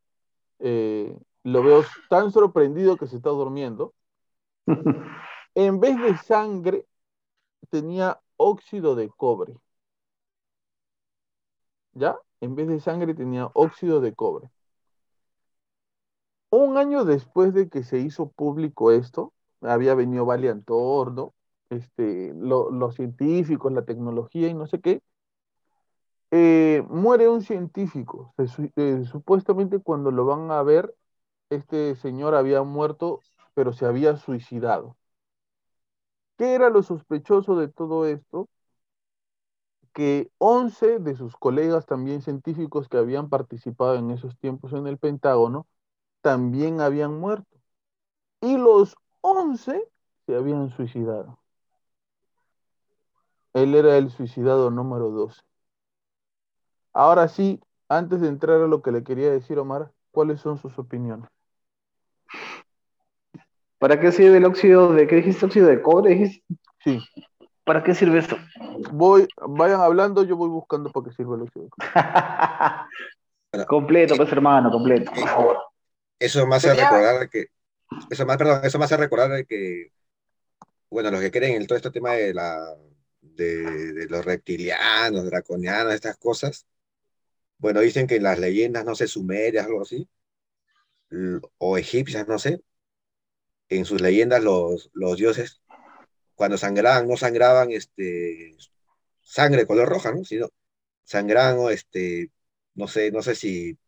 [0.60, 3.94] eh, lo veo tan sorprendido que se está durmiendo.
[5.54, 6.86] En vez de sangre,
[7.70, 9.54] tenía óxido de cobre.
[11.92, 12.16] ¿Ya?
[12.40, 14.50] En vez de sangre tenía óxido de cobre.
[16.50, 19.32] Un año después de que se hizo público esto,
[19.62, 21.34] había venido Valiantor, ¿no?
[21.70, 25.00] Este, lo- los científicos, la tecnología y no sé qué.
[26.30, 28.34] Eh, muere un científico.
[28.76, 30.94] Eh, supuestamente cuando lo van a ver,
[31.50, 33.20] este señor había muerto,
[33.54, 34.96] pero se había suicidado.
[36.38, 38.48] ¿Qué era lo sospechoso de todo esto?
[39.92, 44.98] Que 11 de sus colegas también científicos que habían participado en esos tiempos en el
[44.98, 45.66] Pentágono
[46.22, 47.48] también habían muerto.
[48.40, 49.82] Y los 11
[50.26, 51.38] se habían suicidado.
[53.52, 55.42] Él era el suicidado número 12.
[56.92, 60.78] Ahora sí, antes de entrar a lo que le quería decir, Omar, ¿cuáles son sus
[60.78, 61.30] opiniones?
[63.78, 66.14] ¿Para qué sirve el óxido de, qué dijiste, óxido de cobre?
[66.14, 66.44] dijiste?
[66.84, 67.00] Sí,
[67.64, 68.36] ¿Para qué sirve esto?
[68.92, 71.88] voy, vayan hablando, yo voy buscando para qué sirve el óxido de cobre.
[73.66, 75.58] completo, pues hermano, completo, por favor.
[76.18, 77.46] Eso me hace recordar que,
[78.10, 79.92] eso más, perdón, eso me hace recordar de que,
[80.90, 82.74] bueno, los que creen en todo este tema de la,
[83.20, 86.66] de, de los reptilianos, draconianos, estas cosas,
[87.58, 90.08] bueno, dicen que en las leyendas, no sé, sumerias, algo así,
[91.58, 92.62] o egipcias, no sé,
[93.68, 95.60] en sus leyendas los, los dioses,
[96.34, 98.56] cuando sangraban, no sangraban este,
[99.22, 100.24] sangre color roja, ¿no?
[100.24, 100.48] Sino
[101.04, 102.30] sangraban, o este,
[102.74, 103.78] no sé, no sé si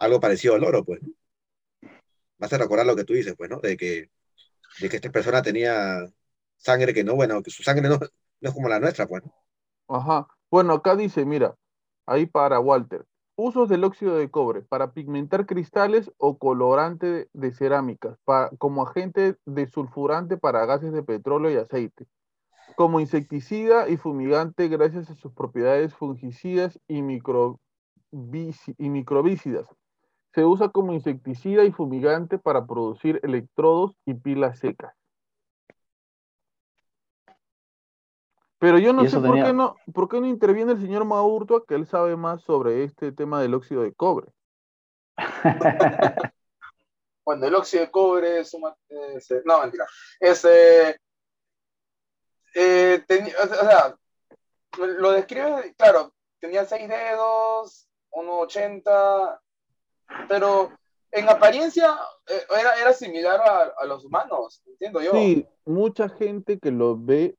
[0.00, 1.00] algo parecido al oro, pues.
[2.38, 3.60] Vas a recordar lo que tú dices, pues, ¿no?
[3.60, 4.10] De que,
[4.80, 6.06] de que esta persona tenía
[6.58, 9.22] sangre que no, bueno, que su sangre no, no es como la nuestra, pues.
[9.88, 10.28] Ajá.
[10.50, 11.56] Bueno, acá dice, mira,
[12.06, 13.04] ahí para Walter.
[13.38, 18.18] Usos del óxido de cobre para pigmentar cristales o colorante de cerámicas,
[18.56, 22.06] como agente desulfurante para gases de petróleo y aceite,
[22.76, 29.66] como insecticida y fumigante gracias a sus propiedades fungicidas y, y microbicidas.
[30.34, 34.94] Se usa como insecticida y fumigante para producir electrodos y pilas secas.
[38.66, 41.76] Pero yo no sé por qué no, por qué no interviene el señor Maurtua, que
[41.76, 44.26] él sabe más sobre este tema del óxido de cobre.
[47.24, 48.62] Bueno, el óxido de cobre es un...
[48.62, 49.86] ma- es, eh, no, mentira.
[50.18, 50.44] Es...
[50.44, 50.96] eh,
[52.56, 53.04] eh,
[53.40, 53.96] o sea,
[54.78, 59.40] lo describe, claro, tenía seis dedos, 1,80,
[60.28, 60.72] pero
[61.12, 65.12] en apariencia eh, era, era similar a, a los humanos, entiendo yo.
[65.12, 67.36] Sí, mucha gente que lo ve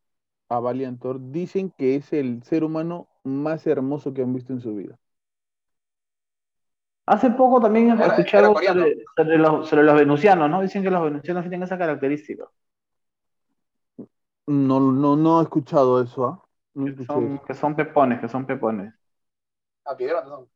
[0.50, 4.76] a Valiantor dicen que es el ser humano más hermoso que han visto en su
[4.76, 4.98] vida.
[7.08, 10.62] Hace poco también he escuchado sobre, sobre los, sobre los venusianos, ¿no?
[10.62, 12.46] Dicen que los venusianos tienen esa característica.
[14.48, 16.44] No, no, no he escuchado eso, ¿ah?
[16.76, 17.46] No Que son, eso.
[17.46, 18.94] que son pepones, que son pepones.
[19.86, 20.50] Ah, piedras no son.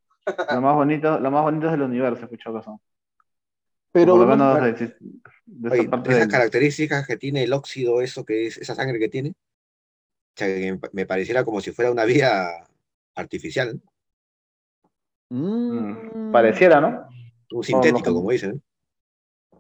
[0.56, 2.80] Lo más bonito, lo más bonito del universo, he escuchado que son.
[3.92, 4.96] Pero Por lo no- menos de,
[5.46, 9.00] de esa Oye, parte esas características que tiene el óxido, eso que es, esa sangre
[9.00, 9.34] que tiene,
[10.36, 12.48] que me- pareciera como si fuera una vía
[13.16, 13.80] artificial,
[15.30, 17.08] Mm, Pareciera, ¿no?
[17.54, 18.62] un sintético, como dicen.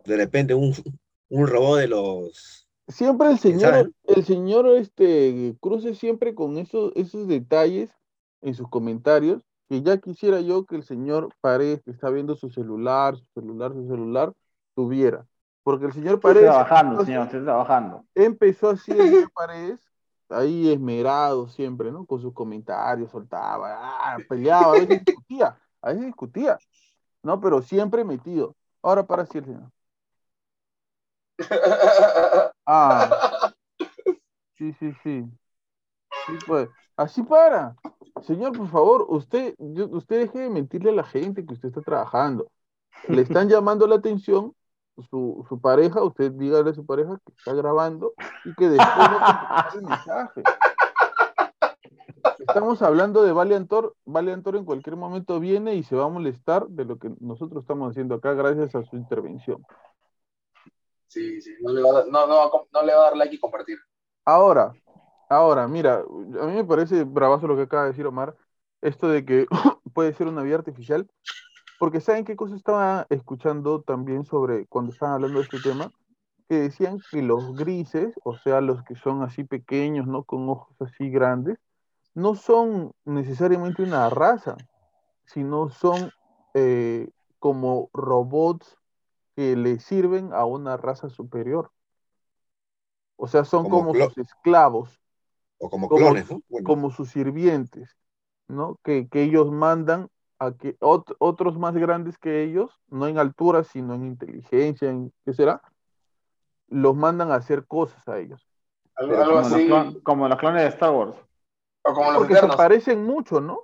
[0.06, 0.74] De repente un,
[1.30, 2.68] un robot de los...
[2.88, 7.90] Siempre el ¿Quién sabe, señor, el señor este, cruce siempre con esos, esos detalles
[8.42, 12.50] en sus comentarios, que ya quisiera yo que el señor Paredes, que está viendo su
[12.50, 14.34] celular, su celular, su celular,
[14.76, 15.26] tuviera.
[15.64, 18.06] Porque el señor Estoy Paredes trabajando, empezó señor, estoy trabajando.
[18.16, 19.91] empezó así el señor Paredes,
[20.32, 22.06] ahí esmerado siempre, ¿no?
[22.06, 26.58] Con sus comentarios, soltaba, ah, peleaba, a veces discutía, a veces discutía,
[27.24, 27.40] ¿no?
[27.40, 28.56] Pero siempre metido.
[28.82, 29.72] Ahora para sí señor.
[32.66, 33.52] Ah,
[34.58, 35.26] sí, sí, sí.
[36.26, 36.70] Sí, pues.
[36.96, 37.76] Así para.
[38.22, 42.52] Señor, por favor, usted, usted deje de mentirle a la gente que usted está trabajando.
[43.08, 44.54] Le están llamando la atención
[45.10, 48.14] su, su pareja, usted dígale a su pareja que está grabando
[48.46, 50.44] y que después no el mensaje.
[52.40, 53.96] Estamos hablando de Valiantor.
[54.06, 57.92] Valiantor en cualquier momento viene y se va a molestar de lo que nosotros estamos
[57.92, 59.66] haciendo acá gracias a su intervención.
[61.08, 63.40] Sí, sí, no le, va a, no, no, no le va a dar like y
[63.40, 63.78] compartir.
[64.24, 64.72] Ahora,
[65.30, 68.36] ahora, mira, a mí me parece bravazo lo que acaba de decir Omar,
[68.82, 69.46] esto de que
[69.94, 71.10] puede ser una vía artificial,
[71.82, 75.92] porque ¿saben qué cosa estaba escuchando también sobre cuando estaban hablando de este tema?
[76.48, 80.24] Que decían que los grises, o sea, los que son así pequeños, ¿no?
[80.24, 81.58] Con ojos así grandes,
[82.14, 84.58] no son necesariamente una raza,
[85.26, 86.12] sino son
[86.54, 87.10] eh,
[87.40, 88.78] como robots
[89.36, 91.72] que le sirven a una raza superior.
[93.16, 95.02] O sea, son Como como sus esclavos,
[95.58, 96.44] o como Como- clones, ¿no?
[96.48, 97.98] Bueno, como sus sirvientes,
[98.48, 98.78] ¿no?
[98.84, 100.10] Que, que ellos mandan
[100.42, 105.14] a que ot- otros más grandes que ellos, no en altura, sino en inteligencia, en
[105.26, 105.62] qué será,
[106.70, 108.48] los mandan a hacer cosas a ellos.
[108.96, 109.68] Algo, Como así,
[110.04, 111.16] como los clones de Star Wars.
[111.84, 113.64] o como los Porque se parecen mucho, ¿no?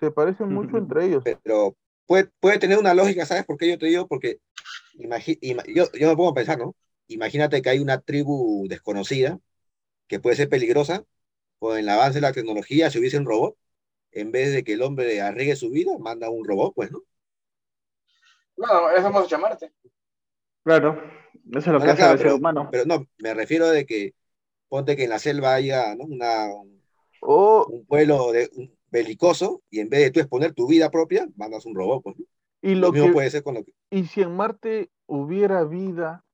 [0.00, 1.24] Se parecen mucho entre ellos.
[1.40, 1.76] pero
[2.06, 4.06] puede, puede tener una lógica, ¿sabes por qué yo te digo?
[4.06, 4.38] Porque
[5.74, 6.74] yo, yo me pongo a pensar, ¿no?
[7.08, 9.38] Imagínate que hay una tribu desconocida
[10.08, 11.04] que puede ser peligrosa,
[11.60, 13.56] o en el avance de la tecnología, si hubiese un robot,
[14.12, 17.02] en vez de que el hombre arriesgue su vida, manda un robot, pues, ¿no?
[18.56, 19.72] Bueno, eso hemos hecho a Marte.
[20.64, 21.02] Claro,
[21.50, 22.68] eso es lo que Ah, hace claro, el ser pero- humano.
[22.70, 24.14] Pero no, me refiero de que
[24.68, 26.04] ponte que en la selva haya ¿no?
[26.04, 26.82] una, un,
[27.20, 31.28] O, un pueblo de, un belicoso y en vez de tú exponer tu vida propia,
[31.36, 32.26] mandas un robot, pues, ¿no?
[32.62, 33.72] y Lo lo mismo que, puede ser con lo que...
[33.90, 36.24] y si en Marte hubiera vida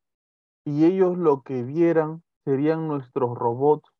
[0.64, 3.90] y ellos lo que vieran serían nuestros robots,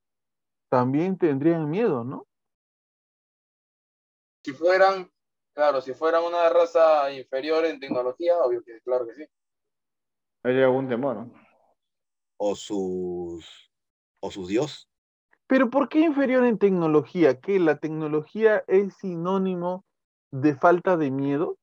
[0.71, 2.28] también tendrían miedo, ¿no?
[4.49, 5.13] Si fueran,
[5.53, 9.29] claro, si fueran una raza inferior en tecnología, obvio que claro que sí.
[10.43, 11.17] Hay algún temor.
[11.17, 11.33] ¿no?
[12.39, 13.71] O sus...
[14.21, 14.89] O sus dios.
[15.49, 17.39] Pero ¿por qué inferior en tecnología?
[17.39, 19.85] ¿Que la tecnología es sinónimo
[20.31, 21.59] de falta de miedo?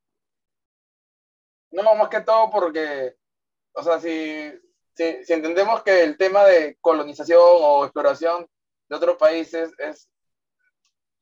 [1.71, 3.15] No, más que todo porque,
[3.73, 4.51] o sea, si,
[4.93, 8.47] si, si entendemos que el tema de colonización o exploración
[8.89, 10.07] de otros países es,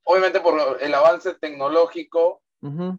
[0.03, 2.41] obviamente por el avance tecnológico,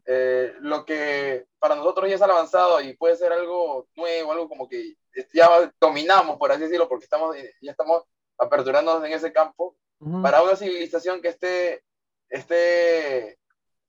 [0.05, 4.69] eh, lo que para nosotros ya es avanzado y puede ser algo nuevo, algo como
[4.69, 4.95] que
[5.33, 8.05] ya dominamos, por así decirlo, porque estamos, ya estamos
[8.37, 9.77] aperturándonos en ese campo,
[10.23, 11.83] para una civilización que esté,
[12.29, 13.39] esté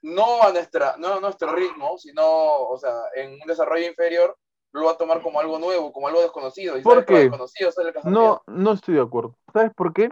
[0.02, 4.38] no a, nuestra, no a nuestro ritmo, sino, o sea, en un desarrollo inferior,
[4.72, 6.78] lo va a tomar como algo nuevo, como algo desconocido.
[6.78, 7.20] Y ¿Por qué?
[7.20, 7.72] desconocido
[8.04, 9.36] No, no estoy de acuerdo.
[9.52, 10.10] ¿Sabes por qué?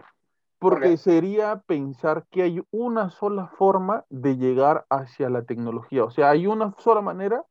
[0.64, 0.96] Porque qué?
[0.96, 6.04] sería pensar que hay una sola forma de llegar hacia la tecnología.
[6.04, 7.44] O sea, hay una sola manera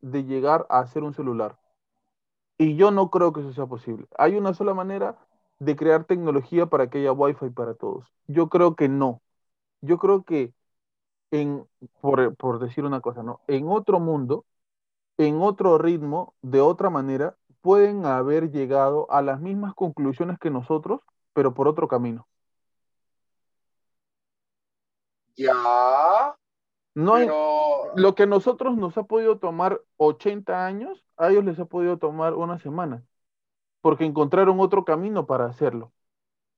[0.00, 1.58] de llegar a hacer un celular.
[2.58, 4.06] Y yo no creo que eso sea posible.
[4.18, 5.18] Hay una sola manera
[5.58, 8.06] de crear tecnología para que haya Wi-Fi para todos.
[8.26, 9.22] Yo creo que no.
[9.82, 10.54] Yo creo que
[11.32, 11.66] en,
[12.00, 13.40] por, por decir una cosa, ¿no?
[13.48, 14.46] En otro mundo,
[15.18, 21.00] en otro ritmo, de otra manera, pueden haber llegado a las mismas conclusiones que nosotros,
[21.34, 22.28] pero por otro camino.
[25.36, 26.36] Ya,
[26.94, 31.44] No hay, pero lo que a nosotros nos ha podido tomar 80 años, a ellos
[31.44, 33.04] les ha podido tomar una semana,
[33.80, 35.92] porque encontraron otro camino para hacerlo.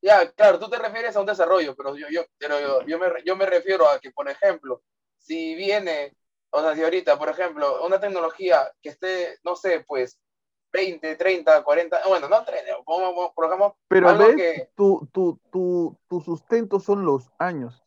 [0.02, 3.06] Ya, claro, tú te refieres a un desarrollo, pero yo, yo, pero yo, yo me,
[3.24, 4.82] yo me refiero a que, por ejemplo,
[5.18, 6.14] si viene,
[6.50, 10.18] o sea, si ahorita, por ejemplo, una tecnología que esté, no sé, pues
[10.72, 16.78] 20, 30, 40, bueno, no 30, pongamos, Pero ves, que, tu, tu, tu, tu sustento
[16.78, 17.82] son los años.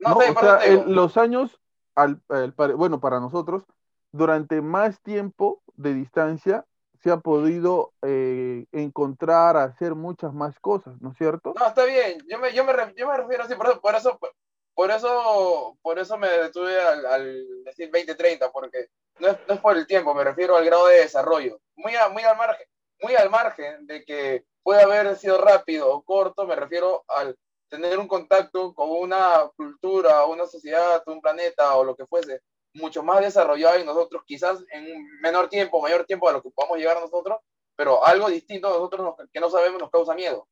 [0.00, 0.20] No, ¿no?
[0.20, 1.60] sé, O sea, el- los años,
[1.94, 3.64] al, al pare- bueno, para nosotros,
[4.12, 6.64] durante más tiempo de distancia,
[7.02, 11.54] se ha podido eh, encontrar, hacer muchas más cosas, ¿no es cierto?
[11.58, 12.18] No, está bien.
[12.28, 14.18] Yo me, yo me, yo me refiero así, por eso, por eso,
[14.74, 19.60] por eso, por eso me detuve al, al decir 20-30, porque no es, no es
[19.60, 21.58] por el tiempo, me refiero al grado de desarrollo.
[21.76, 22.66] Muy, a- muy al margen,
[23.02, 27.34] muy al margen de que puede haber sido rápido o corto, me refiero al
[27.70, 32.40] tener un contacto con una cultura, una sociedad, un planeta o lo que fuese,
[32.74, 36.78] mucho más desarrollado en nosotros, quizás en menor tiempo, mayor tiempo a lo que podamos
[36.78, 37.38] llegar nosotros,
[37.76, 40.46] pero algo distinto a nosotros nos- que no sabemos nos causa miedo.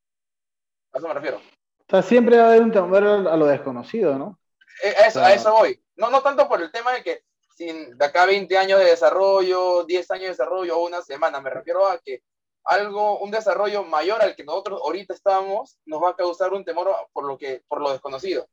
[0.93, 1.37] A eso me refiero.
[1.39, 4.39] O sea, siempre va a haber un temor a lo desconocido, ¿no?
[4.83, 5.35] Eh, A eso, a Claro.
[5.41, 5.83] eso voy.
[5.97, 7.23] No, no tanto por el tema de que
[7.57, 11.51] sin de acá 20 años de desarrollo, 10 años de desarrollo o una semana, me
[11.51, 12.23] refiero a que
[12.65, 16.95] algo, un desarrollo mayor al que nosotros ahorita estamos, nos va a causar un temor
[17.13, 18.49] por lo que, por lo desconocido.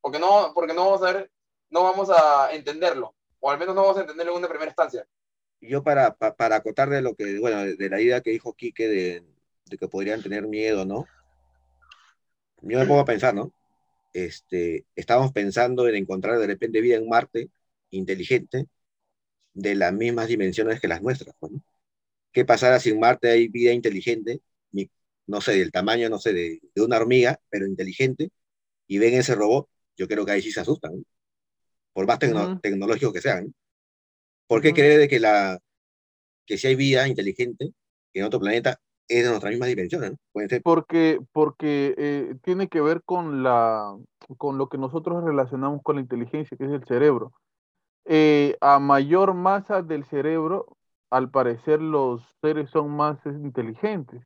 [0.00, 1.30] Porque no, porque no vamos a ver,
[1.70, 5.06] no vamos a entenderlo, o al menos no vamos a entenderlo en una primera instancia.
[5.60, 8.88] Yo para, pa- para acotar de lo que, bueno, de, la idea que dijo Quique
[8.88, 9.24] de,
[9.64, 11.06] de que podrían tener miedo, ¿no?
[12.62, 13.52] Yo me pongo a pensar, ¿no?
[14.12, 17.50] Este, estamos pensando en encontrar de repente vida en Marte
[17.90, 18.66] inteligente
[19.54, 21.60] de las mismas dimensiones que las nuestras, ¿no?
[22.36, 24.42] ¿Qué pasará si en Marte hay vida inteligente,
[25.26, 28.30] no sé, del tamaño, no sé, de, de una hormiga, pero inteligente,
[28.88, 29.68] y ven ese robot?
[29.96, 31.04] Yo creo que ahí sí se asustan, ¿no?
[31.94, 32.62] Por más tecno- Ujú.
[32.62, 33.52] tecnológicos que sean, ¿no?
[34.48, 34.74] ¿Por qué Ujú.
[34.74, 35.58] cree de que la
[36.46, 37.72] que si hay vida inteligente
[38.14, 40.18] en otro planeta es de nuestras mismas dimensiones, ¿no?
[40.32, 43.96] Pueden ser, Porque, porque eh, tiene que ver con la,
[44.36, 47.32] con lo que nosotros relacionamos con la inteligencia, que es el cerebro.
[48.06, 50.76] Eh, a mayor masa del cerebro,
[51.10, 54.22] al parecer los seres son más eh, inteligentes.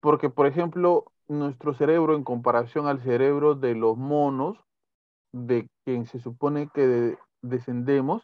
[0.00, 4.58] Porque, por ejemplo, nuestro cerebro en comparación al cerebro de los monos,
[5.32, 8.22] de quien se supone que de- descendemos,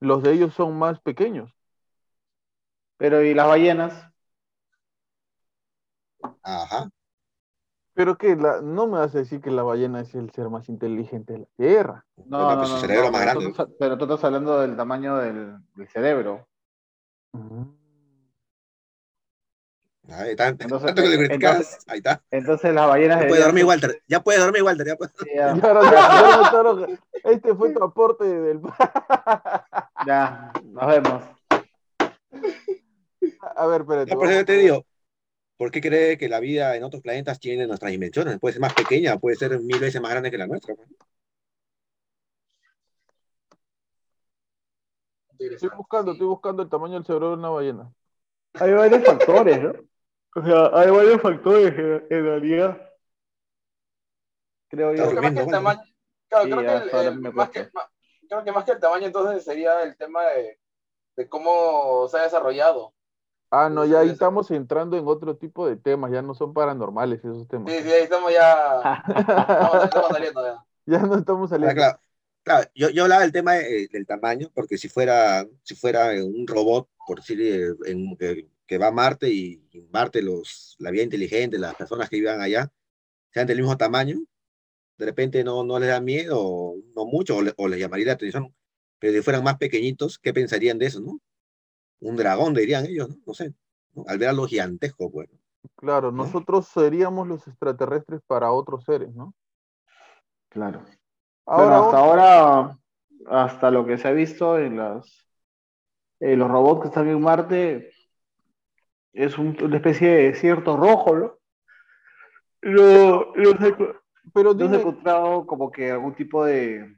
[0.00, 1.52] los de ellos son más pequeños.
[2.96, 4.08] Pero ¿y las ballenas?
[6.42, 6.90] ajá,
[7.94, 10.68] Pero que la, no me vas a decir que la ballena es el ser más
[10.68, 12.06] inteligente de la Tierra.
[12.24, 14.60] No, Bueno, no, pues su no, cerebro no, más grande, tú pero tú estás hablando
[14.60, 16.46] del tamaño del, del cerebro.
[20.10, 23.42] Ahí está, Entonces, tanto que le criticabas, entonces- ahí está, Entonces las ballenas ya puede
[23.42, 25.12] dormir Walter, ya puede dormir Walter, ya puede.
[27.24, 28.60] este fue tu aporte del...
[30.06, 31.22] ya, nos vemos.
[33.56, 34.14] A ver, espérate.
[34.14, 34.84] Por eso te digo,
[35.56, 38.38] ¿por qué cree que la vida en otros planetas tiene nuestras dimensiones?
[38.38, 40.74] Puede ser más pequeña, puede ser mil veces más grande que la nuestra.
[45.38, 47.92] Estoy buscando, estoy buscando el tamaño del cerebro de una ballena.
[48.58, 49.72] Hay varios factores, ¿no?
[50.36, 52.90] O sea, hay varios factores en, en realidad.
[54.68, 55.08] Creo yo.
[55.08, 55.80] Creo que más que el tamaño,
[56.28, 57.70] claro, Sí, creo, ya, que el- ahora el- me más que, acuerdo.
[57.72, 57.90] ma-
[58.28, 60.58] creo que más que el tamaño entonces sería el tema de,
[61.16, 62.94] de cómo se ha desarrollado.
[63.50, 67.20] Ah, no, ya ahí estamos entrando en otro tipo de temas, ya no son paranormales
[67.20, 67.72] esos temas.
[67.72, 68.88] Sí, sí, ahí estamos ya,
[69.52, 70.64] estamos, estamos saliendo ya.
[70.86, 71.74] Ya no estamos Ah, saliendo.
[71.74, 72.00] claro,
[72.48, 76.46] claro, yo, yo hablaba del tema eh, del tamaño, porque si fuera, si fuera un
[76.46, 80.90] robot, por decir, eh, en- que, que va a Marte y, y Marte, los, la
[80.90, 82.70] vida inteligente, las personas que vivan allá,
[83.32, 84.18] sean del mismo tamaño,
[84.98, 88.12] de repente no, no les da miedo, no mucho, o, le- o les llamaría la
[88.14, 88.54] atención,
[88.98, 91.20] pero si fueran más pequeñitos, ¿qué pensarían de eso, no?
[92.00, 93.16] Un dragón, dirían ellos, ¿no?
[93.26, 93.54] No sé,
[93.94, 94.04] ¿no?
[94.08, 95.28] al ver a los gigantescos, pues.
[95.76, 99.34] Claro, nosotros seríamos los extraterrestres para otros seres, ¿no?
[100.48, 100.84] Claro.
[101.48, 102.78] Ahora, bueno, hasta ahora,
[103.26, 105.24] hasta lo que se ha visto en las
[106.20, 107.90] los robots que están en Marte,
[109.12, 111.32] es un- una especie de desierto rojo, ¿no?
[112.62, 113.74] No, no se,
[114.34, 116.96] pero no dime, encontrado como que algún tipo de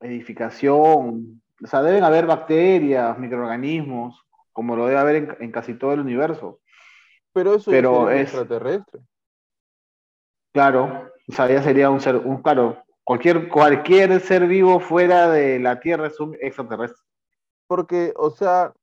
[0.00, 1.42] edificación.
[1.62, 4.22] O sea, deben haber bacterias, microorganismos,
[4.52, 6.60] como lo debe haber en, en casi todo el universo.
[7.32, 9.00] pero eso pero es- extraterrestre.
[10.52, 15.60] Claro, o sea, ya sería un ser, un claro, cualquier, cualquier ser vivo fuera de
[15.60, 17.04] la Tierra es un extraterrestre.
[17.68, 18.74] Porque, o sea,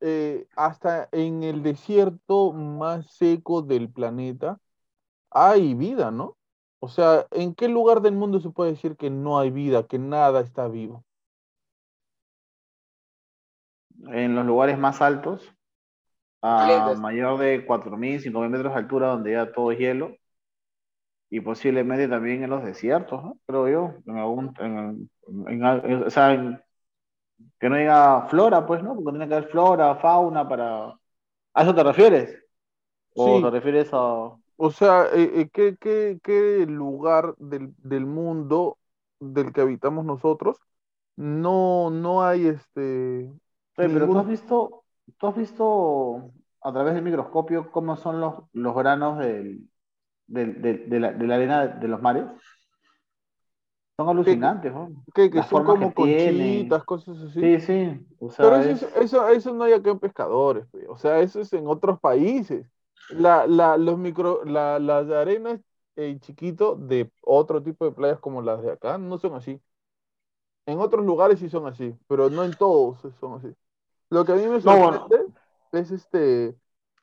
[0.00, 4.58] eh, hasta en el desierto más seco del planeta
[5.30, 6.36] hay vida, ¿no?
[6.80, 9.98] O sea, ¿en qué lugar del mundo se puede decir que no hay vida, que
[9.98, 11.04] nada está vivo?
[14.08, 15.54] en los lugares más altos,
[16.42, 20.16] a mayor de 4.000, 5.000 metros de altura, donde ya todo es hielo,
[21.30, 23.38] y posiblemente también en los desiertos, ¿no?
[23.46, 25.10] creo yo, en algún, en-
[25.48, 26.60] en en- o sea,
[27.58, 28.94] que no diga flora, pues, ¿no?
[28.94, 30.86] Porque tiene que haber flora, fauna, para...
[31.54, 32.38] ¿A eso te refieres?
[33.14, 33.42] ¿O Sí.
[33.42, 34.36] te refieres a...?
[34.56, 38.78] O sea, eh, eh, ¿qué, qué- qué lugar del, del mundo
[39.20, 40.58] del que habitamos nosotros
[41.16, 43.30] no, no hay este...
[43.76, 44.84] Oye, pero tú ningún- has visto,
[45.18, 46.32] tú has visto
[46.62, 49.68] a través del microscopio cómo son los, los granos del,
[50.30, 52.24] del- del- de, la, de la arena de los mares.
[53.96, 54.90] Son alucinantes, ¿no?
[55.14, 55.94] que, que las son formas como que tienen.
[55.94, 57.40] conchitas, cosas así.
[57.40, 58.06] Sí, sí.
[58.18, 60.86] O sea, Pero eso, es- es- eso, eso no hay acá en pescadores, pe.
[60.88, 62.66] o sea, eso es en otros países.
[63.08, 65.60] La, la, los micro, la, las arenas
[65.96, 69.60] en chiquito de otro tipo de playas como las de acá no son así.
[70.66, 73.48] En otros lugares sí son así, pero no en todos son así.
[74.10, 75.08] Lo que a mí me No, bueno.
[75.08, 75.26] sorprende
[75.72, 76.56] es este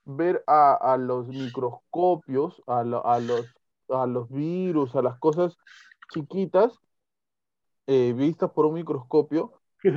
[0.08, 3.48] ver a, a los microscopios, a, lo- a los,
[3.90, 5.58] a los virus, a las cosas
[6.10, 6.80] chiquitas
[7.88, 9.54] eh, vistas por un microscopio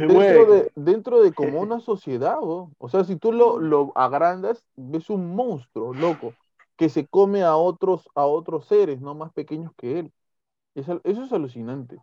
[0.07, 2.73] dentro de, dentro de como una sociedad, ¿no?
[2.79, 6.37] O sea, si tú lo, lo agrandas, ves un monstruo, loco,
[6.77, 10.13] que se come a otros, a otros seres, no más pequeños que él.
[10.75, 11.99] Es al- eso es alucinante.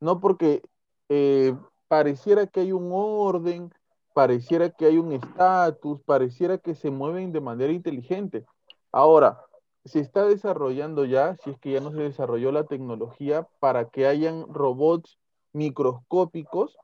[0.00, 0.62] No porque
[1.08, 1.56] eh,
[1.88, 3.72] pareciera que hay un orden,
[4.14, 8.44] pareciera que hay un estatus, pareciera que se mueven de manera inteligente.
[8.92, 9.40] Ahora,
[9.84, 14.06] se está desarrollando ya, si es que ya no se desarrolló la tecnología, para que
[14.06, 15.18] hayan robots
[15.52, 16.76] microscópicos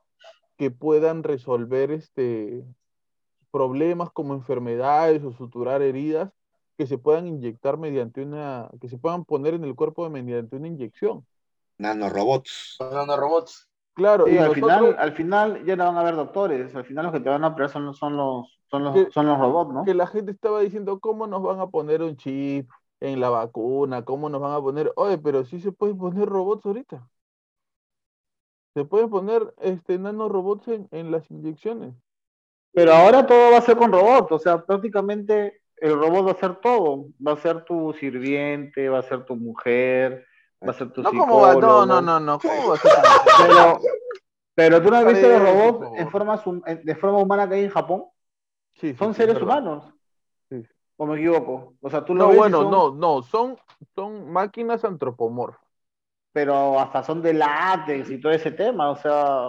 [0.57, 2.63] que puedan resolver este,
[3.51, 6.31] problemas como enfermedades o suturar heridas
[6.77, 10.67] que se puedan inyectar mediante una, que se puedan poner en el cuerpo mediante una
[10.67, 11.25] inyección.
[11.77, 12.77] Nanorobots.
[12.79, 13.69] Nanorobots.
[13.95, 16.75] Claro, Sí, y al nosotros, final, al final ya no van a haber doctores.
[16.75, 19.13] Al final los que te van a operar son, los- son los, son los, Que-
[19.13, 19.85] son los robots, ¿no?
[19.85, 22.69] que la gente estaba diciendo, ¿cómo nos van a poner un chip
[22.99, 24.03] en la vacuna?
[24.05, 24.91] ¿Cómo nos van a poner?
[24.95, 27.07] Oye, pero sí se pueden poner robots ahorita.
[28.73, 31.93] Se pueden poner este nanorobots en, en las inyecciones.
[32.73, 36.35] Pero ahora todo va a ser con robots, o sea, prácticamente el robot va a
[36.35, 37.07] ser todo.
[37.25, 40.25] Va a ser tu sirviente, va a ser tu mujer,
[40.65, 41.53] va a ser tu No, ¿cómo va?
[41.55, 42.39] No, no, no, no.
[42.39, 42.91] ¿Cómo va a ser?
[43.47, 43.79] Pero,
[44.55, 46.41] pero tú no has visto los robots en forma,
[46.83, 48.05] de forma humana que hay en Japón.
[48.73, 49.43] Sí, sí, Son seres verdad.
[49.59, 49.93] humanos.
[50.49, 50.63] Sí.
[50.97, 51.73] ¿O me equivoco?
[51.81, 53.57] O sea, tú lo No, bueno, son- no, no, son,
[53.95, 55.59] son máquinas antropomorfas.
[56.31, 59.47] pero hasta son de látex y todo ese tema, o sea,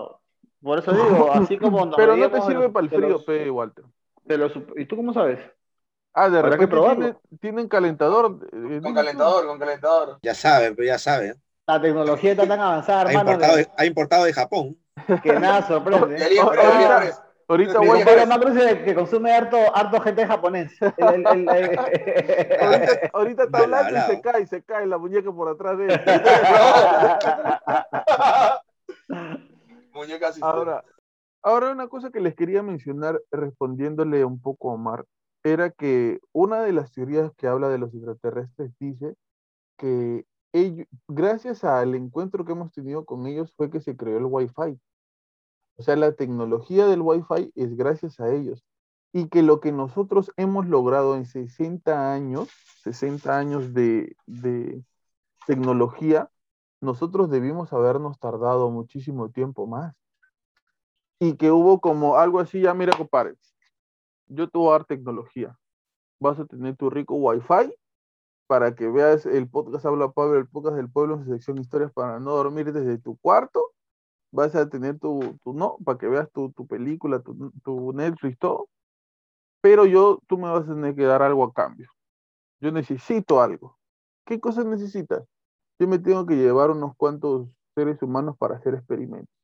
[0.63, 0.93] por eso
[1.27, 3.85] digo, así como Pero no te sirve los- para el frío, los- pe, Walter.
[4.27, 5.39] los- ¿Y tú cómo sabes?
[6.19, 8.39] Ah, de Habrá que repente tienen, tienen calentador.
[8.51, 8.95] eh, Con tú.
[8.95, 10.19] calentador, con calentador.
[10.23, 11.35] Ya saben, pero ya saben.
[11.67, 14.79] La tecnología está tan avanzada, Ha hermano, importado, que, ha importado de Japón.
[15.23, 16.17] que nada De sorprende.
[16.43, 16.59] Oh, de
[17.49, 20.73] ahorita- voy Macro dice que consume harto, harto gente japonés.
[20.97, 21.79] El- el- el-
[22.61, 26.01] ahorita, ahorita está hablando y se cae, se cae la muñeca por atrás de él.
[29.93, 30.57] Muñeca asistente.
[30.57, 30.85] Ahora,
[31.43, 35.05] ahora una cosa que les quería mencionar respondiéndole un poco a Omar,
[35.47, 39.15] era que una de las teorías que habla de los extraterrestres dice
[39.77, 44.25] que ellos, gracias al encuentro que hemos tenido con ellos fue que se creó el
[44.25, 44.81] Wi-Fi.
[45.77, 48.65] O sea, la tecnología del Wi-Fi es gracias a ellos.
[49.13, 52.49] Y que lo que nosotros hemos logrado en 60 años,
[52.83, 54.83] 60 años de, de
[55.47, 56.29] tecnología,
[56.81, 59.95] nosotros debimos habernos tardado muchísimo tiempo más.
[61.21, 63.37] Y que hubo como algo así, ya mira, compadre,
[64.29, 65.59] yo te voy a dar tecnología.
[66.21, 67.75] Vas a tener tu rico Wi-Fi
[68.47, 71.93] para que veas el podcast Habla Pablo, el podcast del pueblo en su sección Historias
[71.93, 73.73] para no dormir desde tu cuarto.
[74.33, 78.39] Vas a tener tu, tu no, para que veas tu, tu película, tu, tu Netflix,
[78.39, 78.69] todo.
[79.61, 81.91] Pero yo, tú me vas a tener que dar algo a cambio.
[82.61, 83.77] Yo necesito algo.
[84.25, 85.25] ¿Qué cosas necesitas?
[85.79, 89.35] Yo me tengo que llevar unos cuantos seres humanos para hacer experimentos.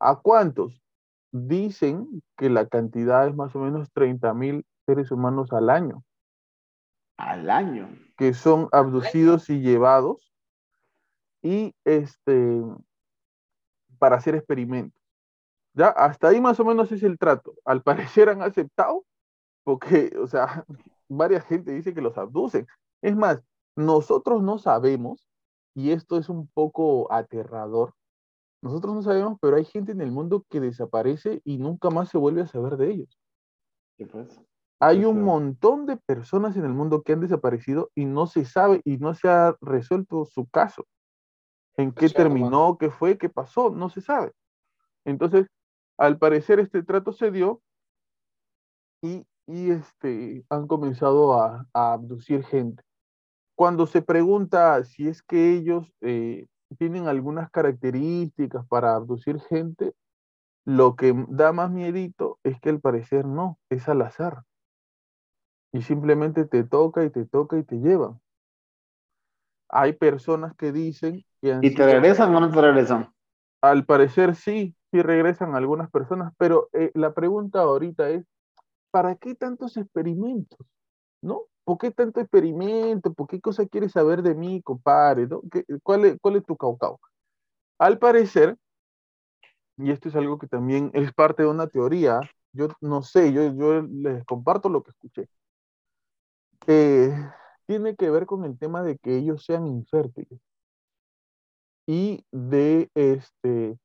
[0.00, 0.82] ¿A cuántos?
[1.30, 6.02] Dicen que la cantidad es más o menos 30 mil seres humanos al año
[7.18, 7.88] Al año.
[8.16, 10.32] que son abducidos y llevados
[11.42, 12.62] y este
[13.98, 15.00] para hacer experimentos.
[15.74, 17.54] Ya, hasta ahí más o menos es el trato.
[17.64, 17.82] Al
[18.22, 19.04] parecer han aceptado
[19.64, 20.64] porque, o sea,
[21.08, 22.66] varias gente dice que los abducen.
[23.02, 23.42] Es más,
[23.76, 25.28] nosotros no sabemos,
[25.74, 27.94] y esto es un poco aterrador,
[28.60, 32.18] nosotros no sabemos, pero hay gente en el mundo que desaparece y nunca más se
[32.18, 33.18] vuelve a saber de ellos.
[33.96, 34.40] Sí, pues.
[34.80, 38.80] Hay un montón de personas en el mundo que han desaparecido y no se sabe
[38.84, 40.86] y no se ha resuelto su caso.
[41.76, 42.76] ¿En qué terminó?
[42.78, 43.18] ¿Qué fue?
[43.18, 43.70] ¿Qué pasó?
[43.70, 44.32] No se sabe.
[45.04, 45.46] Entonces,
[45.96, 47.60] al parecer este trato se dio
[49.02, 52.82] y, y, este, han comenzado a, a abducir gente.
[53.56, 56.46] Cuando se pregunta si es que ellos eh,
[56.76, 59.94] tienen algunas características para abducir gente,
[60.64, 64.42] lo que da más miedito es que al parecer no, es al azar.
[65.72, 68.20] Y simplemente te toca y te toca y te llevan.
[69.70, 73.12] Hay personas que dicen que ¿Y te regresan o no te regresan?
[73.60, 78.24] al parecer sí, sí regresan algunas personas, pero eh, la pregunta ahorita es,
[78.90, 80.58] ¿para qué tantos experimentos?
[81.22, 81.42] ¿No?
[81.68, 83.12] ¿Por qué tanto experimento?
[83.12, 85.26] ¿Por qué cosa quieres saber de mí, compadre?
[85.26, 85.42] ¿no?
[85.52, 86.98] ¿Qué- cuál, es, ¿Cuál es tu caucao?
[87.78, 88.56] Al parecer,
[89.76, 92.20] y esto es algo que también es parte de una teoría,
[92.52, 95.28] yo no sé, yo, yo les comparto lo que escuché.
[96.68, 97.12] Eh,
[97.66, 100.40] tiene que ver con el tema de que ellos sean infértiles
[101.86, 103.78] y de este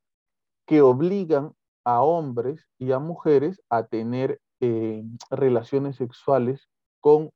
[0.68, 1.54] que obligan
[1.86, 6.70] a hombres y a mujeres a tener eh, relaciones sexuales
[7.02, 7.32] con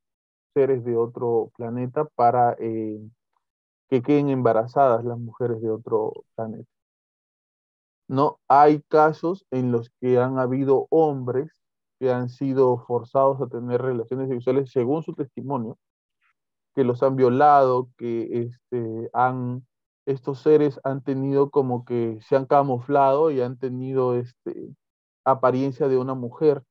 [0.58, 3.00] seres de otro planeta para eh,
[3.90, 6.68] que queden embarazadas las mujeres de otro planeta.
[8.08, 11.52] No hay casos en los que han habido hombres
[12.00, 15.78] que han sido forzados a tener relaciones sexuales según su testimonio,
[16.74, 19.64] que los han violado, que este, han,
[20.08, 24.76] estos seres han tenido como que se han camuflado y han tenido este,
[25.24, 26.64] apariencia de una mujer.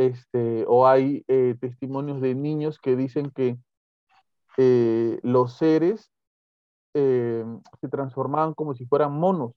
[0.00, 3.58] Este, o hay eh, testimonios de niños que dicen que
[4.56, 6.10] eh, los seres
[6.94, 7.44] eh,
[7.82, 9.52] se transformaban como si fueran monos,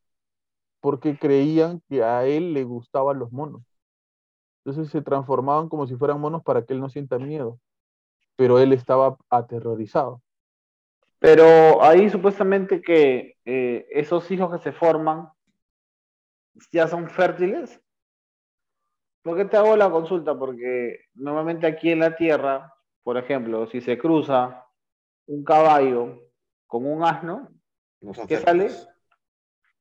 [0.81, 3.61] porque creían que a él le gustaban los monos.
[4.65, 7.57] Entonces se transformaban como si fueran monos para que él no sienta miedo,
[8.35, 10.21] pero él estaba aterrorizado.
[11.19, 15.29] Pero ahí supuestamente que esos hijos que se forman
[16.69, 17.79] ya son fértiles.
[19.23, 20.37] ¿Por qué te hago la consulta?
[20.37, 22.73] Porque normalmente aquí en la Tierra,
[23.03, 24.67] por ejemplo, si se cruza
[25.27, 26.19] un caballo
[26.67, 27.49] con un asno,
[28.27, 28.69] ¿Qué sale?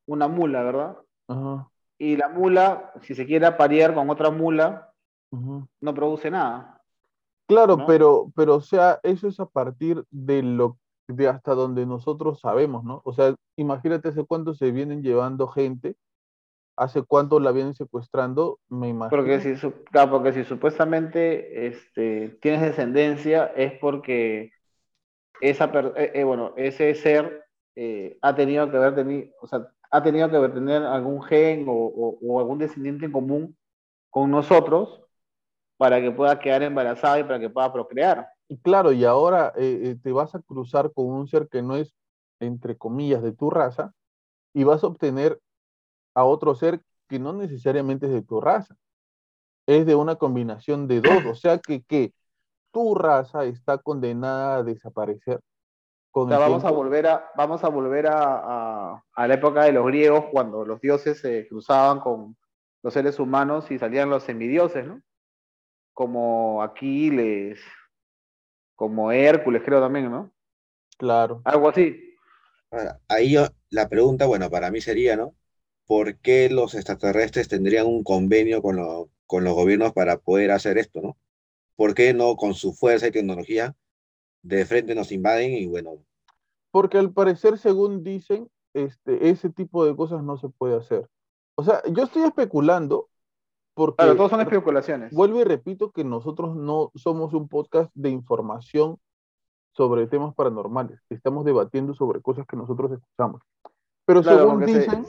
[0.06, 0.96] una mula, ¿verdad?
[1.28, 4.92] Ajá, Y la mula, si se quiere aparear con otra mula,
[5.30, 6.80] no produce nada.
[7.48, 7.86] Claro, ¿no?
[7.86, 10.78] pero, pero, o sea, eso es a partir de lo
[11.08, 13.02] de hasta donde nosotros sabemos, ¿no?
[13.04, 15.96] O sea, imagínate hace cuánto se vienen llevando gente,
[16.76, 19.10] hace cuánto la vienen secuestrando, me imagino.
[19.10, 24.52] Porque si, claro, porque si supuestamente este, tienes descendencia es porque
[25.40, 25.66] esa
[25.96, 27.44] eh, eh, bueno, ese ser
[27.76, 31.66] eh, ha tenido que haber tenido, o sea, ha tenido que haber tener algún gen
[31.68, 33.56] o, o- o algún descendiente en común
[34.10, 35.02] con nosotros
[35.76, 38.28] para que pueda quedar embarazada y para que pueda procrear.
[38.48, 41.94] Y claro, y ahora te vas a cruzar con un ser que no es,
[42.40, 43.92] entre comillas, de tu raza,
[44.54, 45.38] y vas a obtener
[46.14, 48.76] a otro ser que no necesariamente es de tu raza.
[49.66, 51.24] Es de una combinación de dos.
[51.26, 52.12] O sea que, que
[52.72, 55.40] tu raza está condenada a desaparecer.
[56.24, 59.72] O sea, vamos a volver a, vamos a, volver a, a- a la época de
[59.72, 62.36] los griegos cuando los dioses se cruzaban con
[62.82, 65.02] los seres humanos y salían los semidioses, ¿no?
[65.94, 67.60] Como Aquiles,
[68.76, 70.32] como Hércules, creo también, ¿no?
[70.98, 71.40] Claro.
[71.44, 72.16] Algo así.
[72.70, 75.34] Ahora, ahí yo- la pregunta, bueno, para mí sería, ¿no?
[75.92, 80.78] ¿Por qué los extraterrestres tendrían un convenio con, lo- con los gobiernos para poder hacer
[80.78, 81.16] esto, ¿no?
[81.76, 83.74] ¿Por qué no con su fuerza y tecnología
[84.42, 85.90] de frente nos invaden y bueno,
[86.70, 91.08] Porque al parecer, según dicen, este, ese tipo de cosas no se puede hacer.
[91.56, 93.10] O sea, yo estoy especulando
[93.74, 95.12] porque Claro, todos son especulaciones.
[95.12, 98.96] vuelvo y repito que nosotros no somos un podcast de información
[99.76, 101.00] sobre temas paranormales.
[101.10, 103.42] Estamos debatiendo sobre cosas que nosotros escuchamos.
[104.06, 105.06] Pero Claro, según se- dicen,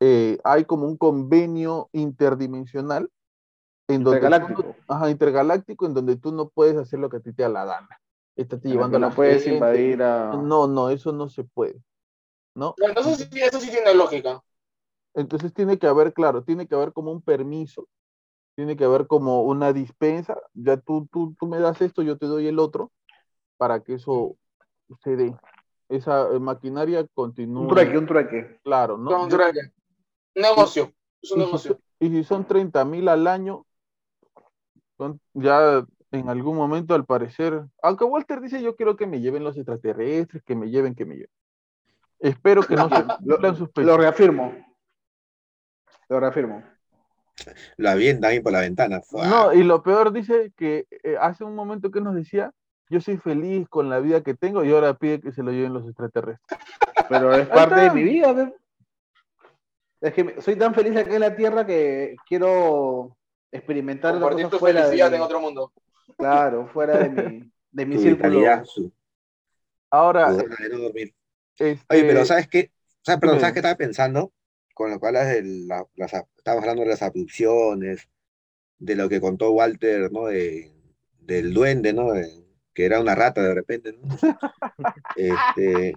[0.00, 3.10] eh, hay como un convenio interdimensional
[3.88, 4.76] en donde tú no- Intergaláctico.
[4.86, 7.64] ajá, intergaláctico en donde tú no puedes hacer lo que a ti te da la
[7.64, 7.88] gana.
[8.36, 9.54] Estás llevando la no puedes gente.
[9.56, 10.34] invadir a...
[10.34, 11.82] No, no, eso no se puede.
[12.54, 12.74] ¿No?
[12.96, 14.42] Eso sí, eso sí tiene lógica.
[15.14, 17.88] Entonces tiene que haber, claro, tiene que haber como un permiso,
[18.54, 22.26] tiene que haber como una dispensa, ya tú, tú, tú me das esto, yo te
[22.26, 22.92] doy el otro,
[23.56, 24.36] para que eso
[25.02, 25.36] se dé.
[25.88, 27.62] Esa eh, maquinaria continúe.
[27.62, 28.60] Un trueque, un trueque.
[28.62, 29.10] Claro, ¿no?
[29.10, 29.72] Yo- trueque.
[30.40, 30.92] Negocio.
[31.22, 31.80] Es un y, negocio.
[32.00, 33.66] y si son 30 mil al año,
[34.96, 39.44] son- ya en algún momento al parecer, aunque Walter dice yo quiero que me lleven
[39.44, 41.30] los extraterrestres, que me lleven, que me lleven.
[42.20, 44.54] Espero que no se Lo, sus lo reafirmo.
[46.08, 46.62] Lo reafirmo.
[47.76, 49.00] la avientan ahí por la ventana?
[49.02, 49.26] ¡fua!
[49.26, 52.52] No, y lo peor dice que eh, hace un momento que nos decía,
[52.88, 55.74] yo soy feliz con la vida que tengo y ahora pide que se lo lleven
[55.74, 56.58] los extraterrestres.
[57.08, 58.32] Pero es parte de mi vida.
[58.32, 58.52] ¿ve?
[60.00, 63.16] Es que soy tan feliz aquí en la Tierra que quiero
[63.50, 65.72] experimentar Compartir cosa tu fuera felicidad en otro mundo.
[66.16, 68.64] Claro, fuera de mi, de mi círculo.
[68.64, 68.92] su,
[69.90, 71.14] Ahora, no dormir.
[71.58, 72.70] este, Oye, pero ¿sabes qué?
[73.02, 73.40] ¿Sabes, perdón, dime.
[73.40, 74.32] ¿sabes qué estaba pensando?
[74.74, 78.08] Con lo hablas de la- las, estábamos hablando de las abducciones,
[78.78, 80.26] de lo que contó Walter, ¿no?
[80.26, 80.72] De,
[81.20, 82.12] del duende, ¿no?
[82.12, 82.44] De-
[82.74, 84.08] que era una rata de repente, ¿no?
[85.16, 85.96] Este,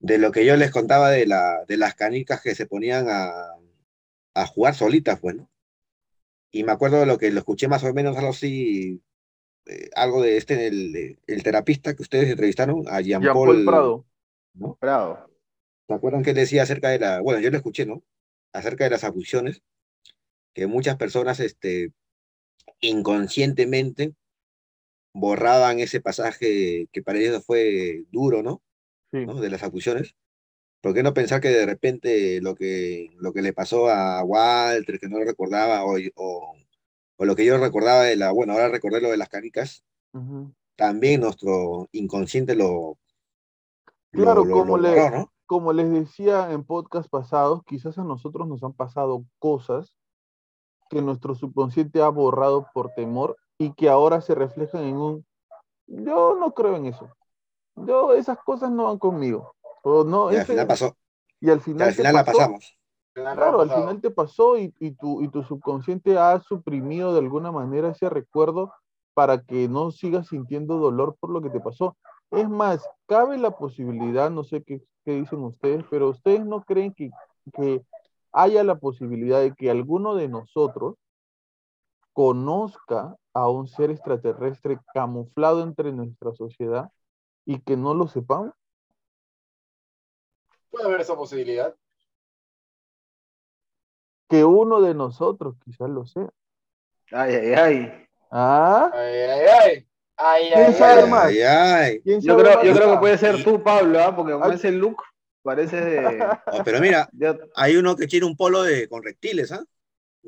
[0.00, 3.30] de lo que yo les contaba de, la, de las canicas que se ponían a,
[4.34, 5.48] a jugar solitas, pues, ¿no?
[6.50, 9.00] Y me acuerdo de lo que lo escuché más o menos algo así,
[9.66, 13.64] eh, algo de este, el, el terapista que ustedes entrevistaron, a Jean, Jean Paul, Paul
[13.64, 14.06] Prado.
[14.54, 14.78] ¿no?
[14.80, 15.30] Bravo.
[15.86, 18.02] ¿Se acuerdan que él decía acerca de la, bueno, yo lo escuché, ¿no?
[18.52, 19.62] Acerca de las abducciones,
[20.54, 21.92] que muchas personas, este,
[22.80, 24.14] inconscientemente
[25.12, 28.62] borraban ese pasaje que para ellos fue duro, ¿no?
[29.12, 29.26] Sí.
[29.26, 29.34] ¿no?
[29.34, 30.14] De las abducciones.
[30.80, 34.98] ¿Por qué no pensar que de repente lo que, lo que le pasó a Walter,
[34.98, 36.56] que no lo recordaba, o, o,
[37.16, 39.84] o lo que yo recordaba de la, bueno, ahora recordé lo de las canicas,
[40.76, 42.96] también nuestro inconsciente lo,
[44.12, 45.32] lo- Claro, lo- como lo le- borró, ¿no?
[45.46, 49.96] Como les decía en podcast pasados, quizás a nosotros nos han pasado cosas
[50.88, 55.26] que nuestro subconsciente ha borrado por temor y que ahora se reflejan en un
[55.88, 57.08] yo no creo en eso.
[57.86, 59.54] Yo esas cosas no van conmigo.
[59.82, 60.96] O no, Y al final pasó,
[61.40, 62.38] y al y final, al final la pasó.
[62.38, 62.76] pasamos.
[63.14, 67.50] Claro, al final te pasó y, y tu, y tu subconsciente ha suprimido de alguna
[67.50, 68.72] manera ese recuerdo
[69.14, 71.96] para que no sigas sintiendo dolor por lo que te pasó.
[72.30, 76.94] Es más, cabe la posibilidad, no sé qué, qué dicen ustedes, pero ustedes no creen
[76.94, 77.10] que,
[77.52, 77.84] que
[78.32, 80.94] haya la posibilidad de que alguno de nosotros
[82.12, 86.90] conozca a un ser extraterrestre camuflado entre nuestra sociedad
[87.50, 88.54] y que no lo sepamos.
[90.70, 91.74] Puede haber esa posibilidad.
[94.28, 96.28] Que uno de nosotros quizás lo sea.
[97.10, 98.06] Ay, ay, ay.
[98.30, 98.88] ¿Ah?
[98.94, 99.86] Ay, ay, ay.
[100.16, 101.10] Ay, ¿Quién ay, sabe ay.
[101.10, 101.26] más?
[101.26, 102.00] Ay, ay.
[102.02, 104.14] ¿Quién Yo sabe creo, más yo creo que puede ser tú, Pablo, ¿ah?
[104.14, 104.52] porque con Ay.
[104.54, 105.02] ese look
[105.42, 106.22] parece de.
[106.52, 107.10] Oh, pero mira,
[107.56, 109.64] hay uno que tiene un polo de, con reptiles, ¿ah?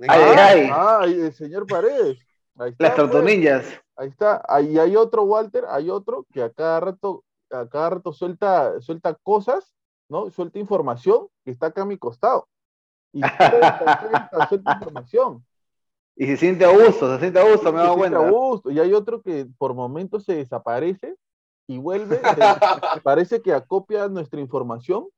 [0.00, 0.68] Ay, Ah, ay.
[0.72, 2.18] ah, el señor Paredes.
[2.56, 3.64] Ahí está, Las pues, tortunillas.
[3.96, 4.42] Ahí está.
[4.48, 9.14] Ahí hay otro, Walter, hay otro que a cada rato, a cada rato suelta, suelta
[9.22, 9.74] cosas,
[10.08, 10.30] ¿no?
[10.30, 12.48] Suelta información que está acá a mi costado.
[13.12, 13.20] Y
[13.50, 15.44] suelta, suelta, suelta información.
[16.16, 18.18] Y se siente a gusto, se siente a gusto, me siente cuenta.
[18.26, 18.70] a gusto.
[18.70, 21.16] Y hay otro que por momentos se desaparece
[21.66, 25.08] y vuelve, se- parece que acopia nuestra información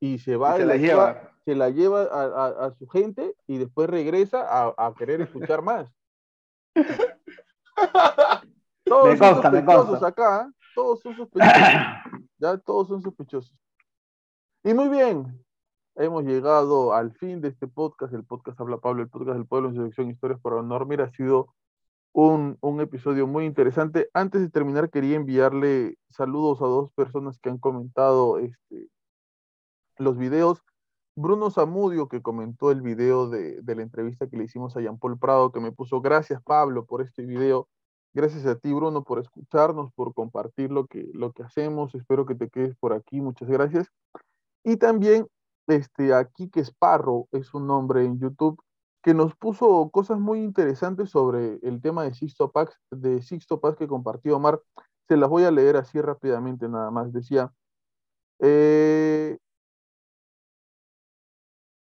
[0.00, 1.30] y se va Y se la lleva.
[1.44, 5.62] se la lleva a, a- a su gente y después regresa a, a querer escuchar
[5.62, 5.92] más.
[8.84, 10.52] Todos Me son consta, sospechosos acá, ¿eh?
[10.74, 11.58] todos son sospechosos.
[12.38, 13.54] Ya todos son sospechosos.
[14.62, 15.42] Y muy bien,
[15.94, 19.68] hemos llegado al fin de este podcast, el podcast Habla Pablo, el podcast del pueblo
[19.68, 21.00] en su sección Historias para Dormir.
[21.00, 21.54] Ha sido
[22.12, 24.10] un, un episodio muy interesante.
[24.12, 28.88] Antes de terminar, quería enviarle saludos a dos personas que han comentado este,
[29.98, 30.60] los videos.
[31.16, 35.18] Bruno Zamudio, que comentó el video de, la entrevista que le hicimos a Jean Paul
[35.18, 37.68] Prado, que me puso gracias Pablo por este video.
[38.12, 41.94] Gracias a ti, Bruno, por escucharnos, por compartir lo que, lo que hacemos.
[41.94, 43.20] Espero que te quedes por aquí.
[43.20, 43.88] Muchas gracias.
[44.64, 45.26] Y también
[45.66, 48.60] este, a Kike Sparrow, es un nombre en YouTube,
[49.02, 53.76] que nos puso cosas muy interesantes sobre el tema de Sixto Pax, de Sixto Pax
[53.76, 54.60] que compartió Omar.
[55.08, 57.12] Se las voy a leer así rápidamente nada más.
[57.12, 57.52] Decía,
[58.40, 59.38] eh,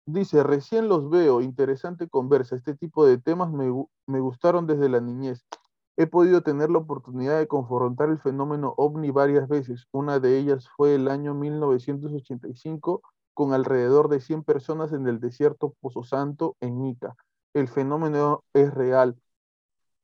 [0.06, 2.56] dice, recién los veo, interesante conversa.
[2.56, 3.72] Este tipo de temas me,
[4.06, 5.44] me gustaron desde la niñez.
[5.96, 9.86] He podido tener la oportunidad de confrontar el fenómeno ovni varias veces.
[9.92, 13.02] Una de ellas fue el año 1985
[13.34, 17.14] con alrededor de 100 personas en el desierto Pozo Santo en Ica.
[17.54, 19.16] El fenómeno es real,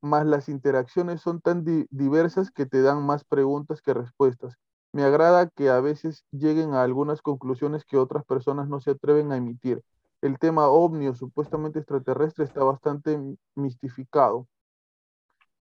[0.02, 4.56] más las interacciones son tan di- diversas que te dan más preguntas que respuestas.
[4.92, 9.32] Me agrada que a veces lleguen a algunas conclusiones que otras personas no se atreven
[9.32, 9.82] a emitir.
[10.20, 14.46] El tema ovni o supuestamente extraterrestre está bastante mi- mistificado,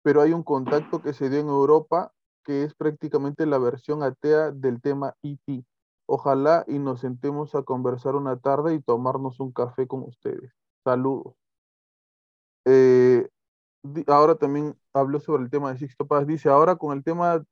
[0.01, 2.11] pero hay un contacto que se dio en Europa
[2.43, 5.63] que es prácticamente la versión atea del tema ET.
[6.05, 10.51] Ojalá y nos sentemos a conversar una tarde y tomarnos un café con ustedes.
[10.83, 11.35] Saludos.
[12.65, 13.27] Eh,
[14.07, 16.27] ahora también habló sobre el tema de Sixto Paz.
[16.27, 17.43] Dice, ahora con el tema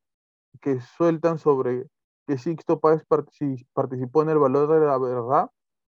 [0.59, 1.87] que sueltan sobre
[2.27, 5.49] que Sixto Paz partici- participó en el valor de la verdad,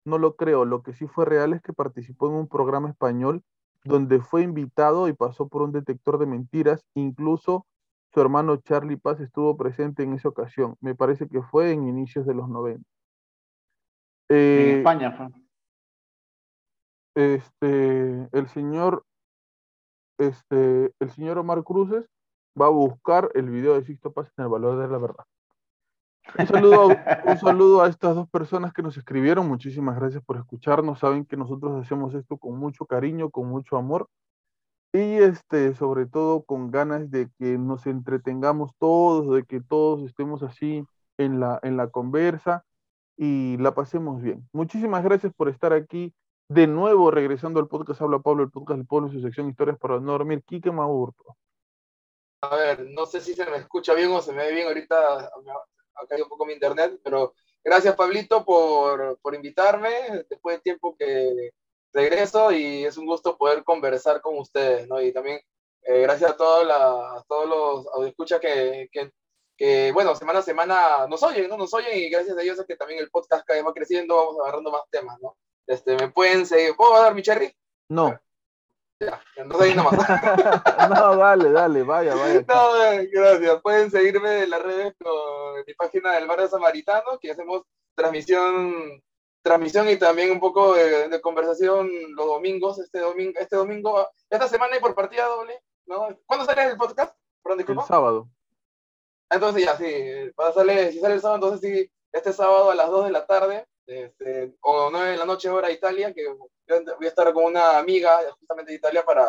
[0.06, 0.66] no lo creo.
[0.66, 3.44] Lo que sí fue real es que participó en un programa español
[3.84, 6.84] donde fue invitado y pasó por un detector de mentiras.
[6.96, 7.66] Incluso
[8.14, 10.76] su hermano Charlie Paz estuvo presente en esa ocasión.
[10.80, 12.84] Me parece que fue en inicios de los 90.
[14.30, 15.28] En Eh, España fue.
[17.16, 19.04] este, el señor
[20.18, 22.06] este, el señor Omar Cruces
[22.60, 25.26] va a buscar el video de Sixto Paz en el valor de la verdad.
[26.40, 26.88] Un saludo,
[27.26, 29.48] un saludo a estas dos personas que nos escribieron.
[29.48, 31.00] Muchísimas gracias por escucharnos.
[31.00, 34.10] Saben que nosotros hacemos esto con mucho cariño, con mucho amor
[34.92, 40.42] y este, sobre todo con ganas de que nos entretengamos todos, de que todos estemos
[40.42, 40.86] así
[41.18, 42.64] en la, en la conversa
[43.18, 44.48] y la pasemos bien.
[44.54, 46.14] Muchísimas gracias por estar aquí.
[46.48, 50.00] De nuevo, regresando al podcast Habla Pablo, el podcast del pueblo su sección Historias para
[50.00, 51.36] no dormir, Quique Maurto.
[52.42, 55.32] A ver, no sé si se me escucha bien o se me ve bien ahorita,
[55.96, 57.34] ha caído un poco mi internet, pero
[57.64, 61.52] gracias Pablito por, por invitarme después de tiempo que
[61.94, 65.02] regreso y es un gusto poder conversar con ustedes, ¿no?
[65.02, 65.40] Y también
[65.84, 69.12] eh, gracias a, todos la, todos los audioscuchas que, que,
[69.58, 71.58] que, bueno, semana a semana nos oyen, ¿no?
[71.58, 74.16] Nos oyen y gracias a ellos es que también el podcast cada vez va creciendo,
[74.16, 75.38] vamos agarrando más temas, ¿no?
[75.66, 77.56] Este, me pueden seguir, ¿puedo dar mi cherry?
[77.90, 78.20] No.
[79.00, 79.94] Ya, entonces ahí nomás.
[80.90, 82.46] no, dale, dale, vaya, vaya.
[82.48, 83.62] No, eh, gracias.
[83.62, 87.64] Pueden seguirme en las redes con mi página del Barrio Samaritano, que hacemos
[87.94, 89.04] transmisión
[89.46, 94.76] transmisión y también un poco de, conversación los domingos, este domingo, este domingo, esta semana
[94.76, 96.20] y por partida doble, ¿no?
[96.26, 97.16] ¿Cuándo sale el podcast?
[97.44, 98.28] Perdón, el sábado.
[99.30, 102.90] Entonces ya, sí, para sale, si sale el sábado, entonces sí, este sábado a las
[102.90, 106.26] 2 de la tarde, este, o 9 de la noche hora Italia, que
[106.68, 109.24] voy a estar con una amiga justamente de Italia para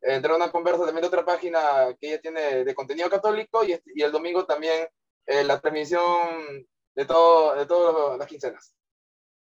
[0.00, 1.60] eh, entrar a una conversa también de otra página
[1.98, 4.88] que ella tiene de contenido católico y, este, y el domingo también
[5.26, 8.74] eh, la transmisión de, todo, de todas las quincenas.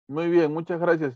[0.09, 1.15] Muy bien, muchas gracias.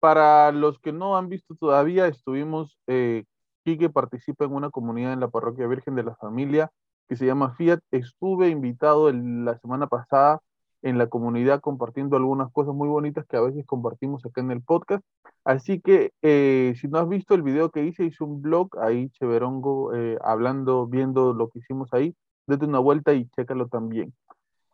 [0.00, 3.24] Para los que no han visto todavía, estuvimos, eh,
[3.64, 6.70] Quique participa en una comunidad en la Parroquia Virgen de la Familia
[7.08, 7.78] que se llama Fiat.
[7.92, 10.40] Estuve invitado la semana pasada
[10.82, 14.62] en la comunidad compartiendo algunas cosas muy bonitas que a veces compartimos acá en el
[14.62, 15.04] podcast.
[15.44, 19.08] Así que eh, si no has visto el video que hice, hice un blog ahí,
[19.10, 22.14] Cheverongo, eh, hablando, viendo lo que hicimos ahí.
[22.46, 24.12] Date una vuelta y chécalo también.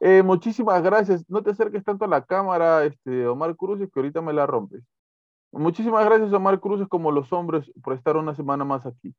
[0.00, 1.24] Eh, muchísimas gracias.
[1.28, 4.82] No te acerques tanto a la cámara, este, Omar Cruces, que ahorita me la rompes.
[5.52, 9.14] Muchísimas gracias, Omar Cruces, como los hombres, por estar una semana más aquí.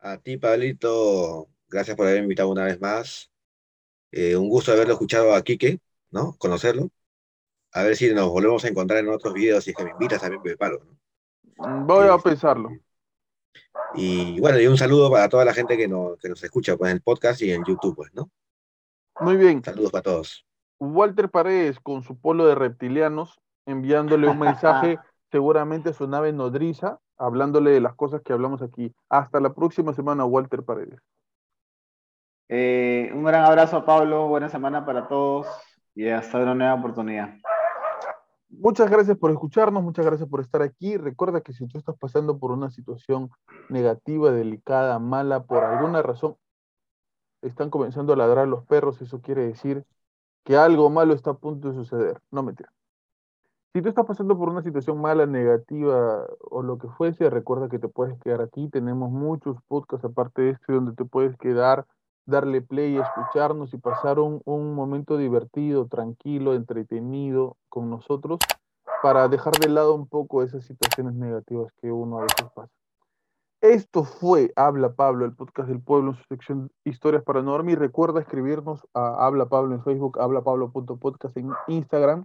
[0.00, 3.30] A ti, Pablito, gracias por haber invitado una vez más.
[4.10, 5.80] Eh, un gusto haberlo escuchado a Quique,
[6.10, 6.34] ¿no?
[6.38, 6.90] Conocerlo.
[7.72, 10.20] A ver si nos volvemos a encontrar en otros videos, si es que me invitas
[10.20, 10.80] también me paro.
[10.84, 11.86] ¿no?
[11.86, 12.70] Voy a este, pensarlo.
[13.94, 16.90] Y bueno, y un saludo para toda la gente que nos, que nos escucha pues,
[16.90, 18.30] en el podcast y en YouTube, pues, ¿no?
[19.20, 19.62] Muy bien.
[19.62, 20.46] Saludos para todos.
[20.78, 24.98] Walter Paredes con su polo de reptilianos, enviándole un mensaje
[25.30, 28.94] seguramente a su nave nodriza, hablándole de las cosas que hablamos aquí.
[29.08, 31.00] Hasta la próxima semana, Walter Paredes.
[32.48, 35.46] Eh, un gran abrazo a Pablo, buena semana para todos
[35.94, 37.34] y hasta una nueva oportunidad.
[38.48, 40.96] Muchas gracias por escucharnos, muchas gracias por estar aquí.
[40.96, 43.30] Recuerda que si tú estás pasando por una situación
[43.68, 46.36] negativa, delicada, mala, por alguna razón,
[47.42, 49.84] están comenzando a ladrar los perros, eso quiere decir
[50.44, 52.18] que algo malo está a punto de suceder.
[52.30, 52.72] No mentira.
[53.74, 57.78] Si tú estás pasando por una situación mala, negativa o lo que fuese, recuerda que
[57.78, 58.70] te puedes quedar aquí.
[58.70, 61.86] Tenemos muchos podcasts aparte de este donde te puedes quedar,
[62.28, 68.38] darle play, escucharnos y pasar un, un momento divertido, tranquilo, entretenido con nosotros
[69.02, 72.72] para dejar de lado un poco esas situaciones negativas que uno a veces pasa.
[73.60, 77.58] Esto fue Habla Pablo, el podcast del pueblo en su sección Historias para no.
[77.58, 82.24] Recuerda escribirnos a Habla Pablo en Facebook, hablapablo.podcast en Instagram,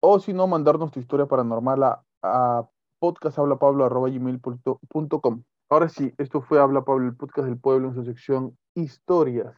[0.00, 2.68] o si no, mandarnos tu historia paranormal a, a
[3.00, 5.42] podcasthablapablo.com.
[5.72, 9.56] Ahora sí, esto fue Habla Pablo, el podcast del pueblo en su sección Historias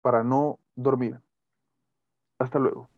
[0.00, 1.20] para no dormir.
[2.40, 2.91] Hasta luego.